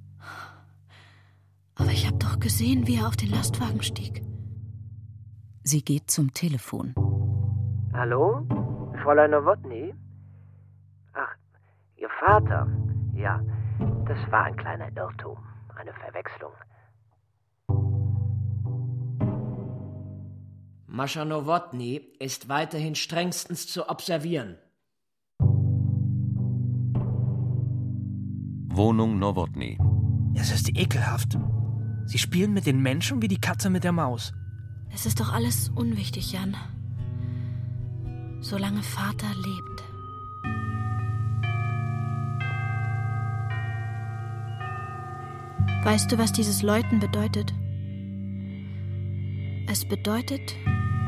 Aber 1.75 1.91
ich 1.91 2.07
habe 2.07 2.19
doch 2.19 2.39
gesehen, 2.39 2.87
wie 2.87 2.97
er 2.97 3.09
auf 3.09 3.17
den 3.17 3.31
Lastwagen 3.31 3.83
stieg. 3.83 4.23
Sie 5.63 5.83
geht 5.83 6.11
zum 6.11 6.33
Telefon. 6.33 6.95
Hallo? 7.93 8.47
Fräulein 9.03 9.31
Nowotny? 9.31 9.95
Ach, 11.15 11.35
Ihr 11.97 12.11
Vater? 12.21 12.67
Ja, 13.15 13.43
das 14.07 14.19
war 14.31 14.45
ein 14.45 14.57
kleiner 14.57 14.95
Irrtum, 14.97 15.39
eine 15.75 15.93
Verwechslung. 15.95 16.53
Mascha 20.93 21.25
Nowotny 21.25 22.01
ist 22.19 22.49
weiterhin 22.49 22.97
strengstens 22.97 23.69
zu 23.69 23.89
observieren. 23.89 24.57
Wohnung 28.75 29.21
Nowotny. 29.21 29.79
Es 30.35 30.51
ist 30.51 30.77
ekelhaft. 30.77 31.39
Sie 32.07 32.19
spielen 32.19 32.53
mit 32.53 32.67
den 32.67 32.83
Menschen 32.83 33.23
wie 33.23 33.29
die 33.29 33.41
Katze 33.41 33.71
mit 33.71 33.85
der 33.85 33.93
Maus. 33.93 34.33
Es 34.93 35.07
ist 35.07 35.21
doch 35.21 35.33
alles 35.33 35.69
unwichtig, 35.69 36.33
Jan. 36.33 36.57
Solange 38.41 38.83
Vater 38.83 39.29
lebt. 39.29 39.85
Weißt 45.85 46.11
du, 46.11 46.19
was 46.19 46.33
dieses 46.33 46.63
Läuten 46.63 46.99
bedeutet? 46.99 47.55
Es 49.73 49.85
bedeutet, 49.85 50.57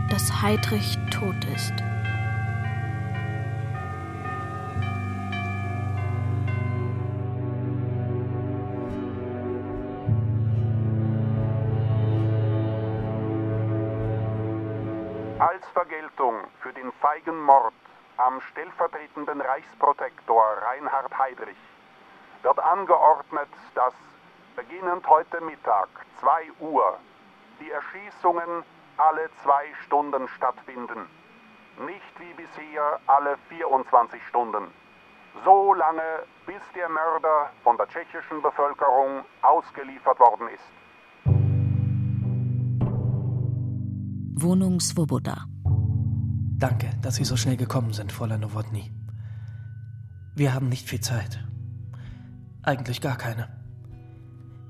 dass 0.09 0.41
Heidrich 0.41 0.97
tot 1.11 1.35
ist. 1.47 1.73
Als 15.41 15.67
Vergeltung 15.73 16.37
für 16.61 16.73
den 16.73 16.93
feigen 17.01 17.43
Mord 17.43 17.75
am 18.17 18.41
stellvertretenden 18.53 19.41
Reichsprotektor 19.41 20.45
Reinhard 20.63 21.19
Heydrich 21.19 21.57
wird 22.43 22.61
angeordnet, 22.61 23.49
dass 23.75 23.95
beginnend 24.55 25.05
heute 25.09 25.41
Mittag 25.41 25.89
2 26.21 26.53
Uhr 26.61 26.97
die 27.61 27.71
Erschießungen 27.71 28.65
alle 28.97 29.31
zwei 29.43 29.65
Stunden 29.85 30.29
stattfinden. 30.29 31.07
Nicht 31.87 32.21
wie 32.21 32.35
bisher 32.35 33.01
alle 33.07 33.37
24 33.49 34.21
Stunden. 34.29 34.69
So 35.45 35.75
lange, 35.75 36.25
bis 36.47 36.63
der 36.75 36.89
Mörder 36.89 37.51
von 37.65 37.77
der 37.79 37.89
tschechischen 37.89 38.43
Bevölkerung 38.43 39.25
ausgeliefert 39.41 40.19
worden 40.21 40.49
ist. 40.49 40.73
Wohnung 44.43 44.81
Svoboda. 44.81 45.45
Danke, 46.59 46.91
dass 47.01 47.17
Sie 47.17 47.25
so 47.25 47.37
schnell 47.37 47.57
gekommen 47.57 47.93
sind, 47.93 48.13
Fräulein 48.13 48.41
Nowotny. 48.41 48.93
Wir 50.35 50.55
haben 50.55 50.69
nicht 50.69 50.89
viel 50.89 51.01
Zeit. 51.01 51.43
Eigentlich 52.63 53.01
gar 53.01 53.17
keine. 53.17 53.62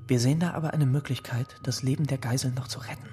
Wir 0.07 0.19
sehen 0.19 0.39
da 0.39 0.51
aber 0.53 0.73
eine 0.73 0.85
Möglichkeit, 0.85 1.55
das 1.63 1.81
Leben 1.81 2.07
der 2.07 2.17
Geiseln 2.17 2.53
noch 2.55 2.67
zu 2.67 2.79
retten. 2.79 3.09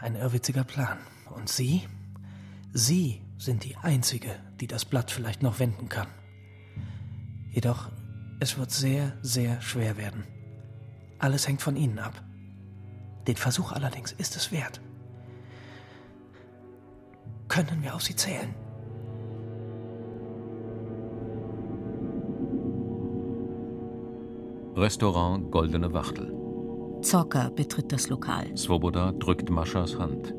Ein 0.00 0.16
irrwitziger 0.16 0.64
Plan. 0.64 0.98
Und 1.34 1.48
Sie? 1.48 1.82
Sie 2.72 3.20
sind 3.38 3.64
die 3.64 3.76
Einzige, 3.76 4.34
die 4.60 4.66
das 4.66 4.84
Blatt 4.84 5.10
vielleicht 5.10 5.42
noch 5.42 5.58
wenden 5.58 5.88
kann. 5.88 6.08
Jedoch, 7.50 7.90
es 8.40 8.58
wird 8.58 8.70
sehr, 8.70 9.16
sehr 9.22 9.60
schwer 9.60 9.96
werden. 9.96 10.24
Alles 11.18 11.46
hängt 11.48 11.62
von 11.62 11.76
Ihnen 11.76 11.98
ab. 11.98 12.22
Den 13.26 13.36
Versuch 13.36 13.72
allerdings 13.72 14.12
ist 14.12 14.36
es 14.36 14.52
wert. 14.52 14.80
Können 17.48 17.82
wir 17.82 17.94
auf 17.94 18.02
Sie 18.02 18.16
zählen? 18.16 18.54
Restaurant 24.76 25.50
Goldene 25.50 25.90
Wachtel. 25.94 26.30
Zorka 27.00 27.48
betritt 27.48 27.90
das 27.92 28.10
Lokal. 28.10 28.54
Svoboda 28.54 29.12
drückt 29.12 29.48
Maschas 29.48 29.98
Hand. 29.98 30.34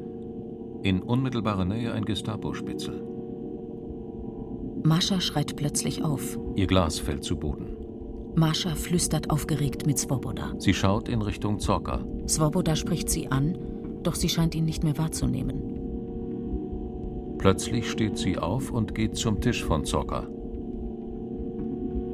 In 0.84 1.02
unmittelbarer 1.02 1.66
Nähe 1.66 1.92
ein 1.92 2.06
Gestapo-Spitzel. 2.06 3.04
Mascha 4.84 5.20
schreit 5.22 5.56
plötzlich 5.56 6.04
auf. 6.04 6.38
Ihr 6.56 6.68
Glas 6.68 7.00
fällt 7.00 7.24
zu 7.24 7.36
Boden. 7.36 7.78
Mascha 8.36 8.76
flüstert 8.76 9.32
aufgeregt 9.32 9.88
mit 9.88 9.98
Svoboda. 9.98 10.54
Sie 10.60 10.76
schaut 10.76 11.10
in 11.10 11.24
Richtung 11.24 11.58
Zorka. 11.60 12.06
Svoboda 12.28 12.76
spricht 12.76 13.10
sie 13.10 13.32
an, 13.32 13.58
doch 14.04 14.14
sie 14.14 14.30
scheint 14.30 14.54
ihn 14.54 14.66
nicht 14.66 14.84
mehr 14.84 15.00
wahrzunehmen. 15.00 15.64
Plötzlich 17.40 17.90
steht 17.90 18.20
sie 18.20 18.38
auf 18.38 18.70
und 18.70 18.94
geht 18.94 19.18
zum 19.18 19.42
Tisch 19.42 19.64
von 19.64 19.84
Zorka. 19.84 20.28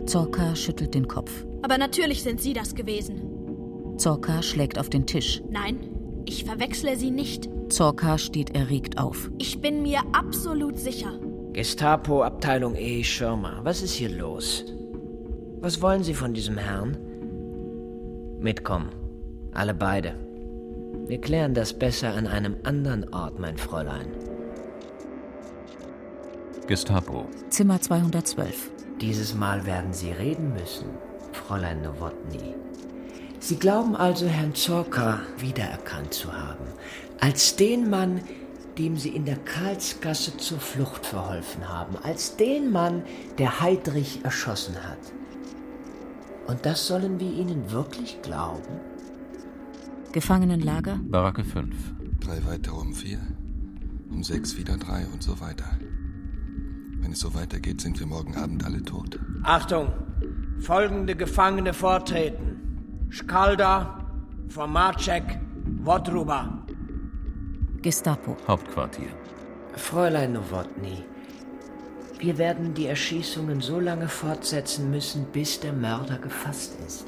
Zorka 0.06 0.56
schüttelt 0.56 0.96
den 0.96 1.10
Kopf. 1.10 1.46
Aber 1.64 1.78
natürlich 1.78 2.22
sind 2.22 2.42
Sie 2.42 2.54
das 2.54 2.76
gewesen. 2.76 3.96
Zorka 3.98 4.44
schlägt 4.44 4.78
auf 4.78 4.90
den 4.90 5.06
Tisch. 5.06 5.42
Nein, 5.50 5.78
ich 6.26 6.44
verwechsle 6.44 6.98
Sie 6.98 7.10
nicht. 7.10 7.50
Zorka 7.70 8.18
steht 8.18 8.56
erregt 8.56 8.98
auf. 8.98 9.32
Ich 9.38 9.62
bin 9.62 9.82
mir 9.82 10.02
absolut 10.12 10.78
sicher. 10.78 11.20
Gestapo, 11.54 12.24
Abteilung 12.24 12.76
E, 12.76 13.04
Schirmer. 13.04 13.62
Was 13.64 13.82
ist 13.82 13.94
hier 13.94 14.10
los? 14.10 14.66
Was 15.62 15.82
wollen 15.82 16.04
Sie 16.04 16.14
von 16.14 16.34
diesem 16.34 16.58
Herrn? 16.58 16.98
Mitkommen. 18.40 18.90
Alle 19.54 19.74
beide. 19.74 20.16
Wir 21.08 21.22
klären 21.22 21.54
das 21.54 21.78
besser 21.78 22.14
an 22.14 22.28
einem 22.28 22.58
anderen 22.64 23.14
Ort, 23.14 23.40
mein 23.40 23.58
Fräulein. 23.58 24.08
Gestapo. 26.68 27.26
Zimmer 27.50 27.80
212. 27.80 28.72
Dieses 29.00 29.36
Mal 29.36 29.66
werden 29.66 29.94
Sie 29.94 30.12
reden 30.12 30.54
müssen, 30.54 30.88
Fräulein 31.34 31.82
Nowotny. 31.82 32.56
Sie 33.40 33.58
glauben 33.58 33.96
also, 33.96 34.26
Herrn 34.26 34.56
Zorka 34.56 35.20
wiedererkannt 35.38 36.14
zu 36.14 36.32
haben, 36.32 36.66
als 37.20 37.56
den 37.56 37.90
Mann, 37.90 38.22
dem 38.78 38.98
Sie 38.98 39.10
in 39.10 39.26
der 39.26 39.38
Karlsgasse 39.38 40.38
zur 40.38 40.60
Flucht 40.60 41.06
verholfen 41.06 41.68
haben, 41.68 41.98
als 42.04 42.38
den 42.38 42.72
Mann, 42.72 43.04
der 43.38 43.60
Heidrich 43.60 44.22
erschossen 44.24 44.76
hat. 44.76 44.98
Und 46.48 46.66
das 46.66 46.88
sollen 46.88 47.20
wir 47.20 47.32
Ihnen 47.32 47.72
wirklich 47.72 48.22
glauben? 48.22 48.80
Gefangenenlager? 50.12 51.00
Baracke 51.04 51.44
5. 51.44 51.76
Drei 52.20 52.46
weitere 52.46 52.76
um 52.76 52.94
vier, 52.94 53.20
um 54.10 54.24
sechs 54.24 54.58
wieder 54.58 54.78
drei 54.78 55.06
und 55.12 55.24
so 55.24 55.40
weiter. 55.42 55.66
Wenn 57.02 57.12
es 57.12 57.20
so 57.20 57.34
weitergeht, 57.34 57.82
sind 57.82 58.00
wir 58.00 58.08
morgen 58.08 58.36
Abend 58.36 58.64
alle 58.66 58.82
tot. 58.82 59.20
Achtung! 59.44 59.92
Folgende 60.64 61.14
Gefangene 61.14 61.74
vortreten. 61.74 63.10
Skalda, 63.12 64.00
Formacek, 64.48 65.38
Wodruba. 65.84 66.64
Gestapo. 67.82 68.38
Hauptquartier. 68.48 69.10
Fräulein 69.76 70.32
Nowotny, 70.32 71.04
wir 72.20 72.38
werden 72.38 72.74
die 72.74 72.86
Erschießungen 72.86 73.60
so 73.60 73.82
lange 73.82 74.08
fortsetzen 74.08 74.90
müssen, 74.90 75.26
bis 75.34 75.60
der 75.60 75.74
Mörder 75.74 76.18
gefasst 76.18 76.78
ist. 76.88 77.08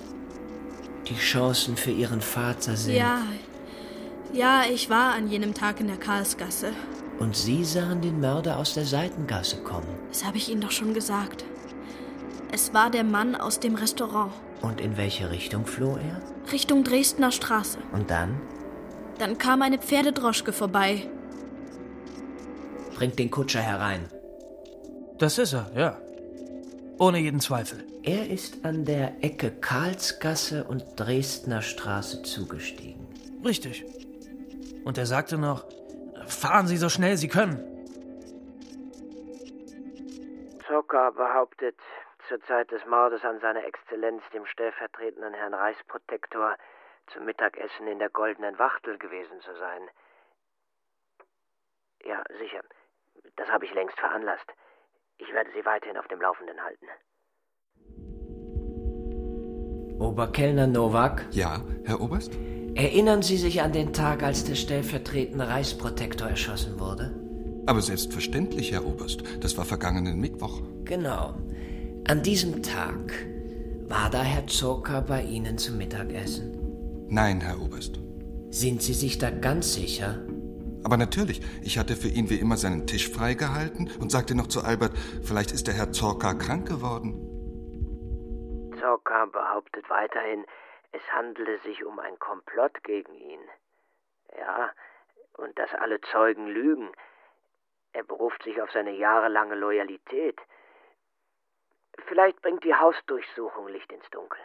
Die 1.07 1.15
Chancen 1.15 1.77
für 1.77 1.91
Ihren 1.91 2.19
Vater 2.19 2.75
sind. 2.75 2.95
Ja, 2.95 3.21
ja, 4.33 4.63
ich 4.69 4.89
war 4.89 5.13
an 5.13 5.29
jenem 5.29 5.53
Tag 5.53 5.79
in 5.79 5.87
der 5.87 5.95
Karlsgasse. 5.97 6.73
Und 7.19 7.37
Sie 7.37 7.63
sahen 7.63 8.01
den 8.01 8.19
Mörder 8.19 8.57
aus 8.57 8.73
der 8.73 8.83
Seitengasse 8.83 9.63
kommen. 9.63 9.87
Das 10.09 10.25
habe 10.25 10.35
ich 10.35 10.49
Ihnen 10.49 10.59
doch 10.59 10.71
schon 10.71 10.93
gesagt. 10.93 11.45
Es 12.51 12.73
war 12.73 12.89
der 12.89 13.03
Mann 13.03 13.35
aus 13.35 13.59
dem 13.59 13.75
Restaurant. 13.75 14.31
Und 14.61 14.81
in 14.81 14.97
welche 14.97 15.29
Richtung 15.31 15.65
floh 15.65 15.97
er? 15.97 16.21
Richtung 16.51 16.83
Dresdner 16.83 17.31
Straße. 17.31 17.79
Und 17.91 18.09
dann? 18.09 18.39
Dann 19.19 19.37
kam 19.37 19.61
eine 19.61 19.77
Pferdedroschke 19.77 20.53
vorbei. 20.53 21.09
Bringt 22.95 23.19
den 23.19 23.31
Kutscher 23.31 23.61
herein. 23.61 24.09
Das 25.17 25.37
ist 25.37 25.53
er, 25.53 25.71
ja. 25.75 25.97
Ohne 26.97 27.19
jeden 27.19 27.39
Zweifel. 27.41 27.83
Er 28.03 28.29
ist 28.29 28.63
an 28.63 28.85
der 28.85 29.23
Ecke 29.23 29.51
Karlsgasse 29.51 30.63
und 30.63 30.83
Dresdner 30.95 31.61
Straße 31.61 32.23
zugestiegen. 32.23 33.07
Richtig. 33.43 33.85
Und 34.85 34.97
er 34.97 35.05
sagte 35.05 35.37
noch, 35.37 35.65
fahren 36.27 36.67
Sie 36.67 36.77
so 36.77 36.89
schnell 36.89 37.17
Sie 37.17 37.27
können. 37.27 37.59
Zocker 40.67 41.11
behauptet, 41.11 41.75
zur 42.27 42.41
Zeit 42.41 42.71
des 42.71 42.85
Mordes 42.85 43.23
an 43.23 43.39
seiner 43.39 43.65
Exzellenz, 43.65 44.23
dem 44.33 44.45
stellvertretenden 44.45 45.33
Herrn 45.33 45.53
Reichsprotektor, 45.53 46.55
zum 47.07 47.25
Mittagessen 47.25 47.87
in 47.87 47.99
der 47.99 48.09
Goldenen 48.09 48.57
Wachtel 48.57 48.97
gewesen 48.97 49.39
zu 49.41 49.55
sein. 49.55 49.89
Ja, 52.03 52.23
sicher. 52.39 52.61
Das 53.35 53.47
habe 53.49 53.65
ich 53.65 53.73
längst 53.73 53.99
veranlasst. 53.99 54.51
Ich 55.17 55.31
werde 55.33 55.51
Sie 55.51 55.65
weiterhin 55.65 55.97
auf 55.97 56.07
dem 56.07 56.21
Laufenden 56.21 56.61
halten. 56.63 56.87
Oberkellner 59.99 60.67
Nowak? 60.67 61.25
Ja, 61.31 61.61
Herr 61.85 62.01
Oberst? 62.01 62.33
Erinnern 62.75 63.21
Sie 63.21 63.37
sich 63.37 63.61
an 63.61 63.71
den 63.71 63.93
Tag, 63.93 64.21
als 64.21 64.43
der 64.43 64.55
stellvertretende 64.55 65.47
Reichsprotektor 65.47 66.27
erschossen 66.27 66.79
wurde? 66.79 67.15
Aber 67.65 67.81
selbstverständlich, 67.81 68.73
Herr 68.73 68.85
Oberst. 68.85 69.23
Das 69.43 69.57
war 69.57 69.65
vergangenen 69.65 70.19
Mittwoch. 70.19 70.61
Genau. 70.83 71.35
An 72.07 72.21
diesem 72.21 72.61
Tag 72.61 73.25
war 73.89 74.11
da 74.11 74.21
Herr 74.21 74.45
Zoka 74.45 75.01
bei 75.01 75.23
Ihnen 75.23 75.57
zum 75.57 75.79
Mittagessen? 75.79 77.07
Nein, 77.09 77.41
Herr 77.41 77.59
Oberst. 77.59 77.99
Sind 78.51 78.83
Sie 78.83 78.93
sich 78.93 79.17
da 79.17 79.31
ganz 79.31 79.73
sicher? 79.73 80.23
Aber 80.83 80.97
natürlich, 80.97 81.41
ich 81.63 81.79
hatte 81.79 81.95
für 81.95 82.07
ihn 82.07 82.29
wie 82.29 82.39
immer 82.39 82.57
seinen 82.57 82.85
Tisch 82.85 83.09
freigehalten 83.09 83.89
und 83.99 84.11
sagte 84.11 84.35
noch 84.35 84.45
zu 84.45 84.61
Albert, 84.61 84.91
vielleicht 85.23 85.51
ist 85.51 85.65
der 85.65 85.73
Herr 85.73 85.91
Zorka 85.93 86.35
krank 86.35 86.67
geworden. 86.67 87.15
Zorka 88.79 89.25
behauptet 89.25 89.89
weiterhin, 89.89 90.45
es 90.91 91.01
handele 91.11 91.57
sich 91.65 91.83
um 91.83 91.97
ein 91.97 92.19
Komplott 92.19 92.83
gegen 92.83 93.15
ihn. 93.15 93.41
Ja, 94.37 94.69
und 95.37 95.57
dass 95.57 95.73
alle 95.73 95.99
Zeugen 96.11 96.45
lügen. 96.45 96.91
Er 97.93 98.03
beruft 98.03 98.43
sich 98.43 98.61
auf 98.61 98.69
seine 98.71 98.91
jahrelange 98.91 99.55
Loyalität. 99.55 100.39
Vielleicht 102.07 102.41
bringt 102.41 102.63
die 102.63 102.73
Hausdurchsuchung 102.73 103.67
Licht 103.69 103.91
ins 103.91 104.03
Dunkel. 104.11 104.39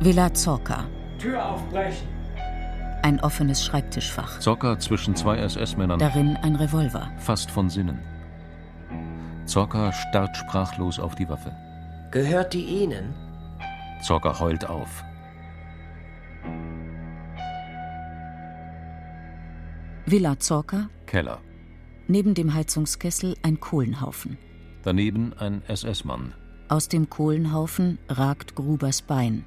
Villa 0.00 0.32
Zorka. 0.32 0.88
Tür 1.18 1.44
aufbrechen. 1.44 2.08
Ein 3.02 3.20
offenes 3.20 3.64
Schreibtischfach. 3.64 4.40
Zocker 4.40 4.78
zwischen 4.78 5.14
zwei 5.14 5.38
SS-Männern. 5.38 5.98
Darin 5.98 6.36
ein 6.42 6.56
Revolver. 6.56 7.10
Fast 7.18 7.50
von 7.50 7.70
Sinnen. 7.70 7.98
Zocker 9.46 9.92
starrt 9.92 10.36
sprachlos 10.36 11.00
auf 11.00 11.14
die 11.14 11.28
Waffe. 11.28 11.54
Gehört 12.10 12.52
die 12.52 12.64
Ihnen? 12.64 13.14
Zocker 14.02 14.38
heult 14.38 14.68
auf. 14.68 15.02
Villa 20.06 20.38
Zorka. 20.38 20.88
Keller. 21.06 21.40
Neben 22.06 22.34
dem 22.34 22.52
Heizungskessel 22.54 23.36
ein 23.42 23.60
Kohlenhaufen. 23.60 24.38
Daneben 24.82 25.34
ein 25.38 25.62
SS-Mann. 25.68 26.34
Aus 26.68 26.88
dem 26.88 27.10
Kohlenhaufen 27.10 27.98
ragt 28.08 28.54
Grubers 28.54 29.02
Bein. 29.02 29.44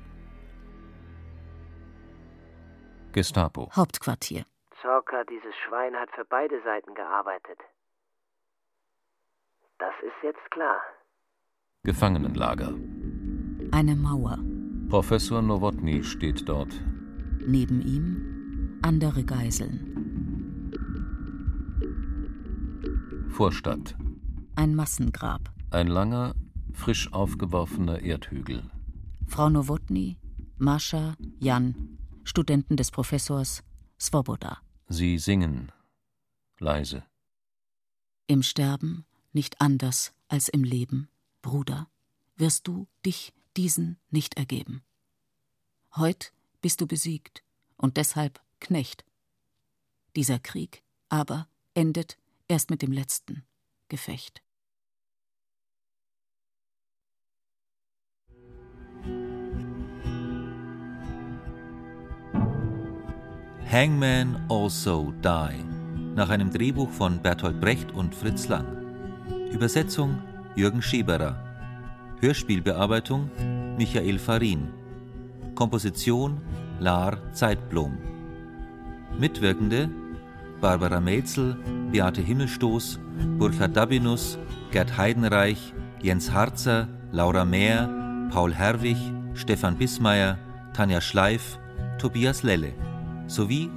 Gestapo. 3.14 3.70
Hauptquartier. 3.76 4.46
Zorka, 4.82 5.24
dieses 5.24 5.56
Schwein 5.66 5.96
hat 5.96 6.10
für 6.16 6.26
beide 6.26 6.62
Seiten 6.64 6.94
gearbeitet. 6.94 7.60
Das 9.80 9.94
ist 10.04 10.24
jetzt 10.24 10.52
klar. 10.52 10.82
Gefangenenlager. 11.84 12.74
Eine 13.72 13.96
Mauer. 13.96 14.38
Professor 14.90 15.42
Nowotny 15.42 16.04
steht 16.04 16.48
dort. 16.48 16.74
Neben 17.46 17.82
ihm 17.82 18.80
andere 18.84 19.24
Geiseln. 19.24 19.90
Vorstadt. 23.30 23.96
Ein 24.56 24.76
Massengrab. 24.76 25.52
Ein 25.72 25.88
langer, 25.88 26.36
frisch 26.74 27.12
aufgeworfener 27.12 28.02
Erdhügel. 28.02 28.70
Frau 29.26 29.50
Nowotny, 29.50 30.18
Mascha, 30.58 31.16
Jan, 31.40 31.98
Studenten 32.24 32.78
des 32.78 32.92
Professors 32.92 33.64
Svoboda. 34.00 34.60
Sie 34.88 35.18
singen 35.18 35.72
leise. 36.60 37.04
Im 38.28 38.44
Sterben 38.44 39.06
nicht 39.32 39.60
anders 39.60 40.14
als 40.28 40.50
im 40.50 40.64
Leben, 40.64 41.10
Bruder, 41.42 41.90
wirst 42.36 42.68
du 42.68 42.88
dich 43.06 43.34
diesen 43.58 43.98
nicht 44.12 44.36
ergeben. 44.36 44.84
Heut 45.96 46.32
bist 46.62 46.80
du 46.80 46.88
besiegt 46.88 47.44
und 47.78 47.98
deshalb 47.98 48.40
Knecht. 48.60 49.04
Dieser 50.16 50.40
Krieg 50.40 50.84
aber 51.10 51.48
endet 51.74 52.18
erst 52.48 52.70
mit 52.70 52.82
dem 52.82 52.92
letzten 52.92 53.44
Gefecht. 53.90 54.43
Hangman 63.74 64.40
Also 64.50 65.12
Die 65.24 65.64
nach 66.14 66.30
einem 66.30 66.52
Drehbuch 66.52 66.92
von 66.92 67.20
Bertolt 67.20 67.60
Brecht 67.60 67.92
und 67.92 68.14
Fritz 68.14 68.48
Lang. 68.48 68.68
Übersetzung 69.52 70.20
Jürgen 70.56 70.84
Scheberer. 70.84 71.44
Hörspielbearbeitung 72.20 73.32
Michael 73.76 74.20
Farin. 74.20 74.72
Komposition 75.56 76.40
Lar 76.80 77.18
Zeitblom. 77.34 77.98
Mitwirkende 79.18 79.90
Barbara 80.62 81.00
Melzel, 81.00 81.58
Beate 81.92 82.22
Himmelstoß, 82.22 83.00
Burkhard 83.40 83.76
Dabinus, 83.76 84.38
Gerd 84.70 85.00
Heidenreich, 85.00 85.74
Jens 86.00 86.32
Harzer, 86.32 86.88
Laura 87.12 87.44
Mehr, 87.44 87.90
Paul 88.32 88.54
Herwig, 88.54 88.98
Stefan 89.34 89.80
Bismeier, 89.80 90.38
Tanja 90.74 91.02
Schleif, 91.02 91.58
Tobias 91.98 92.44
Lelle 92.44 92.76
sowie 93.34 93.70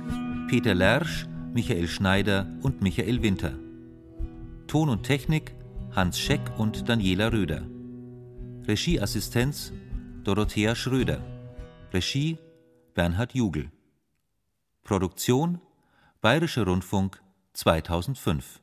Peter 0.49 0.75
Lersch, 0.75 1.27
Michael 1.55 1.89
Schneider 1.89 2.47
und 2.63 2.83
Michael 2.83 3.23
Winter. 3.23 3.55
Ton 4.67 4.91
und 4.91 5.03
Technik 5.03 5.55
Hans 5.95 6.19
Scheck 6.19 6.41
und 6.59 6.89
Daniela 6.89 7.33
Röder. 7.33 7.63
Regieassistenz 8.69 9.73
Dorothea 10.25 10.75
Schröder. 10.75 11.23
Regie 11.93 12.39
Bernhard 12.95 13.33
Jugel. 13.33 13.71
Produktion 14.85 15.61
Bayerischer 16.21 16.67
Rundfunk 16.67 17.23
2005 17.55 18.61